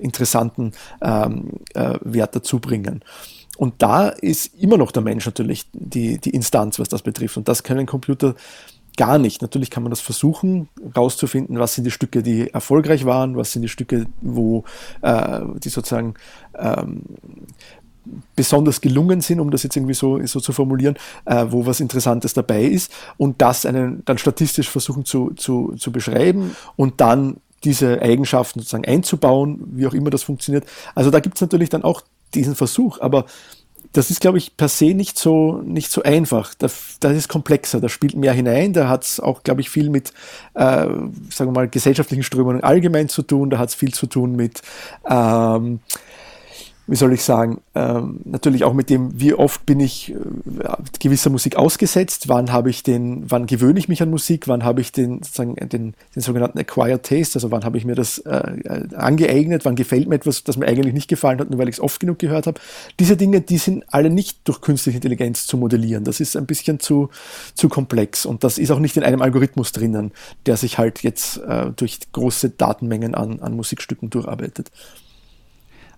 interessanten 0.00 0.72
ähm, 1.02 1.50
äh, 1.74 1.98
Wert 2.02 2.36
dazu 2.36 2.60
bringen. 2.60 3.02
Und 3.56 3.82
da 3.82 4.08
ist 4.08 4.54
immer 4.60 4.76
noch 4.76 4.90
der 4.90 5.02
Mensch 5.02 5.26
natürlich 5.26 5.66
die, 5.72 6.18
die 6.18 6.30
Instanz, 6.30 6.78
was 6.78 6.88
das 6.88 7.02
betrifft. 7.02 7.36
Und 7.36 7.48
das 7.48 7.62
können 7.62 7.86
Computer 7.86 8.34
gar 8.96 9.18
nicht. 9.18 9.42
Natürlich 9.42 9.70
kann 9.70 9.82
man 9.82 9.90
das 9.90 10.00
versuchen, 10.00 10.68
rauszufinden, 10.96 11.58
was 11.58 11.74
sind 11.74 11.84
die 11.84 11.90
Stücke, 11.90 12.22
die 12.22 12.52
erfolgreich 12.52 13.04
waren, 13.04 13.36
was 13.36 13.52
sind 13.52 13.62
die 13.62 13.68
Stücke, 13.68 14.06
wo 14.20 14.64
äh, 15.02 15.40
die 15.62 15.68
sozusagen 15.68 16.14
ähm, 16.56 17.02
besonders 18.36 18.80
gelungen 18.80 19.20
sind, 19.20 19.40
um 19.40 19.50
das 19.50 19.62
jetzt 19.62 19.76
irgendwie 19.76 19.94
so, 19.94 20.24
so 20.26 20.40
zu 20.40 20.52
formulieren, 20.52 20.96
äh, 21.24 21.46
wo 21.48 21.66
was 21.66 21.80
Interessantes 21.80 22.34
dabei 22.34 22.64
ist 22.64 22.92
und 23.16 23.40
das 23.40 23.66
einen, 23.66 24.04
dann 24.04 24.18
statistisch 24.18 24.68
versuchen 24.68 25.04
zu, 25.04 25.30
zu, 25.30 25.74
zu 25.76 25.90
beschreiben 25.90 26.54
und 26.76 27.00
dann 27.00 27.38
diese 27.64 28.02
Eigenschaften 28.02 28.60
sozusagen 28.60 28.84
einzubauen, 28.84 29.62
wie 29.72 29.86
auch 29.86 29.94
immer 29.94 30.10
das 30.10 30.22
funktioniert. 30.22 30.66
Also 30.94 31.10
da 31.10 31.20
gibt 31.20 31.36
es 31.36 31.40
natürlich 31.40 31.70
dann 31.70 31.82
auch 31.82 32.02
diesen 32.34 32.54
Versuch, 32.54 33.00
aber 33.00 33.24
das 33.94 34.10
ist, 34.10 34.20
glaube 34.20 34.38
ich, 34.38 34.56
per 34.56 34.68
se 34.68 34.92
nicht 34.92 35.18
so, 35.18 35.62
nicht 35.64 35.90
so 35.90 36.02
einfach. 36.02 36.52
Das, 36.54 36.96
das 36.98 37.16
ist 37.16 37.28
komplexer, 37.28 37.80
da 37.80 37.88
spielt 37.88 38.16
mehr 38.16 38.32
hinein, 38.32 38.72
da 38.72 38.88
hat 38.88 39.04
es 39.04 39.20
auch, 39.20 39.44
glaube 39.44 39.60
ich, 39.60 39.70
viel 39.70 39.88
mit, 39.88 40.12
äh, 40.54 40.60
sagen 40.60 41.30
wir 41.30 41.52
mal, 41.52 41.68
gesellschaftlichen 41.68 42.24
Strömungen 42.24 42.62
allgemein 42.62 43.08
zu 43.08 43.22
tun, 43.22 43.50
da 43.50 43.58
hat 43.58 43.68
es 43.68 43.74
viel 43.76 43.94
zu 43.94 44.06
tun 44.06 44.34
mit 44.34 44.62
ähm, 45.08 45.78
wie 46.86 46.96
soll 46.96 47.14
ich 47.14 47.22
sagen, 47.22 47.62
ähm, 47.74 48.20
natürlich 48.24 48.64
auch 48.64 48.74
mit 48.74 48.90
dem, 48.90 49.18
wie 49.18 49.32
oft 49.32 49.64
bin 49.64 49.80
ich 49.80 50.12
äh, 50.12 50.16
gewisser 51.00 51.30
Musik 51.30 51.56
ausgesetzt, 51.56 52.28
wann 52.28 52.52
habe 52.52 52.68
ich 52.68 52.82
den, 52.82 53.30
wann 53.30 53.46
gewöhne 53.46 53.78
ich 53.78 53.88
mich 53.88 54.02
an 54.02 54.10
Musik, 54.10 54.48
wann 54.48 54.64
habe 54.64 54.82
ich 54.82 54.92
den, 54.92 55.22
sozusagen, 55.22 55.54
den, 55.54 55.94
den 56.14 56.22
sogenannten 56.22 56.58
Acquired 56.58 57.02
Taste, 57.02 57.36
also 57.36 57.50
wann 57.50 57.64
habe 57.64 57.78
ich 57.78 57.86
mir 57.86 57.94
das 57.94 58.18
äh, 58.18 58.36
äh, 58.36 58.94
angeeignet, 58.96 59.64
wann 59.64 59.76
gefällt 59.76 60.08
mir 60.08 60.16
etwas, 60.16 60.44
das 60.44 60.58
mir 60.58 60.66
eigentlich 60.66 60.92
nicht 60.92 61.08
gefallen 61.08 61.38
hat, 61.40 61.48
nur 61.48 61.58
weil 61.58 61.68
ich 61.68 61.76
es 61.76 61.80
oft 61.80 62.00
genug 62.00 62.18
gehört 62.18 62.46
habe. 62.46 62.60
Diese 63.00 63.16
Dinge, 63.16 63.40
die 63.40 63.58
sind 63.58 63.84
alle 63.88 64.10
nicht 64.10 64.40
durch 64.44 64.60
künstliche 64.60 64.98
Intelligenz 64.98 65.46
zu 65.46 65.56
modellieren. 65.56 66.04
Das 66.04 66.20
ist 66.20 66.36
ein 66.36 66.46
bisschen 66.46 66.80
zu, 66.80 67.08
zu 67.54 67.70
komplex 67.70 68.26
und 68.26 68.44
das 68.44 68.58
ist 68.58 68.70
auch 68.70 68.78
nicht 68.78 68.96
in 68.98 69.04
einem 69.04 69.22
Algorithmus 69.22 69.72
drinnen, 69.72 70.12
der 70.44 70.58
sich 70.58 70.76
halt 70.76 71.02
jetzt 71.02 71.38
äh, 71.38 71.70
durch 71.74 72.00
große 72.12 72.50
Datenmengen 72.50 73.14
an, 73.14 73.40
an 73.40 73.56
Musikstücken 73.56 74.10
durcharbeitet. 74.10 74.70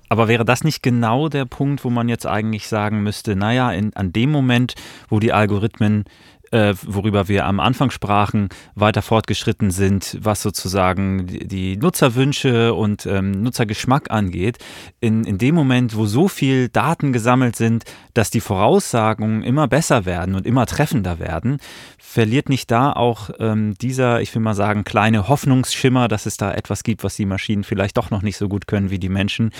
Aber 0.08 0.28
wäre 0.28 0.44
das 0.44 0.64
nicht 0.64 0.82
genau 0.82 1.28
der 1.28 1.44
Punkt, 1.44 1.84
wo 1.84 1.90
man 1.90 2.08
jetzt 2.08 2.26
eigentlich 2.26 2.68
sagen 2.68 3.02
müsste, 3.02 3.36
naja, 3.36 3.72
in, 3.72 3.94
an 3.94 4.12
dem 4.12 4.30
Moment, 4.30 4.74
wo 5.08 5.18
die 5.18 5.32
Algorithmen 5.32 6.04
äh, 6.52 6.74
worüber 6.82 7.28
wir 7.28 7.46
am 7.46 7.60
Anfang 7.60 7.90
sprachen, 7.90 8.48
weiter 8.74 9.02
fortgeschritten 9.02 9.70
sind, 9.70 10.18
was 10.20 10.42
sozusagen 10.42 11.26
die, 11.26 11.76
Nutzerwünsche 11.76 12.74
und 12.74 13.06
ähm, 13.06 13.42
Nutzergeschmack 13.42 14.10
angeht. 14.10 14.58
In, 15.00 15.24
in 15.24 15.38
dem 15.38 15.54
Moment, 15.54 15.96
wo 15.96 16.06
so 16.06 16.28
viel 16.28 16.68
Daten 16.68 17.12
gesammelt 17.12 17.56
sind, 17.56 17.84
dass 18.14 18.30
die 18.30 18.40
Voraussagungen 18.40 19.42
immer 19.42 19.68
besser 19.68 20.04
werden 20.04 20.34
und 20.34 20.46
immer 20.46 20.66
treffender 20.66 21.18
werden, 21.18 21.58
verliert 21.98 22.48
nicht 22.48 22.70
da 22.70 22.92
auch 22.92 23.30
ähm, 23.38 23.74
dieser, 23.80 24.20
ich 24.20 24.34
will 24.34 24.42
mal 24.42 24.54
sagen, 24.54 24.84
kleine 24.84 25.28
Hoffnungsschimmer, 25.28 26.08
dass 26.08 26.26
es 26.26 26.36
da 26.36 26.52
etwas 26.52 26.82
gibt, 26.82 27.04
was 27.04 27.16
die 27.16 27.26
Maschinen 27.26 27.64
vielleicht 27.64 27.96
doch 27.96 28.10
noch 28.10 28.22
nicht 28.22 28.36
so 28.36 28.48
gut 28.48 28.66
können 28.66 28.90
wie 28.90 28.98
die 28.98 29.08
Menschen, 29.08 29.50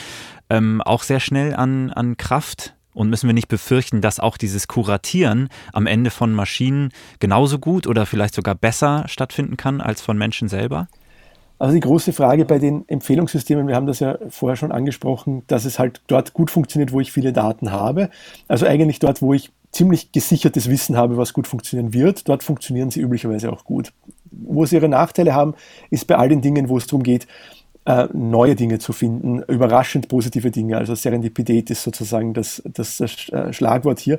ähm, 0.49 0.81
auch 0.83 1.03
sehr 1.03 1.21
schnell 1.21 1.55
an, 1.55 1.91
an 1.91 2.17
Kraft 2.17 2.76
und 2.97 3.11
müssen 3.11 3.29
wir 3.29 3.35
nicht 3.35 3.49
befürchten, 3.49 4.01
dass 4.01 4.19
auch 4.19 4.39
dieses 4.39 4.69
Kuratieren 4.69 5.49
am 5.75 5.87
Ende 5.87 6.11
von 6.11 6.33
Maschinen 6.33 6.91
genauso 7.21 7.59
gut 7.59 7.87
oder 7.87 8.07
vielleicht 8.07 8.35
sogar 8.35 8.55
besser 8.55 9.05
stattfinden 9.07 9.59
kann 9.59 9.83
als 9.83 10.01
von 10.01 10.17
Menschen 10.17 10.49
selber? 10.49 10.89
Also 11.59 11.75
die 11.75 11.81
große 11.81 12.13
Frage 12.15 12.47
bei 12.47 12.59
den 12.59 12.89
Empfehlungssystemen, 12.89 13.69
wir 13.69 13.77
haben 13.77 13.87
das 13.87 14.01
ja 14.01 14.19
vorher 14.31 14.57
schon 14.57 14.73
angesprochen, 14.73 15.43
dass 15.47 15.67
es 15.67 15.79
halt 15.79 16.01
dort 16.07 16.33
gut 16.33 16.51
funktioniert, 16.51 16.93
wo 16.93 17.01
ich 17.01 17.13
viele 17.13 17.33
Daten 17.33 17.71
habe. 17.71 18.09
Also 18.49 18.67
eigentlich 18.67 18.99
dort, 18.99 19.21
wo 19.21 19.35
ich 19.35 19.53
ziemlich 19.73 20.13
gesichertes 20.13 20.71
Wissen 20.71 20.97
habe, 20.97 21.19
was 21.19 21.35
gut 21.35 21.47
funktionieren 21.47 21.93
wird, 21.93 22.29
dort 22.29 22.43
funktionieren 22.43 22.91
sie 22.91 23.01
üblicherweise 23.01 23.53
auch 23.53 23.65
gut. 23.65 23.93
Wo 24.31 24.65
sie 24.65 24.77
ihre 24.77 24.89
Nachteile 24.89 25.35
haben, 25.35 25.55
ist 25.91 26.07
bei 26.07 26.17
all 26.17 26.31
den 26.31 26.41
Dingen, 26.41 26.71
wo 26.71 26.79
es 26.79 26.87
darum 26.87 27.03
geht, 27.03 27.27
äh, 27.87 28.09
neue 28.13 28.57
Dinge 28.57 28.79
zu 28.79 28.93
finden, 28.93 29.43
überraschend 29.43 30.09
positive 30.09 30.51
Dinge. 30.51 30.77
Also 30.77 30.95
Serendipität 30.95 31.71
ist 31.71 31.83
sozusagen 31.83 32.35
das, 32.35 32.63
das, 32.65 32.99
das 32.99 33.29
äh, 33.29 33.53
Schlagwort 33.53 34.01
hier. 34.01 34.19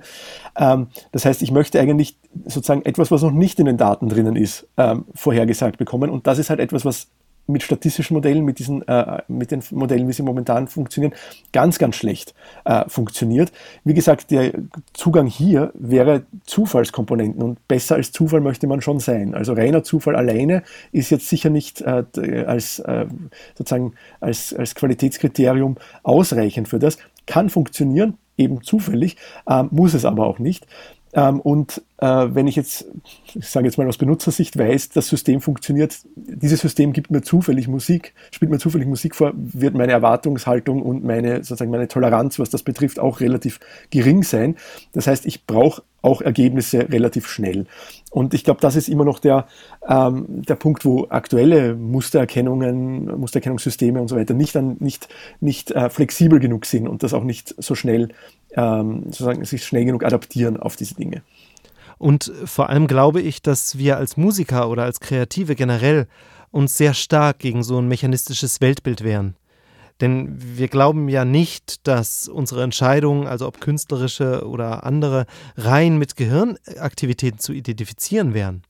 Ähm, 0.58 0.88
das 1.12 1.26
heißt, 1.26 1.42
ich 1.42 1.52
möchte 1.52 1.80
eigentlich 1.80 2.18
sozusagen 2.46 2.84
etwas, 2.84 3.12
was 3.12 3.22
noch 3.22 3.32
nicht 3.32 3.60
in 3.60 3.66
den 3.66 3.78
Daten 3.78 4.10
drinnen 4.10 4.36
ist, 4.36 4.68
ähm, 4.78 5.06
vorhergesagt 5.14 5.78
bekommen. 5.78 6.10
Und 6.10 6.28
das 6.28 6.40
ist 6.40 6.50
halt 6.50 6.60
etwas, 6.60 6.86
was 6.86 7.08
mit 7.48 7.64
statistischen 7.64 8.14
Modellen, 8.14 8.46
mit 8.46 8.60
diesen, 8.60 8.88
äh, 8.88 9.22
mit 9.28 9.52
den 9.52 9.64
Modellen, 9.72 10.08
wie 10.08 10.14
sie 10.14 10.24
momentan 10.24 10.68
funktionieren, 10.68 11.14
ganz, 11.54 11.80
ganz 11.80 11.96
schlecht 11.96 12.34
äh, 12.66 12.88
funktioniert. 12.88 13.52
Wie 13.84 13.94
gesagt, 13.94 14.32
der 14.32 14.54
Zugang 14.94 15.28
hier 15.28 15.72
wäre 15.74 16.26
Zufallskomponenten 16.46 17.42
und 17.42 17.68
besser 17.68 17.96
als 17.96 18.12
Zufall 18.12 18.42
möchte 18.42 18.68
man 18.68 18.82
schon 18.82 19.00
sein. 19.00 19.34
Also 19.34 19.54
reiner 19.54 19.84
Zufall 19.84 20.16
alleine 20.16 20.64
ist 20.92 21.10
jetzt 21.10 21.30
sicher 21.30 21.50
nicht 21.50 21.82
äh, 21.82 22.04
als 22.46 22.80
äh, 22.80 23.06
sozusagen 23.58 23.94
als, 24.20 24.54
als 24.54 24.76
Qualitätskriterium 24.76 25.78
ausreichend 26.04 26.68
für 26.68 26.80
das. 26.80 26.98
Kann 27.26 27.50
funktionieren, 27.50 28.18
eben 28.38 28.62
zufällig, 28.62 29.18
äh, 29.48 29.64
muss 29.70 29.94
es 29.94 30.06
aber 30.06 30.28
auch 30.28 30.40
nicht. 30.40 30.68
Ähm, 31.14 31.40
und 31.40 31.82
äh, 31.98 32.06
wenn 32.06 32.48
ich 32.48 32.56
jetzt, 32.56 32.86
ich 33.34 33.48
sage 33.48 33.66
jetzt 33.66 33.78
mal 33.78 33.88
aus 33.88 33.98
Benutzersicht, 33.98 34.58
weiß, 34.58 34.90
das 34.90 35.08
System 35.08 35.42
funktioniert, 35.42 35.98
dieses 36.16 36.60
System 36.60 36.94
gibt 36.94 37.12
mir 37.12 37.22
zufällig 37.22 37.68
Musik, 37.68 38.14
spielt 38.32 38.52
mir 38.52 38.60
zufällig 38.60 38.88
Musik 38.88 39.16
vor, 39.16 39.34
wird 39.36 39.74
meine 39.74 39.94
Erwartungshaltung 39.94 40.82
und 40.82 41.04
meine, 41.04 41.38
sozusagen 41.38 41.72
meine 41.72 41.88
Toleranz, 41.88 42.40
was 42.40 42.50
das 42.50 42.64
betrifft, 42.64 43.00
auch 43.00 43.20
relativ 43.20 43.60
gering 43.90 44.24
sein. 44.24 44.56
Das 44.94 45.08
heißt, 45.08 45.26
ich 45.26 45.46
brauche 45.46 45.82
auch 46.08 46.22
Ergebnisse 46.22 46.90
relativ 46.90 47.28
schnell. 47.28 47.66
Und 48.10 48.34
ich 48.34 48.46
glaube, 48.46 48.62
das 48.62 48.76
ist 48.76 48.88
immer 48.88 49.04
noch 49.04 49.20
der, 49.20 49.48
ähm, 49.88 50.26
der 50.28 50.56
Punkt, 50.56 50.86
wo 50.86 51.08
aktuelle 51.10 51.76
Mustererkennungen, 51.76 53.20
Mustererkennungssysteme 53.20 54.00
und 54.00 54.08
so 54.08 54.16
weiter 54.16 54.34
nicht, 54.34 54.56
an, 54.56 54.78
nicht, 54.80 55.10
nicht 55.42 55.72
äh, 55.72 55.90
flexibel 55.90 56.40
genug 56.40 56.66
sind 56.66 56.88
und 56.88 57.04
das 57.04 57.14
auch 57.14 57.24
nicht 57.24 57.54
so 57.58 57.76
schnell, 57.76 58.10
ähm, 58.56 59.04
sozusagen 59.06 59.44
sich 59.44 59.66
schnell 59.66 59.84
genug 59.84 60.06
adaptieren 60.06 60.58
auf 60.58 60.78
diese 60.78 60.96
Dinge. 60.96 61.22
Und 61.98 62.32
vor 62.46 62.70
allem 62.70 62.88
glaube 62.88 63.22
ich, 63.22 63.42
dass 63.42 63.78
wir 63.78 63.98
als 63.98 64.16
Musiker 64.16 64.70
oder 64.70 64.84
als 64.84 65.00
Kreative 65.00 65.56
generell 65.56 66.08
uns 66.52 66.78
sehr 66.78 66.94
stark 66.94 67.40
gegen 67.40 67.64
so 67.64 67.78
ein 67.80 67.88
mechanistisches 67.88 68.62
Weltbild 68.62 69.04
wehren. 69.04 69.36
Denn 70.02 70.36
wir 70.40 70.68
glauben 70.68 71.10
ja 71.10 71.26
nicht, 71.26 71.88
dass 71.88 72.28
unsere 72.28 72.64
Entscheidungen, 72.64 73.28
also 73.28 73.48
ob 73.48 73.60
künstlerische 73.60 74.48
oder 74.48 74.84
andere, 74.84 75.26
rein 75.56 75.98
mit 75.98 76.16
Gehirnaktivitäten 76.16 77.40
zu 77.40 77.52
identifizieren 77.52 78.34
wären. 78.34 78.62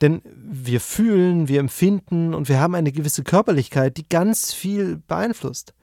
Denn 0.00 0.22
wir 0.24 0.80
fühlen, 0.80 1.48
wir 1.48 1.60
empfinden 1.60 2.32
und 2.32 2.48
wir 2.48 2.60
haben 2.60 2.74
eine 2.74 2.92
gewisse 2.92 3.22
Körperlichkeit, 3.22 3.96
die 3.96 4.08
ganz 4.08 4.54
viel 4.54 5.02
beeinflusst. 5.06 5.74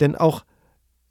Denn 0.00 0.14
auch 0.14 0.44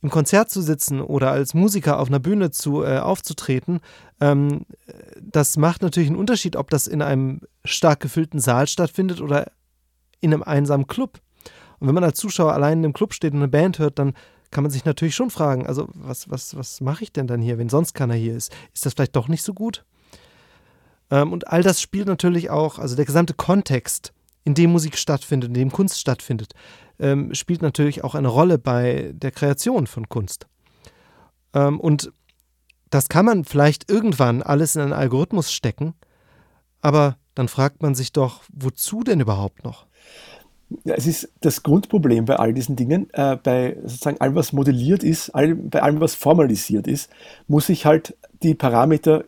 im 0.02 0.10
Konzert 0.10 0.50
zu 0.50 0.62
sitzen 0.62 1.02
oder 1.02 1.32
als 1.32 1.54
Musiker 1.54 2.00
auf 2.00 2.08
einer 2.08 2.20
Bühne 2.20 2.52
zu, 2.52 2.84
äh, 2.84 3.00
aufzutreten, 3.00 3.80
ähm, 4.22 4.66
das 5.20 5.58
macht 5.58 5.82
natürlich 5.82 6.10
einen 6.10 6.18
Unterschied, 6.18 6.56
ob 6.56 6.70
das 6.70 6.88
in 6.88 7.02
einem 7.02 7.42
stark 7.64 8.00
gefüllten 8.00 8.40
Saal 8.40 8.68
stattfindet 8.68 9.20
oder 9.20 9.52
in 10.22 10.34
einem 10.34 10.44
einsamen 10.44 10.88
Club. 10.88 11.20
Und 11.80 11.88
wenn 11.88 11.96
man 11.96 12.04
als 12.04 12.18
Zuschauer 12.18 12.54
allein 12.54 12.80
in 12.80 12.86
einem 12.86 12.94
Club 12.94 13.14
steht 13.14 13.34
und 13.34 13.40
eine 13.40 13.48
Band 13.48 13.80
hört, 13.80 14.00
dann 14.00 14.14
kann 14.52 14.64
man 14.64 14.72
sich 14.72 14.86
natürlich 14.86 15.16
schon 15.16 15.30
fragen, 15.30 15.66
also 15.66 15.90
was, 15.94 16.30
was, 16.30 16.56
was 16.56 16.82
mache 16.82 17.04
ich 17.04 17.12
denn 17.12 17.28
dann 17.28 17.42
hier, 17.42 17.58
wenn 17.58 17.70
sonst 17.70 17.94
keiner 17.94 18.14
hier 18.14 18.36
ist? 18.36 18.54
Ist 18.74 18.86
das 18.86 18.94
vielleicht 18.94 19.16
doch 19.16 19.28
nicht 19.28 19.44
so 19.44 19.54
gut? 19.54 19.84
Ähm, 21.12 21.34
und 21.34 21.48
all 21.48 21.64
das 21.64 21.82
spielt 21.82 22.08
natürlich 22.08 22.50
auch, 22.50 22.80
also 22.80 22.96
der 22.96 23.06
gesamte 23.06 23.34
Kontext, 23.34 24.14
in 24.44 24.54
dem 24.54 24.72
Musik 24.72 24.98
stattfindet, 24.98 25.50
in 25.50 25.56
dem 25.56 25.72
Kunst 25.72 26.00
stattfindet, 26.00 26.54
ähm, 27.00 27.34
spielt 27.34 27.62
natürlich 27.62 28.04
auch 28.04 28.16
eine 28.16 28.28
Rolle 28.28 28.58
bei 28.58 29.12
der 29.14 29.32
Kreation 29.32 29.88
von 29.88 30.08
Kunst. 30.08 30.48
Ähm, 31.54 31.80
und 31.80 32.12
das 32.92 33.10
kann 33.10 33.26
man 33.26 33.44
vielleicht 33.44 33.90
irgendwann 33.90 34.42
alles 34.42 34.76
in 34.76 34.82
einen 34.82 34.94
Algorithmus 34.94 35.52
stecken, 35.52 35.96
aber 36.82 37.18
dann 37.34 37.48
fragt 37.48 37.82
man 37.82 37.96
sich 37.96 38.14
doch, 38.14 38.44
wozu 38.54 39.04
denn 39.04 39.20
überhaupt 39.20 39.64
noch? 39.64 39.88
Ja, 40.84 40.96
es 40.96 41.06
ist 41.06 41.30
das 41.42 41.62
Grundproblem 41.62 42.26
bei 42.26 42.38
all 42.38 42.54
diesen 42.54 42.76
Dingen, 42.76 43.08
äh, 43.14 43.36
bei 43.36 43.78
sozusagen 43.84 44.20
allem, 44.20 44.36
was 44.36 44.52
modelliert 44.52 45.04
ist, 45.04 45.30
all, 45.30 45.56
bei 45.56 45.82
allem, 45.82 46.00
was 46.00 46.16
formalisiert 46.16 46.88
ist, 46.88 47.10
muss 47.48 47.70
ich 47.70 47.86
halt 47.86 48.18
die 48.42 48.56
Parameter 48.56 49.26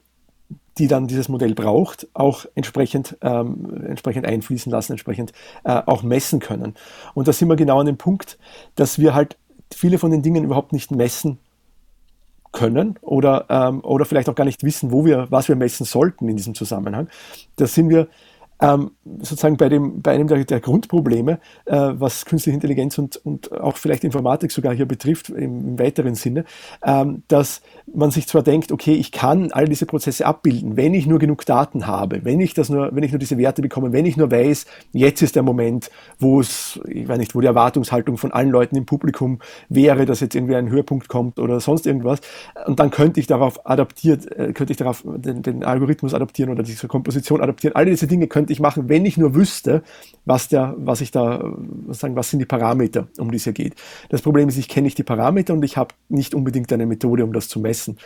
die 0.77 0.87
dann 0.87 1.07
dieses 1.07 1.29
Modell 1.29 1.55
braucht, 1.55 2.07
auch 2.13 2.45
entsprechend, 2.55 3.17
ähm, 3.21 3.83
entsprechend 3.87 4.25
einfließen 4.25 4.71
lassen, 4.71 4.93
entsprechend 4.93 5.31
äh, 5.63 5.81
auch 5.85 6.03
messen 6.03 6.39
können. 6.39 6.75
Und 7.13 7.27
da 7.27 7.33
sind 7.33 7.49
wir 7.49 7.55
genau 7.55 7.79
an 7.79 7.85
dem 7.85 7.97
Punkt, 7.97 8.37
dass 8.75 8.99
wir 8.99 9.13
halt 9.13 9.37
viele 9.73 9.97
von 9.97 10.11
den 10.11 10.21
Dingen 10.21 10.43
überhaupt 10.43 10.73
nicht 10.73 10.91
messen 10.91 11.39
können 12.51 12.97
oder, 13.01 13.45
ähm, 13.49 13.83
oder 13.83 14.05
vielleicht 14.05 14.29
auch 14.29 14.35
gar 14.35 14.45
nicht 14.45 14.63
wissen, 14.63 14.91
wo 14.91 15.05
wir, 15.05 15.27
was 15.29 15.47
wir 15.47 15.55
messen 15.55 15.85
sollten 15.85 16.29
in 16.29 16.37
diesem 16.37 16.55
Zusammenhang. 16.55 17.09
Da 17.57 17.67
sind 17.67 17.89
wir 17.89 18.07
ähm, 18.59 18.91
sozusagen 19.19 19.57
bei, 19.57 19.69
dem, 19.69 20.01
bei 20.01 20.11
einem 20.11 20.27
der, 20.27 20.43
der 20.43 20.59
Grundprobleme, 20.59 21.39
äh, 21.65 21.75
was 21.75 22.25
künstliche 22.25 22.55
Intelligenz 22.55 22.97
und, 22.97 23.17
und 23.17 23.51
auch 23.51 23.77
vielleicht 23.77 24.03
Informatik 24.03 24.51
sogar 24.51 24.73
hier 24.73 24.85
betrifft, 24.85 25.29
im, 25.29 25.69
im 25.69 25.79
weiteren 25.79 26.15
Sinne, 26.15 26.45
ähm, 26.83 27.23
dass 27.27 27.61
man 27.93 28.11
sich 28.11 28.27
zwar 28.27 28.43
denkt, 28.43 28.71
okay, 28.71 28.93
ich 28.93 29.11
kann 29.11 29.51
all 29.51 29.65
diese 29.65 29.85
Prozesse 29.85 30.25
abbilden, 30.25 30.77
wenn 30.77 30.93
ich 30.93 31.07
nur 31.07 31.19
genug 31.19 31.45
Daten 31.45 31.87
habe, 31.87 32.25
wenn 32.25 32.41
ich 32.41 32.53
das 32.53 32.69
nur, 32.69 32.95
wenn 32.95 33.03
ich 33.03 33.11
nur 33.11 33.19
diese 33.19 33.37
Werte 33.37 33.61
bekomme, 33.61 33.93
wenn 33.93 34.05
ich 34.05 34.17
nur 34.17 34.31
weiß, 34.31 34.65
jetzt 34.91 35.21
ist 35.21 35.35
der 35.35 35.43
Moment, 35.43 35.89
wo 36.19 36.39
es, 36.39 36.79
ich 36.87 37.07
weiß 37.07 37.17
nicht, 37.17 37.35
wo 37.35 37.41
die 37.41 37.47
Erwartungshaltung 37.47 38.17
von 38.17 38.31
allen 38.31 38.49
Leuten 38.49 38.75
im 38.75 38.85
Publikum 38.85 39.39
wäre, 39.69 40.05
dass 40.05 40.19
jetzt 40.19 40.35
irgendwie 40.35 40.55
ein 40.55 40.69
Höhepunkt 40.69 41.07
kommt 41.07 41.39
oder 41.39 41.59
sonst 41.59 41.85
irgendwas, 41.85 42.19
und 42.65 42.79
dann 42.79 42.89
könnte 42.89 43.19
ich 43.19 43.27
darauf 43.27 43.65
adaptiert, 43.65 44.31
äh, 44.31 44.53
könnte 44.53 44.71
ich 44.71 44.77
darauf 44.77 45.03
den, 45.05 45.41
den 45.41 45.63
Algorithmus 45.63 46.13
adaptieren 46.13 46.51
oder 46.51 46.63
diese 46.63 46.87
Komposition 46.87 47.41
adaptieren. 47.41 47.75
All 47.75 47.85
diese 47.85 48.07
Dinge 48.07 48.27
könnte 48.27 48.46
ich 48.49 48.59
machen, 48.59 48.89
wenn 48.89 49.05
ich 49.05 49.17
nur 49.17 49.35
wüsste, 49.35 49.83
was 50.25 50.47
der, 50.47 50.75
was 50.77 51.01
ich 51.01 51.11
da, 51.11 51.41
was 51.43 51.99
sagen, 51.99 52.15
was 52.15 52.29
sind 52.29 52.39
die 52.39 52.45
Parameter, 52.45 53.07
um 53.17 53.31
die 53.31 53.37
es 53.37 53.43
hier 53.43 53.53
geht. 53.53 53.75
Das 54.09 54.21
Problem 54.21 54.49
ist, 54.49 54.57
ich 54.57 54.67
kenne 54.67 54.85
nicht 54.85 54.97
die 54.97 55.03
Parameter 55.03 55.53
und 55.53 55.63
ich 55.63 55.77
habe 55.77 55.95
nicht 56.09 56.35
unbedingt 56.35 56.71
eine 56.73 56.85
Methode, 56.85 57.23
um 57.23 57.33
das 57.33 57.47
zu 57.47 57.59
messen. 57.59 57.97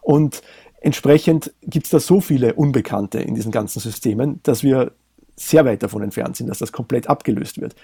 Und 0.00 0.42
entsprechend 0.80 1.52
gibt 1.62 1.86
es 1.86 1.90
da 1.90 2.00
so 2.00 2.20
viele 2.20 2.54
Unbekannte 2.54 3.20
in 3.20 3.34
diesen 3.34 3.52
ganzen 3.52 3.80
Systemen, 3.80 4.40
dass 4.42 4.62
wir 4.62 4.92
sehr 5.40 5.64
weit 5.64 5.82
davon 5.82 6.02
entfernt 6.02 6.36
sind, 6.36 6.48
dass 6.48 6.58
das 6.58 6.72
komplett 6.72 7.08
abgelöst 7.08 7.60
wird. 7.60 7.74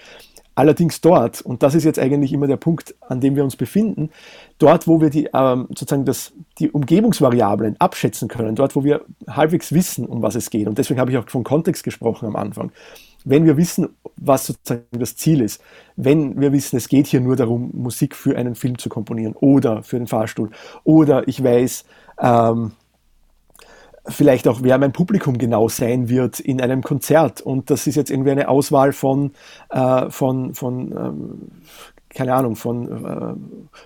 Allerdings 0.53 1.01
dort, 1.01 1.41
und 1.41 1.61
das 1.61 1.75
ist 1.75 1.83
jetzt 1.83 1.99
eigentlich 1.99 2.33
immer 2.33 2.47
der 2.47 2.57
Punkt, 2.57 2.95
an 3.01 3.21
dem 3.21 3.35
wir 3.35 3.43
uns 3.43 3.55
befinden, 3.55 4.09
dort, 4.57 4.87
wo 4.87 4.99
wir 5.01 5.11
die, 5.11 5.29
ähm, 5.33 5.67
sozusagen 5.69 6.05
das, 6.05 6.33
die 6.57 6.71
Umgebungsvariablen 6.71 7.75
abschätzen 7.79 8.27
können, 8.27 8.55
dort, 8.55 8.75
wo 8.75 8.83
wir 8.83 9.01
halbwegs 9.27 9.71
wissen, 9.71 10.05
um 10.05 10.23
was 10.23 10.35
es 10.35 10.49
geht, 10.49 10.67
und 10.67 10.77
deswegen 10.77 10.99
habe 10.99 11.11
ich 11.11 11.17
auch 11.17 11.29
von 11.29 11.43
Kontext 11.43 11.83
gesprochen 11.83 12.27
am 12.27 12.35
Anfang, 12.35 12.71
wenn 13.23 13.45
wir 13.45 13.57
wissen, 13.57 13.89
was 14.15 14.47
sozusagen 14.47 14.85
das 14.93 15.15
Ziel 15.15 15.41
ist, 15.41 15.61
wenn 15.95 16.39
wir 16.39 16.51
wissen, 16.51 16.77
es 16.77 16.89
geht 16.89 17.05
hier 17.05 17.21
nur 17.21 17.35
darum, 17.35 17.69
Musik 17.73 18.15
für 18.15 18.35
einen 18.35 18.55
Film 18.55 18.79
zu 18.79 18.89
komponieren 18.89 19.35
oder 19.35 19.83
für 19.83 19.97
den 19.97 20.07
Fahrstuhl, 20.07 20.49
oder 20.83 21.27
ich 21.27 21.43
weiß, 21.43 21.85
ähm, 22.19 22.71
vielleicht 24.09 24.47
auch, 24.47 24.59
wer 24.63 24.77
mein 24.77 24.93
Publikum 24.93 25.37
genau 25.37 25.69
sein 25.69 26.09
wird 26.09 26.39
in 26.39 26.61
einem 26.61 26.81
Konzert. 26.81 27.41
Und 27.41 27.69
das 27.69 27.87
ist 27.87 27.95
jetzt 27.95 28.09
irgendwie 28.09 28.31
eine 28.31 28.49
Auswahl 28.49 28.93
von, 28.93 29.31
äh, 29.69 30.09
von, 30.09 30.53
von 30.53 30.91
ähm, 30.91 31.51
keine 32.09 32.33
Ahnung, 32.33 32.55
von, 32.55 32.87
äh, 32.87 33.35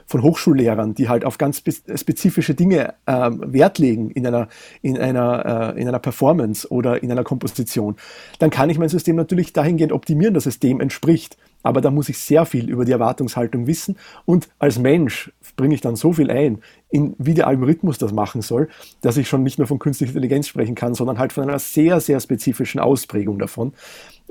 von 0.05 0.23
Hochschullehrern, 0.23 0.93
die 0.93 1.09
halt 1.09 1.25
auf 1.25 1.37
ganz 1.37 1.57
spezifische 1.57 2.53
Dinge 2.53 2.93
äh, 3.05 3.31
Wert 3.31 3.79
legen 3.79 4.11
in 4.11 4.27
einer, 4.27 4.47
in, 4.81 4.97
einer, 4.97 5.73
äh, 5.75 5.81
in 5.81 5.87
einer 5.87 5.99
Performance 5.99 6.69
oder 6.69 7.01
in 7.01 7.11
einer 7.11 7.23
Komposition, 7.23 7.95
dann 8.39 8.49
kann 8.49 8.69
ich 8.69 8.77
mein 8.77 8.89
System 8.89 9.15
natürlich 9.15 9.53
dahingehend 9.53 9.91
optimieren, 9.91 10.33
dass 10.33 10.45
es 10.45 10.59
dem 10.59 10.79
entspricht. 10.79 11.37
Aber 11.63 11.79
da 11.81 11.91
muss 11.91 12.09
ich 12.09 12.17
sehr 12.17 12.45
viel 12.45 12.69
über 12.69 12.85
die 12.85 12.91
Erwartungshaltung 12.91 13.67
wissen 13.67 13.95
und 14.25 14.49
als 14.57 14.79
Mensch 14.79 15.31
bringe 15.55 15.75
ich 15.75 15.81
dann 15.81 15.95
so 15.95 16.11
viel 16.11 16.31
ein, 16.31 16.59
in, 16.89 17.15
wie 17.19 17.35
der 17.35 17.45
Algorithmus 17.45 17.99
das 17.99 18.11
machen 18.13 18.41
soll, 18.41 18.67
dass 19.01 19.17
ich 19.17 19.27
schon 19.27 19.43
nicht 19.43 19.59
mehr 19.59 19.67
von 19.67 19.77
künstlicher 19.77 20.11
Intelligenz 20.11 20.47
sprechen 20.47 20.73
kann, 20.73 20.95
sondern 20.95 21.19
halt 21.19 21.33
von 21.33 21.43
einer 21.43 21.59
sehr, 21.59 21.99
sehr 21.99 22.19
spezifischen 22.19 22.79
Ausprägung 22.79 23.37
davon, 23.37 23.73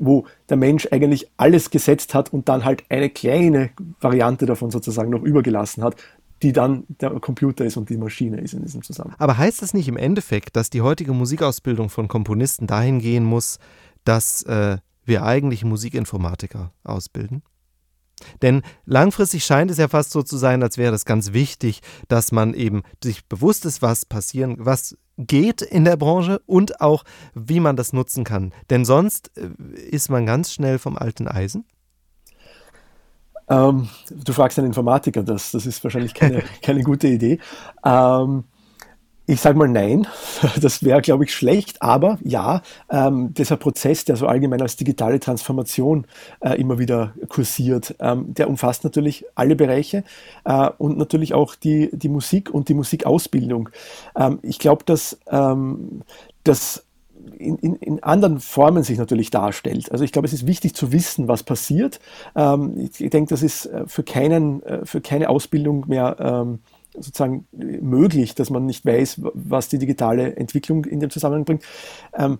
wo 0.00 0.26
der 0.48 0.56
Mensch 0.56 0.88
eigentlich 0.90 1.30
alles 1.36 1.70
gesetzt 1.70 2.14
hat 2.14 2.32
und 2.32 2.48
dann 2.48 2.64
halt 2.64 2.84
eine 2.88 3.10
kleine 3.10 3.70
Variante 4.00 4.46
davon 4.46 4.70
sozusagen 4.70 5.10
noch 5.10 5.22
übergelassen 5.22 5.84
hat, 5.84 5.96
die 6.42 6.52
dann 6.52 6.84
der 6.88 7.10
Computer 7.20 7.64
ist 7.64 7.76
und 7.76 7.90
die 7.90 7.96
Maschine 7.96 8.40
ist 8.40 8.54
in 8.54 8.62
diesem 8.62 8.82
Zusammenhang. 8.82 9.18
Aber 9.20 9.36
heißt 9.36 9.62
das 9.62 9.74
nicht 9.74 9.88
im 9.88 9.96
Endeffekt, 9.96 10.56
dass 10.56 10.70
die 10.70 10.80
heutige 10.80 11.12
Musikausbildung 11.12 11.90
von 11.90 12.08
Komponisten 12.08 12.66
dahin 12.66 12.98
gehen 12.98 13.24
muss, 13.24 13.58
dass 14.04 14.42
äh, 14.44 14.78
wir 15.04 15.22
eigentlich 15.24 15.64
Musikinformatiker 15.64 16.72
ausbilden? 16.82 17.42
Denn 18.42 18.62
langfristig 18.84 19.44
scheint 19.44 19.70
es 19.70 19.78
ja 19.78 19.88
fast 19.88 20.10
so 20.10 20.22
zu 20.22 20.36
sein, 20.36 20.62
als 20.62 20.78
wäre 20.78 20.94
es 20.94 21.04
ganz 21.04 21.32
wichtig, 21.32 21.80
dass 22.08 22.32
man 22.32 22.54
eben 22.54 22.82
sich 23.02 23.26
bewusst 23.26 23.64
ist, 23.64 23.82
was 23.82 24.04
passieren, 24.04 24.56
was 24.58 24.96
geht 25.16 25.62
in 25.62 25.84
der 25.84 25.96
Branche 25.96 26.40
und 26.46 26.80
auch, 26.80 27.04
wie 27.34 27.60
man 27.60 27.76
das 27.76 27.92
nutzen 27.92 28.24
kann. 28.24 28.52
Denn 28.70 28.84
sonst 28.84 29.30
äh, 29.36 29.50
ist 29.78 30.10
man 30.10 30.26
ganz 30.26 30.52
schnell 30.52 30.78
vom 30.78 30.96
alten 30.96 31.28
Eisen. 31.28 31.64
Ähm, 33.48 33.88
du 34.10 34.32
fragst 34.32 34.58
einen 34.58 34.68
Informatiker 34.68 35.24
das, 35.24 35.50
das 35.50 35.66
ist 35.66 35.82
wahrscheinlich 35.82 36.14
keine, 36.14 36.42
keine 36.62 36.82
gute 36.82 37.08
Idee. 37.08 37.40
Ähm, 37.84 38.44
ich 39.30 39.40
sage 39.40 39.56
mal 39.56 39.68
nein, 39.68 40.08
das 40.60 40.82
wäre, 40.82 41.00
glaube 41.00 41.24
ich, 41.24 41.32
schlecht, 41.32 41.80
aber 41.80 42.18
ja, 42.24 42.62
ähm, 42.90 43.32
dieser 43.32 43.56
Prozess, 43.56 44.04
der 44.04 44.16
so 44.16 44.26
allgemein 44.26 44.60
als 44.60 44.76
digitale 44.76 45.20
Transformation 45.20 46.06
äh, 46.40 46.60
immer 46.60 46.78
wieder 46.78 47.14
kursiert, 47.28 47.94
ähm, 48.00 48.34
der 48.34 48.48
umfasst 48.48 48.82
natürlich 48.82 49.24
alle 49.36 49.54
Bereiche 49.54 50.02
äh, 50.44 50.70
und 50.78 50.98
natürlich 50.98 51.32
auch 51.32 51.54
die, 51.54 51.90
die 51.92 52.08
Musik 52.08 52.50
und 52.50 52.68
die 52.68 52.74
Musikausbildung. 52.74 53.68
Ähm, 54.16 54.40
ich 54.42 54.58
glaube, 54.58 54.84
dass 54.84 55.18
ähm, 55.30 56.02
das 56.42 56.84
in, 57.38 57.56
in, 57.56 57.76
in, 57.76 58.02
anderen 58.02 58.40
Formen 58.40 58.82
sich 58.82 58.98
natürlich 58.98 59.30
darstellt. 59.30 59.92
Also 59.92 60.04
ich 60.04 60.12
glaube, 60.12 60.26
es 60.26 60.32
ist 60.32 60.46
wichtig 60.46 60.74
zu 60.74 60.90
wissen, 60.90 61.28
was 61.28 61.42
passiert. 61.42 62.00
Ähm, 62.34 62.88
ich 62.98 63.10
denke, 63.10 63.30
das 63.30 63.42
ist 63.42 63.66
äh, 63.66 63.84
für, 63.86 64.02
keinen, 64.02 64.62
äh, 64.62 64.84
für 64.84 65.00
keine 65.00 65.28
Ausbildung 65.28 65.84
mehr 65.86 66.16
ähm, 66.18 66.60
sozusagen 66.94 67.46
möglich, 67.52 68.34
dass 68.34 68.50
man 68.50 68.66
nicht 68.66 68.84
weiß, 68.84 69.20
was 69.34 69.68
die 69.68 69.78
digitale 69.78 70.36
Entwicklung 70.36 70.84
in 70.84 71.00
dem 71.00 71.10
Zusammenhang 71.10 71.44
bringt. 71.44 71.64
Ähm, 72.14 72.38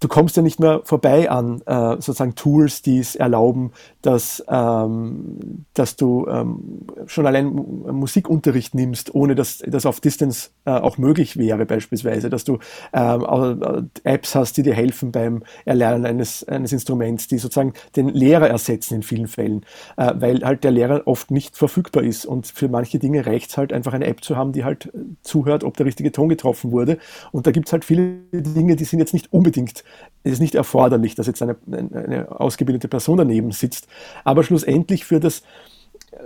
du 0.00 0.08
kommst 0.08 0.36
ja 0.36 0.42
nicht 0.42 0.58
mehr 0.58 0.80
vorbei 0.84 1.30
an 1.30 1.60
äh, 1.66 1.96
sozusagen 1.96 2.34
Tools, 2.34 2.82
die 2.82 2.98
es 2.98 3.14
erlauben, 3.14 3.72
dass, 4.00 4.42
ähm, 4.48 5.66
dass 5.74 5.96
du 5.96 6.26
ähm, 6.26 6.86
schon 7.06 7.26
allein 7.26 7.54
Musikunterricht 7.54 8.74
nimmst, 8.74 9.14
ohne 9.14 9.34
dass 9.34 9.58
das 9.58 9.84
auf 9.84 10.00
Distance 10.00 10.50
äh, 10.64 10.70
auch 10.70 10.96
möglich 10.96 11.36
wäre, 11.36 11.66
beispielsweise, 11.66 12.30
dass 12.30 12.44
du 12.44 12.58
ähm, 12.94 13.90
Apps 14.04 14.34
hast, 14.34 14.56
die 14.56 14.62
dir 14.62 14.74
helfen 14.74 15.12
beim 15.12 15.42
Erlernen 15.66 16.06
eines, 16.06 16.44
eines 16.44 16.72
Instruments, 16.72 17.28
die 17.28 17.38
sozusagen 17.38 17.74
den 17.94 18.08
Lehrer 18.08 18.48
ersetzen 18.48 18.94
in 18.94 19.02
vielen 19.02 19.28
Fällen, 19.28 19.66
äh, 19.98 20.14
weil 20.16 20.42
halt 20.42 20.64
der 20.64 20.70
Lehrer 20.70 21.02
oft 21.04 21.30
nicht 21.30 21.56
verfügbar 21.56 22.04
ist. 22.04 22.24
Und 22.24 22.46
für 22.46 22.68
manche 22.68 22.98
Dinge 22.98 23.26
reicht 23.26 23.50
es 23.50 23.58
halt 23.58 23.72
einfach 23.72 23.92
eine 23.92 24.06
App 24.06 24.24
zu 24.24 24.36
haben, 24.36 24.52
die 24.52 24.64
halt 24.64 24.90
zuhört, 25.22 25.62
ob 25.62 25.76
der 25.76 25.84
richtige 25.84 26.10
Ton 26.10 26.30
getroffen 26.30 26.72
wurde. 26.72 26.98
Und 27.32 27.46
da 27.46 27.50
gibt 27.50 27.68
es 27.68 27.72
halt 27.72 27.84
viele 27.84 28.20
Dinge, 28.32 28.76
die 28.76 28.84
sind 28.84 28.98
jetzt 28.98 29.12
nicht 29.12 29.30
unbedingt 29.32 29.84
es 30.22 30.32
ist 30.32 30.40
nicht 30.40 30.54
erforderlich, 30.54 31.14
dass 31.14 31.26
jetzt 31.26 31.42
eine, 31.42 31.56
eine 31.70 32.40
ausgebildete 32.40 32.88
Person 32.88 33.18
daneben 33.18 33.52
sitzt, 33.52 33.88
aber 34.24 34.42
schlussendlich 34.42 35.04
für 35.04 35.20
das 35.20 35.42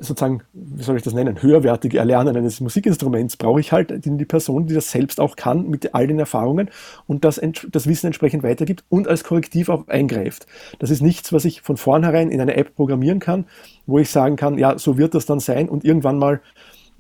sozusagen, 0.00 0.42
wie 0.52 0.82
soll 0.82 0.96
ich 0.96 1.02
das 1.02 1.12
nennen, 1.12 1.42
höherwertige 1.42 1.98
Erlernen 1.98 2.36
eines 2.36 2.60
Musikinstruments 2.60 3.36
brauche 3.36 3.60
ich 3.60 3.72
halt 3.72 4.04
die, 4.04 4.24
Person, 4.24 4.66
die 4.66 4.74
das 4.74 4.90
selbst 4.90 5.20
auch 5.20 5.36
kann, 5.36 5.68
mit 5.68 5.94
all 5.94 6.06
den 6.06 6.18
Erfahrungen 6.18 6.70
und 7.06 7.24
das, 7.24 7.40
das 7.70 7.86
Wissen 7.86 8.06
entsprechend 8.06 8.42
weitergibt 8.42 8.84
und 8.88 9.08
als 9.08 9.24
Korrektiv 9.24 9.68
auch 9.68 9.86
eingreift. 9.88 10.46
Das 10.78 10.90
ist 10.90 11.02
nichts, 11.02 11.32
was 11.32 11.44
ich 11.44 11.60
von 11.60 11.76
vornherein 11.76 12.30
in 12.30 12.40
eine 12.40 12.56
App 12.56 12.74
programmieren 12.74 13.20
kann, 13.20 13.46
wo 13.86 13.98
ich 13.98 14.10
sagen 14.10 14.36
kann, 14.36 14.58
ja, 14.58 14.78
so 14.78 14.96
wird 14.96 15.14
das 15.14 15.26
dann 15.26 15.40
sein 15.40 15.68
und 15.68 15.84
irgendwann 15.84 16.18
mal 16.18 16.40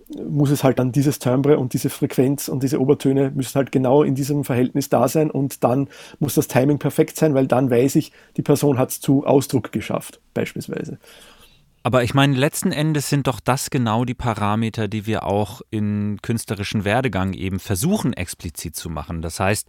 muss 0.08 0.50
es 0.50 0.64
halt 0.64 0.78
dann 0.78 0.92
dieses 0.92 1.18
Timbre 1.18 1.58
und 1.58 1.72
diese 1.72 1.90
Frequenz 1.90 2.48
und 2.48 2.62
diese 2.62 2.80
Obertöne 2.80 3.30
müssen 3.34 3.54
halt 3.54 3.72
genau 3.72 4.02
in 4.02 4.14
diesem 4.14 4.44
Verhältnis 4.44 4.88
da 4.88 5.08
sein 5.08 5.30
und 5.30 5.64
dann 5.64 5.88
muss 6.18 6.34
das 6.34 6.48
Timing 6.48 6.78
perfekt 6.78 7.16
sein, 7.16 7.34
weil 7.34 7.46
dann 7.46 7.70
weiß 7.70 7.96
ich, 7.96 8.12
die 8.36 8.42
Person 8.42 8.78
hat 8.78 8.90
es 8.90 9.00
zu 9.00 9.26
Ausdruck 9.26 9.72
geschafft, 9.72 10.20
beispielsweise. 10.34 10.98
Aber 11.82 12.02
ich 12.02 12.14
meine, 12.14 12.34
letzten 12.34 12.72
Endes 12.72 13.10
sind 13.10 13.26
doch 13.26 13.40
das 13.40 13.68
genau 13.68 14.06
die 14.06 14.14
Parameter, 14.14 14.88
die 14.88 15.06
wir 15.06 15.24
auch 15.24 15.60
in 15.70 16.18
künstlerischen 16.22 16.84
Werdegang 16.84 17.34
eben 17.34 17.58
versuchen 17.58 18.14
explizit 18.14 18.74
zu 18.74 18.88
machen. 18.88 19.20
Das 19.20 19.38
heißt, 19.38 19.68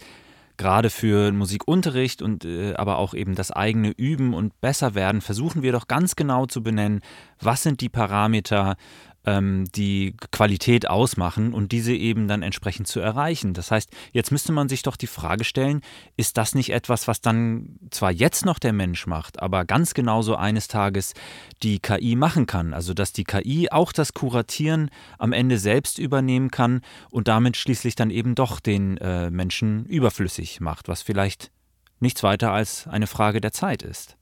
gerade 0.56 0.90
für 0.90 1.34
Musikunterricht 1.34 2.22
und 2.22 2.46
äh, 2.46 2.74
aber 2.76 2.98
auch 2.98 3.14
eben 3.14 3.36
das 3.36 3.52
eigene 3.52 3.92
Üben 3.92 4.34
und 4.34 4.60
besser 4.62 4.96
werden, 4.96 5.20
versuchen 5.20 5.62
wir 5.62 5.74
doch 5.74 5.88
ganz 5.88 6.16
genau 6.16 6.46
zu 6.46 6.64
benennen, 6.64 7.02
was 7.42 7.64
sind 7.64 7.82
die 7.82 7.90
Parameter, 7.90 8.78
ähm, 9.26 9.66
die 9.76 10.16
Qualität 10.32 10.88
ausmachen 10.88 11.54
und 11.54 11.72
diese 11.72 11.94
eben 11.94 12.28
dann 12.28 12.42
entsprechend 12.42 12.88
zu 12.88 13.00
erreichen. 13.00 13.54
Das 13.54 13.72
heißt, 13.72 13.90
jetzt 14.12 14.32
müsste 14.32 14.52
man 14.52 14.70
sich 14.70 14.84
doch 14.84 14.96
die 14.96 15.08
Frage 15.08 15.44
stellen, 15.44 15.82
ist 16.18 16.38
das 16.38 16.56
nicht 16.56 16.72
etwas, 16.72 17.08
was 17.08 17.22
dann 17.22 17.78
zwar 17.92 18.12
jetzt 18.12 18.46
noch 18.46 18.60
der 18.60 18.74
Mensch 18.74 19.08
macht, 19.08 19.42
aber 19.42 19.66
ganz 19.66 19.94
genauso 19.94 20.36
eines 20.36 20.68
Tages 20.68 21.14
die 21.64 21.80
KI 21.80 22.16
machen 22.16 22.46
kann? 22.46 22.74
Also 22.74 22.94
dass 22.94 23.14
die 23.14 23.24
KI 23.24 23.70
auch 23.72 23.92
das 23.92 24.14
Kuratieren 24.14 24.90
am 25.18 25.34
Ende 25.34 25.58
selbst 25.58 26.00
übernehmen 26.00 26.52
kann 26.52 26.82
und 27.10 27.28
damit 27.28 27.58
schließlich 27.58 27.96
dann 27.96 28.10
eben 28.10 28.36
doch 28.36 28.60
den 28.60 28.98
äh, 28.98 29.32
Menschen 29.32 29.86
überflüssig 29.86 30.60
macht, 30.62 30.88
was 30.88 31.02
vielleicht 31.02 31.52
nichts 32.00 32.24
weiter 32.24 32.52
als 32.52 32.88
eine 32.88 33.08
Frage 33.08 33.42
der 33.42 33.52
Zeit 33.52 33.84
ist 33.84 34.18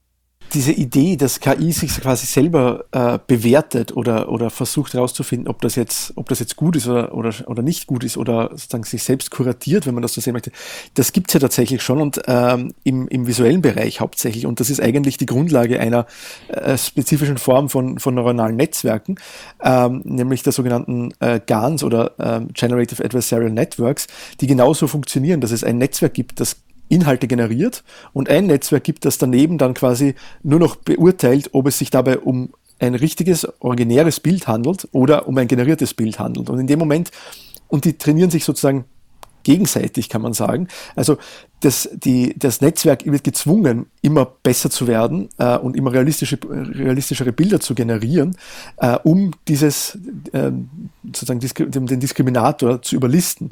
diese 0.53 0.71
Idee, 0.71 1.17
dass 1.17 1.39
KI 1.39 1.71
sich 1.71 1.99
quasi 1.99 2.25
selber 2.25 2.85
äh, 2.91 3.17
bewertet 3.25 3.95
oder, 3.95 4.29
oder 4.29 4.49
versucht 4.49 4.93
herauszufinden, 4.93 5.47
ob 5.47 5.61
das 5.61 5.75
jetzt, 5.75 6.13
ob 6.15 6.29
das 6.29 6.39
jetzt 6.39 6.55
gut 6.55 6.75
ist 6.75 6.87
oder, 6.87 7.13
oder, 7.13 7.33
oder 7.47 7.63
nicht 7.63 7.87
gut 7.87 8.03
ist 8.03 8.17
oder 8.17 8.49
sozusagen 8.51 8.83
sich 8.83 9.03
selbst 9.03 9.31
kuratiert, 9.31 9.87
wenn 9.87 9.93
man 9.95 10.03
das 10.03 10.13
so 10.13 10.21
sehen 10.21 10.33
möchte, 10.33 10.51
das 10.93 11.11
gibt's 11.11 11.33
ja 11.33 11.39
tatsächlich 11.39 11.81
schon 11.81 12.01
und 12.01 12.21
ähm, 12.27 12.73
im, 12.83 13.07
im 13.07 13.25
visuellen 13.25 13.61
Bereich 13.61 13.99
hauptsächlich. 13.99 14.45
Und 14.45 14.59
das 14.59 14.69
ist 14.69 14.81
eigentlich 14.81 15.17
die 15.17 15.25
Grundlage 15.25 15.79
einer 15.79 16.05
äh, 16.49 16.77
spezifischen 16.77 17.37
Form 17.37 17.69
von, 17.69 17.99
von 17.99 18.13
neuronalen 18.13 18.55
Netzwerken, 18.55 19.15
ähm, 19.63 20.01
nämlich 20.03 20.43
der 20.43 20.53
sogenannten 20.53 21.13
äh, 21.19 21.39
GANs 21.45 21.83
oder 21.83 22.11
ähm, 22.19 22.49
Generative 22.53 23.03
Adversarial 23.03 23.51
Networks, 23.51 24.07
die 24.39 24.47
genauso 24.47 24.87
funktionieren, 24.87 25.41
dass 25.41 25.51
es 25.51 25.63
ein 25.63 25.77
Netzwerk 25.77 26.13
gibt, 26.13 26.39
das 26.39 26.57
Inhalte 26.93 27.27
generiert 27.27 27.83
und 28.13 28.29
ein 28.29 28.47
Netzwerk 28.47 28.83
gibt, 28.83 29.05
das 29.05 29.17
daneben 29.17 29.57
dann 29.57 29.73
quasi 29.73 30.15
nur 30.43 30.59
noch 30.59 30.75
beurteilt, 30.75 31.49
ob 31.53 31.67
es 31.67 31.77
sich 31.77 31.89
dabei 31.89 32.19
um 32.19 32.53
ein 32.79 32.95
richtiges, 32.95 33.47
originäres 33.59 34.19
Bild 34.19 34.47
handelt 34.47 34.87
oder 34.91 35.27
um 35.27 35.37
ein 35.37 35.47
generiertes 35.47 35.93
Bild 35.93 36.19
handelt. 36.19 36.49
Und 36.49 36.59
in 36.59 36.67
dem 36.67 36.79
Moment, 36.79 37.11
und 37.67 37.85
die 37.85 37.97
trainieren 37.97 38.29
sich 38.29 38.43
sozusagen 38.43 38.85
gegenseitig, 39.43 40.09
kann 40.09 40.21
man 40.21 40.33
sagen. 40.33 40.67
Also 40.95 41.17
das, 41.59 41.89
die, 41.93 42.33
das 42.37 42.61
Netzwerk 42.61 43.05
wird 43.05 43.23
gezwungen, 43.23 43.87
immer 44.01 44.25
besser 44.25 44.69
zu 44.69 44.87
werden 44.87 45.29
äh, 45.37 45.57
und 45.57 45.75
immer 45.75 45.93
realistische, 45.93 46.37
realistischere 46.41 47.31
Bilder 47.31 47.59
zu 47.59 47.75
generieren, 47.75 48.37
äh, 48.77 48.97
um 49.03 49.31
dieses 49.47 49.97
äh, 50.31 50.51
sozusagen 51.03 51.39
den 51.39 51.99
Diskriminator 51.99 52.81
zu 52.81 52.95
überlisten. 52.95 53.49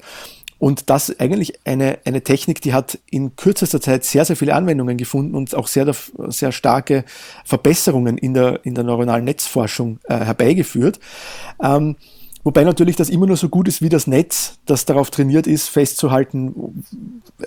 Und 0.61 0.91
das 0.91 1.19
eigentlich 1.19 1.59
eine, 1.65 1.97
eine 2.05 2.21
Technik, 2.21 2.61
die 2.61 2.71
hat 2.71 2.99
in 3.09 3.35
kürzester 3.35 3.81
Zeit 3.81 4.05
sehr, 4.05 4.25
sehr 4.25 4.35
viele 4.35 4.53
Anwendungen 4.53 4.95
gefunden 4.95 5.33
und 5.33 5.55
auch 5.55 5.65
sehr, 5.65 5.91
sehr 6.27 6.51
starke 6.51 7.03
Verbesserungen 7.43 8.15
in 8.19 8.35
der, 8.35 8.63
in 8.63 8.75
der 8.75 8.83
neuronalen 8.83 9.25
Netzforschung 9.25 9.97
äh, 10.03 10.19
herbeigeführt. 10.19 10.99
Ähm, 11.63 11.95
Wobei 12.43 12.63
natürlich 12.63 12.95
das 12.95 13.09
immer 13.09 13.27
nur 13.27 13.37
so 13.37 13.49
gut 13.49 13.67
ist 13.67 13.83
wie 13.83 13.89
das 13.89 14.07
Netz, 14.07 14.57
das 14.65 14.85
darauf 14.85 15.11
trainiert 15.11 15.45
ist, 15.45 15.67
festzuhalten, 15.67 16.83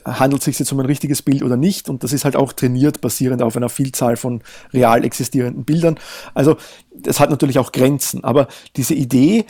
handelt 0.05 0.41
es 0.41 0.45
sich 0.45 0.59
jetzt 0.59 0.71
um 0.71 0.79
ein 0.79 0.87
richtiges 0.87 1.21
Bild 1.21 1.43
oder 1.43 1.57
nicht. 1.57 1.89
Und 1.89 2.05
das 2.05 2.13
ist 2.13 2.25
halt 2.25 2.37
auch 2.37 2.53
trainiert, 2.53 3.01
basierend 3.01 3.43
auf 3.43 3.57
einer 3.57 3.69
Vielzahl 3.69 4.17
von 4.17 4.43
real 4.73 5.05
existierenden 5.05 5.65
Bildern. 5.65 5.99
Also 6.33 6.57
das 6.95 7.19
hat 7.19 7.31
natürlich 7.31 7.59
auch 7.59 7.73
Grenzen. 7.73 8.23
Aber 8.23 8.47
diese 8.77 8.95
Idee, 8.95 9.47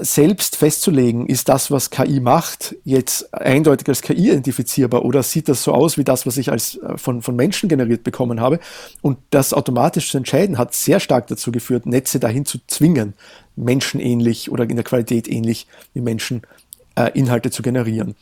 selbst 0.00 0.56
festzulegen, 0.56 1.26
ist 1.26 1.50
das, 1.50 1.70
was 1.70 1.90
KI 1.90 2.18
macht, 2.20 2.74
jetzt 2.84 3.34
eindeutig 3.34 3.86
als 3.88 4.00
KI 4.00 4.30
identifizierbar 4.30 5.04
oder 5.04 5.22
sieht 5.22 5.50
das 5.50 5.62
so 5.62 5.72
aus 5.72 5.98
wie 5.98 6.04
das, 6.04 6.26
was 6.26 6.38
ich 6.38 6.50
als 6.50 6.76
äh, 6.76 6.96
von, 6.96 7.20
von 7.20 7.36
Menschen 7.36 7.68
generiert 7.68 8.02
bekommen 8.02 8.40
habe? 8.40 8.58
Und 9.02 9.18
das 9.28 9.52
automatisch 9.52 10.10
zu 10.10 10.16
entscheiden, 10.16 10.56
hat 10.56 10.72
sehr 10.72 10.98
stark 10.98 11.26
dazu 11.26 11.52
geführt, 11.52 11.84
Netze 11.84 12.18
dahin 12.18 12.46
zu 12.46 12.58
zwingen, 12.66 13.12
menschenähnlich 13.54 14.50
oder 14.50 14.64
in 14.64 14.76
der 14.76 14.84
Qualität 14.84 15.28
ähnlich 15.28 15.66
wie 15.92 16.00
Menschen 16.00 16.40
äh, 16.94 17.10
Inhalte 17.12 17.50
zu 17.50 17.62
generieren. 17.62 18.14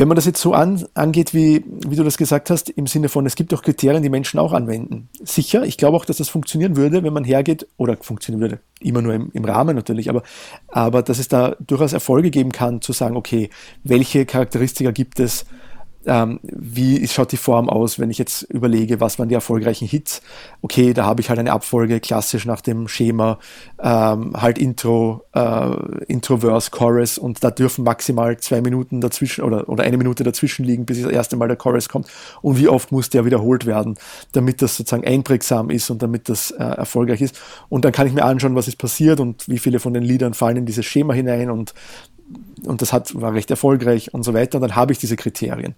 Wenn 0.00 0.08
man 0.08 0.16
das 0.16 0.24
jetzt 0.24 0.40
so 0.40 0.54
an, 0.54 0.82
angeht, 0.94 1.34
wie, 1.34 1.62
wie 1.86 1.94
du 1.94 2.02
das 2.04 2.16
gesagt 2.16 2.48
hast, 2.48 2.70
im 2.70 2.86
Sinne 2.86 3.10
von, 3.10 3.26
es 3.26 3.34
gibt 3.34 3.52
auch 3.52 3.60
Kriterien, 3.60 4.02
die 4.02 4.08
Menschen 4.08 4.40
auch 4.40 4.54
anwenden. 4.54 5.10
Sicher, 5.22 5.64
ich 5.64 5.76
glaube 5.76 5.94
auch, 5.94 6.06
dass 6.06 6.16
das 6.16 6.30
funktionieren 6.30 6.74
würde, 6.74 7.02
wenn 7.02 7.12
man 7.12 7.22
hergeht, 7.22 7.66
oder 7.76 7.98
funktionieren 7.98 8.40
würde, 8.40 8.60
immer 8.80 9.02
nur 9.02 9.12
im, 9.12 9.30
im 9.34 9.44
Rahmen 9.44 9.76
natürlich, 9.76 10.08
aber, 10.08 10.22
aber 10.68 11.02
dass 11.02 11.18
es 11.18 11.28
da 11.28 11.54
durchaus 11.60 11.92
Erfolge 11.92 12.30
geben 12.30 12.50
kann, 12.50 12.80
zu 12.80 12.94
sagen, 12.94 13.14
okay, 13.14 13.50
welche 13.84 14.24
Charakteristika 14.24 14.90
gibt 14.90 15.20
es, 15.20 15.44
ähm, 16.06 16.40
wie 16.42 17.06
schaut 17.06 17.32
die 17.32 17.36
Form 17.36 17.68
aus, 17.68 17.98
wenn 17.98 18.10
ich 18.10 18.18
jetzt 18.18 18.42
überlege, 18.42 19.00
was 19.00 19.18
waren 19.18 19.28
die 19.28 19.34
erfolgreichen 19.34 19.86
Hits? 19.86 20.22
Okay, 20.62 20.94
da 20.94 21.04
habe 21.04 21.20
ich 21.20 21.28
halt 21.28 21.38
eine 21.38 21.52
Abfolge 21.52 22.00
klassisch 22.00 22.46
nach 22.46 22.60
dem 22.60 22.88
Schema, 22.88 23.38
ähm, 23.82 24.32
halt 24.34 24.58
Intro, 24.58 25.24
äh, 25.34 26.04
Intro, 26.06 26.38
Verse, 26.38 26.70
Chorus 26.70 27.18
und 27.18 27.44
da 27.44 27.50
dürfen 27.50 27.84
maximal 27.84 28.38
zwei 28.38 28.62
Minuten 28.62 29.00
dazwischen 29.00 29.44
oder, 29.44 29.68
oder 29.68 29.84
eine 29.84 29.98
Minute 29.98 30.24
dazwischen 30.24 30.64
liegen, 30.64 30.86
bis 30.86 31.02
das 31.02 31.10
erste 31.10 31.36
Mal 31.36 31.48
der 31.48 31.56
Chorus 31.56 31.88
kommt. 31.88 32.08
Und 32.40 32.58
wie 32.58 32.68
oft 32.68 32.92
muss 32.92 33.10
der 33.10 33.24
wiederholt 33.24 33.66
werden, 33.66 33.96
damit 34.32 34.62
das 34.62 34.76
sozusagen 34.76 35.06
einprägsam 35.06 35.70
ist 35.70 35.90
und 35.90 36.02
damit 36.02 36.28
das 36.28 36.50
äh, 36.50 36.62
erfolgreich 36.62 37.20
ist. 37.20 37.38
Und 37.68 37.84
dann 37.84 37.92
kann 37.92 38.06
ich 38.06 38.14
mir 38.14 38.24
anschauen, 38.24 38.54
was 38.54 38.68
ist 38.68 38.78
passiert 38.78 39.20
und 39.20 39.48
wie 39.48 39.58
viele 39.58 39.80
von 39.80 39.92
den 39.92 40.02
Liedern 40.02 40.34
fallen 40.34 40.56
in 40.56 40.66
dieses 40.66 40.86
Schema 40.86 41.12
hinein 41.12 41.50
und 41.50 41.74
und 42.64 42.82
das 42.82 42.92
hat, 42.92 43.14
war 43.20 43.34
recht 43.34 43.50
erfolgreich 43.50 44.12
und 44.14 44.22
so 44.22 44.34
weiter. 44.34 44.58
Und 44.58 44.62
dann 44.62 44.76
habe 44.76 44.92
ich 44.92 44.98
diese 44.98 45.16
Kriterien. 45.16 45.74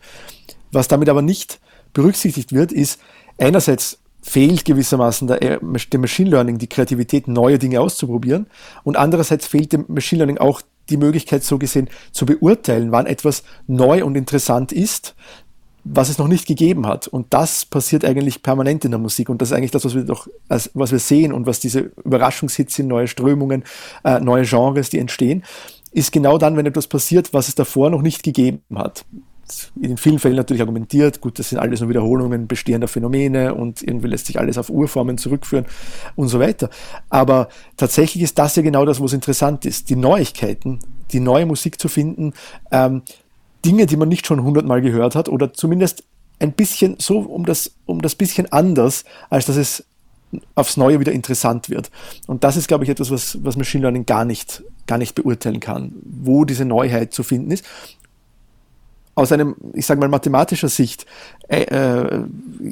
Was 0.72 0.88
damit 0.88 1.09
aber 1.09 1.22
nicht 1.22 1.61
berücksichtigt 1.92 2.53
wird, 2.53 2.72
ist 2.72 3.00
einerseits 3.38 3.98
fehlt 4.22 4.64
gewissermaßen 4.64 5.26
der, 5.26 5.59
dem 5.59 6.00
Machine 6.00 6.30
Learning 6.30 6.59
die 6.59 6.68
Kreativität, 6.68 7.26
neue 7.26 7.59
Dinge 7.59 7.80
auszuprobieren. 7.80 8.46
Und 8.84 8.96
andererseits 8.96 9.46
fehlt 9.46 9.72
dem 9.72 9.84
Machine 9.88 10.20
Learning 10.20 10.38
auch 10.38 10.62
die 10.90 10.96
Möglichkeit, 10.96 11.42
so 11.42 11.59
gesehen, 11.59 11.88
zu 12.12 12.24
beurteilen, 12.26 12.92
wann 12.92 13.07
etwas 13.07 13.42
neu 13.66 14.05
und 14.05 14.16
interessant 14.16 14.72
ist, 14.72 15.14
was 15.84 16.09
es 16.09 16.18
noch 16.18 16.28
nicht 16.28 16.46
gegeben 16.46 16.86
hat. 16.86 17.09
Und 17.09 17.34
das 17.34 17.64
passiert 17.64 18.05
eigentlich 18.05 18.42
permanent 18.42 18.84
in 18.84 18.92
der 18.92 19.00
Musik. 19.00 19.28
Und 19.28 19.42
das 19.42 19.50
ist 19.50 19.57
eigentlich 19.57 19.72
das, 19.72 19.84
was 19.84 19.96
wir 19.96 20.05
doch, 20.05 20.28
was 20.48 20.92
wir 20.92 21.00
sehen 21.00 21.32
und 21.32 21.46
was 21.46 21.59
diese 21.59 21.90
Überraschungshits 22.05 22.76
sind, 22.76 22.86
neue 22.86 23.09
Strömungen, 23.09 23.64
äh, 24.05 24.20
neue 24.20 24.44
Genres, 24.44 24.90
die 24.90 24.98
entstehen 24.98 25.42
ist 25.93 26.12
genau 26.12 26.38
dann, 26.38 26.57
wenn 26.57 26.66
etwas 26.66 26.86
passiert, 26.86 27.32
was 27.32 27.49
es 27.49 27.55
davor 27.55 27.90
noch 27.90 28.03
nicht 28.03 28.22
gegeben 28.22 28.62
hat. 28.74 29.05
In 29.80 29.99
vielen 29.99 30.18
Fällen 30.18 30.36
natürlich 30.36 30.62
argumentiert, 30.62 31.20
gut, 31.20 31.38
das 31.38 31.51
sind 31.51 31.59
alles 31.59 31.80
nur 31.80 31.90
Wiederholungen 31.90 32.47
bestehender 32.47 32.88
Phänomene 32.88 33.55
und 33.55 33.82
irgendwie 33.82 34.09
lässt 34.09 34.26
sich 34.26 34.38
alles 34.38 34.57
auf 34.57 34.70
Urformen 34.70 35.18
zurückführen 35.18 35.66
und 36.16 36.28
so 36.28 36.40
weiter. 36.40 36.70
Aber 37.11 37.49
tatsächlich 37.76 38.22
ist 38.22 38.38
das 38.38 38.57
ja 38.57 38.62
genau 38.62 38.86
das, 38.86 39.01
was 39.01 39.12
interessant 39.12 39.66
ist. 39.66 39.90
Die 39.90 39.97
Neuigkeiten, 39.97 40.78
die 41.11 41.20
neue 41.20 41.45
Musik 41.45 41.78
zu 41.78 41.88
finden, 41.88 42.32
ähm, 42.70 43.03
Dinge, 43.64 43.84
die 43.86 43.97
man 43.97 44.09
nicht 44.09 44.26
schon 44.26 44.43
hundertmal 44.43 44.80
gehört 44.80 45.14
hat 45.14 45.28
oder 45.28 45.53
zumindest 45.53 46.05
ein 46.38 46.53
bisschen 46.53 46.97
so 46.99 47.18
um 47.18 47.45
das, 47.45 47.72
um 47.84 48.01
das 48.01 48.14
bisschen 48.14 48.51
anders, 48.51 49.05
als 49.28 49.47
dass 49.47 49.57
es 49.57 49.84
aufs 50.55 50.76
Neue 50.76 51.01
wieder 51.01 51.12
interessant 51.12 51.68
wird. 51.68 51.91
Und 52.26 52.45
das 52.45 52.57
ist, 52.57 52.68
glaube 52.68 52.85
ich, 52.85 52.91
etwas, 52.91 53.11
was, 53.11 53.39
was 53.43 53.57
Machine 53.57 53.83
Learning 53.83 54.07
gar 54.07 54.24
nicht, 54.24 54.62
gar 54.87 54.99
nicht 54.99 55.14
beurteilen 55.14 55.61
kann, 55.61 55.93
wo 56.03 56.45
diese 56.45 56.64
Neuheit 56.64 57.12
zu 57.12 57.22
finden 57.22 57.51
ist. 57.51 57.64
Aus 59.14 59.30
einem, 59.30 59.57
ich 59.74 59.85
sage 59.85 60.01
mal, 60.01 60.09
mathematischer 60.09 60.70
Sicht 60.70 61.05
äh, 61.49 61.64
äh, 61.64 62.24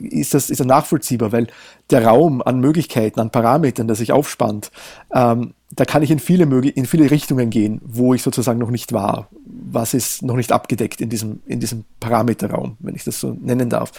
ist 0.08 0.32
das 0.32 0.48
ist 0.48 0.58
das 0.58 0.66
nachvollziehbar, 0.66 1.32
weil 1.32 1.48
der 1.90 2.06
Raum 2.06 2.40
an 2.40 2.60
Möglichkeiten, 2.60 3.20
an 3.20 3.30
Parametern, 3.30 3.86
der 3.86 3.96
sich 3.96 4.10
aufspannt, 4.10 4.70
ähm, 5.12 5.52
da 5.72 5.84
kann 5.84 6.02
ich 6.02 6.10
in 6.10 6.18
viele, 6.18 6.44
in 6.44 6.86
viele 6.86 7.10
Richtungen 7.10 7.50
gehen, 7.50 7.80
wo 7.84 8.14
ich 8.14 8.22
sozusagen 8.22 8.58
noch 8.58 8.70
nicht 8.70 8.92
war. 8.92 9.28
Was 9.44 9.92
ist 9.92 10.22
noch 10.22 10.36
nicht 10.36 10.50
abgedeckt 10.50 11.00
in 11.00 11.10
diesem, 11.10 11.40
in 11.46 11.60
diesem 11.60 11.84
Parameterraum, 12.00 12.76
wenn 12.80 12.96
ich 12.96 13.04
das 13.04 13.20
so 13.20 13.36
nennen 13.40 13.68
darf. 13.68 13.92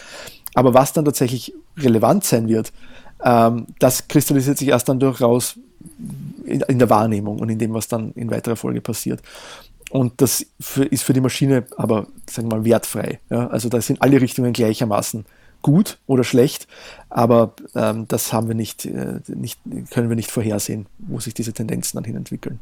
Aber 0.54 0.74
was 0.74 0.94
dann 0.94 1.06
tatsächlich 1.06 1.54
relevant 1.78 2.26
sein 2.26 2.50
wird, 2.50 2.74
ähm, 3.24 3.68
das 3.80 4.08
kristallisiert 4.08 4.58
sich 4.58 4.70
erst 4.70 4.90
dann 4.90 5.00
durchaus 5.00 5.56
in, 6.46 6.62
in, 6.62 6.80
der 6.80 6.90
Wahrnehmung 6.90 7.40
und 7.40 7.50
in 7.50 7.60
dem, 7.60 7.74
was 7.74 7.88
dann 7.88 8.12
in 8.14 8.30
weiterer 8.32 8.56
Folge 8.56 8.82
passiert. 8.82 9.22
Und 9.90 10.22
das 10.22 10.46
für, 10.60 10.86
ist 10.86 11.04
für 11.04 11.14
die 11.14 11.22
Maschine 11.22 11.66
aber, 11.76 12.08
sagen 12.30 12.50
wir 12.50 12.58
mal, 12.58 12.66
wertfrei. 12.66 13.20
Ja? 13.30 13.48
Also 13.48 13.70
da 13.70 13.82
sind 13.82 14.02
alle 14.02 14.22
Richtungen 14.22 14.54
gleichermaßen 14.54 15.26
gut 15.62 16.00
oder 16.08 16.24
schlecht, 16.24 16.68
aber 17.10 17.54
ähm, 17.76 18.08
das 18.08 18.34
haben 18.34 18.48
wir 18.48 18.56
nicht, 18.56 18.86
äh, 18.86 19.20
nicht, 19.28 19.60
können 19.92 20.10
wir 20.10 20.16
nicht 20.16 20.32
vorhersehen, 20.32 20.88
wo 20.98 21.20
sich 21.20 21.34
diese 21.34 21.54
Tendenzen 21.54 21.98
dann 21.98 22.04
hin 22.04 22.16
entwickeln. 22.16 22.60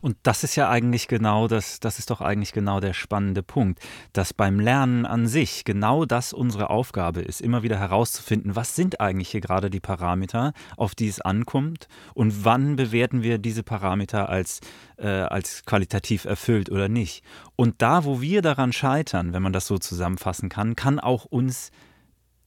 Und 0.00 0.16
das 0.22 0.44
ist 0.44 0.56
ja 0.56 0.68
eigentlich 0.70 1.08
genau 1.08 1.46
das, 1.48 1.80
das 1.80 1.98
ist 1.98 2.10
doch 2.10 2.20
eigentlich 2.20 2.52
genau 2.52 2.80
der 2.80 2.92
spannende 2.92 3.42
Punkt, 3.42 3.80
dass 4.12 4.32
beim 4.32 4.58
Lernen 4.58 5.04
an 5.06 5.26
sich 5.26 5.64
genau 5.64 6.04
das 6.04 6.32
unsere 6.32 6.70
Aufgabe 6.70 7.20
ist, 7.20 7.40
immer 7.40 7.62
wieder 7.62 7.78
herauszufinden, 7.78 8.56
was 8.56 8.74
sind 8.74 9.00
eigentlich 9.00 9.28
hier 9.28 9.40
gerade 9.40 9.70
die 9.70 9.80
Parameter, 9.80 10.52
auf 10.76 10.94
die 10.94 11.08
es 11.08 11.20
ankommt 11.20 11.88
und 12.14 12.44
wann 12.44 12.76
bewerten 12.76 13.22
wir 13.22 13.38
diese 13.38 13.62
Parameter 13.62 14.28
als, 14.28 14.60
äh, 14.96 15.08
als 15.08 15.64
qualitativ 15.64 16.24
erfüllt 16.24 16.70
oder 16.70 16.88
nicht. 16.88 17.22
Und 17.56 17.82
da, 17.82 18.04
wo 18.04 18.20
wir 18.20 18.42
daran 18.42 18.72
scheitern, 18.72 19.32
wenn 19.32 19.42
man 19.42 19.52
das 19.52 19.66
so 19.66 19.78
zusammenfassen 19.78 20.48
kann, 20.48 20.76
kann 20.76 20.98
auch 20.98 21.26
uns 21.26 21.70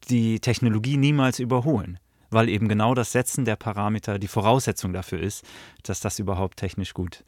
die 0.09 0.39
Technologie 0.39 0.97
niemals 0.97 1.39
überholen 1.39 1.99
weil 2.33 2.49
eben 2.49 2.67
genau 2.67 2.93
das 2.93 3.11
Setzen 3.11 3.45
der 3.45 3.55
Parameter 3.55 4.19
die 4.19 4.27
Voraussetzung 4.27 4.93
dafür 4.93 5.19
ist, 5.19 5.43
dass 5.83 5.99
das 5.99 6.19
überhaupt 6.19 6.57
technisch 6.57 6.93
gut 6.93 7.23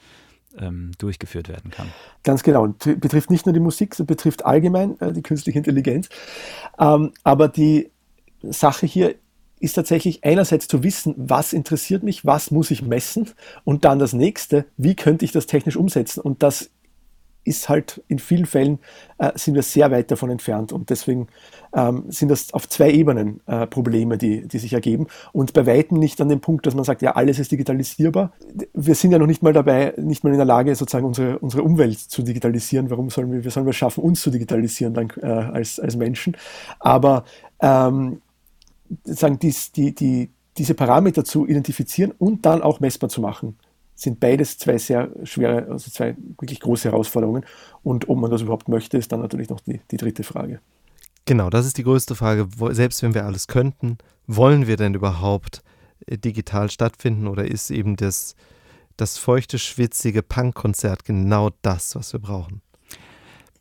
ähm, 0.58 0.92
durchgeführt 0.98 1.50
werden 1.50 1.72
kann. 1.72 1.92
Ganz 2.24 2.44
genau. 2.44 2.64
Und 2.64 3.00
betrifft 3.00 3.30
nicht 3.30 3.46
nur 3.46 3.54
die 3.54 3.60
Musik, 3.60 3.96
sondern 3.96 4.16
betrifft 4.16 4.46
allgemein 4.46 5.00
äh, 5.00 5.12
die 5.12 5.22
künstliche 5.22 5.60
Intelligenz. 5.60 6.10
Ähm, 6.80 7.12
aber 7.24 7.48
die 7.48 7.92
Sache 8.42 8.86
hier 8.86 9.16
ist 9.60 9.74
tatsächlich 9.74 10.24
einerseits 10.24 10.68
zu 10.68 10.84
wissen, 10.84 11.16
was 11.18 11.54
interessiert 11.54 12.04
mich, 12.04 12.26
was 12.26 12.52
muss 12.52 12.72
ich 12.72 12.82
messen 12.82 13.30
und 13.64 13.86
dann 13.86 14.00
das 14.00 14.14
nächste, 14.14 14.66
wie 14.78 14.96
könnte 14.96 15.26
ich 15.26 15.32
das 15.32 15.48
technisch 15.48 15.78
umsetzen. 15.78 16.20
Und 16.22 16.44
das 16.44 16.70
ist 17.46 17.70
halt 17.70 18.04
in 18.08 18.20
vielen 18.20 18.46
Fällen 18.46 18.80
äh, 19.18 19.32
sind 19.36 19.54
wir 19.54 19.62
sehr 19.62 19.92
weit 19.92 20.12
davon 20.12 20.30
entfernt 20.30 20.74
und 20.74 20.90
deswegen 20.90 21.28
ähm, 21.74 22.06
sind 22.10 22.30
das 22.30 22.54
auf 22.54 22.68
zwei 22.68 22.92
Ebenen 22.92 23.40
äh, 23.46 23.68
Probleme, 23.68 24.18
die, 24.18 24.48
die 24.48 24.58
sich 24.58 24.74
ergeben 24.74 25.08
und 25.32 25.54
bei 25.54 25.66
weitem 25.66 26.00
nicht 26.00 26.20
an 26.20 26.30
dem 26.30 26.42
Punkt, 26.42 26.66
dass 26.66 26.76
man 26.76 26.84
sagt, 26.84 27.02
ja, 27.02 27.12
alles 27.12 27.40
ist 27.40 27.52
digitalisierbar. 27.52 28.34
Wir 28.74 28.96
sind 28.96 29.12
ja 29.12 29.20
noch 29.20 29.28
nicht 29.28 29.44
mal 29.44 29.54
dabei, 29.54 29.94
nicht 29.98 30.24
mal 30.24 30.32
in 30.32 30.38
der 30.38 30.46
Lage, 30.46 30.76
sozusagen 30.76 31.06
unsere, 31.06 31.40
unsere 31.40 31.64
Umwelt 31.64 32.00
zu 32.00 32.24
digitalisieren. 32.24 32.90
Warum 32.90 33.10
sollen 33.10 33.32
wir, 33.32 33.44
wir 33.44 33.52
sollen 33.52 33.66
wir 33.66 33.74
schaffen, 33.74 34.04
uns 34.04 34.22
zu 34.22 34.32
digitalisieren 34.32 34.94
dann, 34.94 35.12
äh, 35.22 35.28
als, 35.28 35.80
als 35.80 35.96
Menschen? 35.96 36.36
Aber 36.80 37.26
ähm, 37.62 38.22
sagen, 39.04 39.40
dies, 39.40 39.72
die, 39.72 39.94
die, 39.94 40.32
diese 40.58 40.74
Parameter 40.74 41.24
zu 41.24 41.46
identifizieren 41.46 42.12
und 42.18 42.46
dann 42.46 42.62
auch 42.62 42.80
messbar 42.80 43.10
zu 43.10 43.22
machen 43.22 43.58
sind 43.96 44.20
beides 44.20 44.58
zwei 44.58 44.78
sehr 44.78 45.10
schwere, 45.24 45.68
also 45.72 45.90
zwei 45.90 46.16
wirklich 46.38 46.60
große 46.60 46.90
Herausforderungen. 46.90 47.46
Und 47.82 48.10
ob 48.10 48.18
man 48.18 48.30
das 48.30 48.42
überhaupt 48.42 48.68
möchte, 48.68 48.98
ist 48.98 49.12
dann 49.12 49.22
natürlich 49.22 49.50
noch 49.50 49.62
die, 49.62 49.82
die 49.90 49.98
dritte 49.98 50.24
Frage. 50.24 50.60
Genau, 51.26 51.50
das 51.50 51.66
ist 51.66 51.78
die 51.78 51.84
größte 51.84 52.14
Frage. 52.14 52.48
Selbst 52.72 53.02
wenn 53.02 53.14
wir 53.14 53.26
alles 53.26 53.48
könnten, 53.48 53.98
wollen 54.28 54.68
wir 54.68 54.78
denn 54.78 54.94
überhaupt 54.94 55.64
äh, 56.06 56.18
digital 56.18 56.70
stattfinden 56.70 57.28
oder 57.28 57.46
ist 57.46 57.72
eben 57.72 57.96
das, 57.96 58.36
das 58.98 59.18
feuchte, 59.18 59.58
schwitzige 59.58 60.22
Punkkonzert 60.22 61.06
genau 61.06 61.50
das, 61.62 61.96
was 61.96 62.14
wir 62.14 62.20
brauchen? 62.20 62.62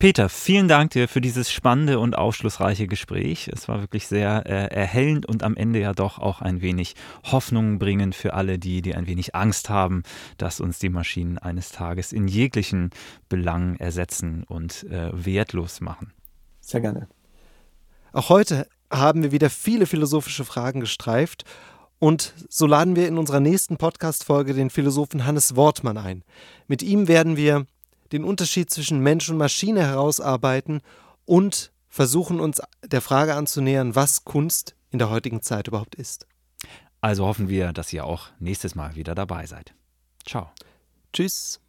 Peter, 0.05 0.29
vielen 0.29 0.69
Dank 0.69 0.91
dir 0.91 1.09
für 1.09 1.23
dieses 1.23 1.51
spannende 1.51 1.99
und 1.99 2.15
aufschlussreiche 2.15 2.87
Gespräch. 2.87 3.49
Es 3.49 3.69
war 3.69 3.81
wirklich 3.81 4.07
sehr 4.07 4.45
äh, 4.45 4.67
erhellend 4.67 5.25
und 5.25 5.43
am 5.43 5.57
Ende 5.57 5.81
ja 5.81 5.95
doch 5.95 6.19
auch 6.19 6.43
ein 6.43 6.61
wenig 6.61 6.95
Hoffnung 7.23 7.79
bringend 7.79 8.15
für 8.15 8.35
alle 8.35 8.59
die, 8.59 8.83
die 8.83 8.95
ein 8.95 9.07
wenig 9.07 9.35
Angst 9.35 9.71
haben, 9.71 10.03
dass 10.37 10.61
uns 10.61 10.79
die 10.79 10.91
Maschinen 10.91 11.39
eines 11.39 11.71
Tages 11.71 12.13
in 12.13 12.29
jeglichen 12.29 12.91
Belangen 13.31 13.81
ersetzen 13.81 14.45
und 14.45 14.85
äh, 14.91 15.09
wertlos 15.15 15.81
machen. 15.81 16.13
Sehr 16.61 16.83
gerne. 16.83 17.09
Auch 18.13 18.29
heute 18.29 18.69
haben 18.91 19.23
wir 19.23 19.33
wieder 19.33 19.49
viele 19.49 19.87
philosophische 19.87 20.45
Fragen 20.45 20.81
gestreift 20.81 21.45
und 21.99 22.35
so 22.51 22.67
laden 22.67 22.95
wir 22.95 23.09
in 23.09 23.17
unserer 23.17 23.41
nächsten 23.41 23.79
Podcast-Folge 23.79 24.53
den 24.53 24.69
Philosophen 24.69 25.25
Hannes 25.25 25.57
Wortmann 25.57 25.97
ein. 25.97 26.25
Mit 26.67 26.83
ihm 26.83 27.09
werden 27.09 27.39
wir 27.39 27.65
den 28.15 28.25
Unterschied 28.25 28.71
zwischen 28.71 29.01
Mensch 29.01 29.29
und 29.29 29.37
Maschine 29.37 29.83
herausarbeiten 29.83 30.81
und 31.25 31.73
versuchen 31.89 32.41
uns 32.41 32.62
der 32.85 33.01
Frage 33.01 33.35
anzunähern, 33.35 33.95
was 33.95 34.25
Kunst 34.25 34.75
in 34.91 34.99
der 34.99 35.11
heutigen 35.11 35.43
Zeit 35.43 35.69
überhaupt 35.69 35.97
ist. 35.97 36.27
Also 37.01 37.27
hoffen 37.27 37.49
wir, 37.49 37.73
dass 37.73 37.93
ihr 37.93 38.05
auch 38.05 38.29
nächstes 38.39 38.75
Mal 38.75 38.95
wieder 38.95 39.15
dabei 39.15 39.47
seid. 39.47 39.75
Ciao. 40.25 40.51
Tschüss. 41.12 41.61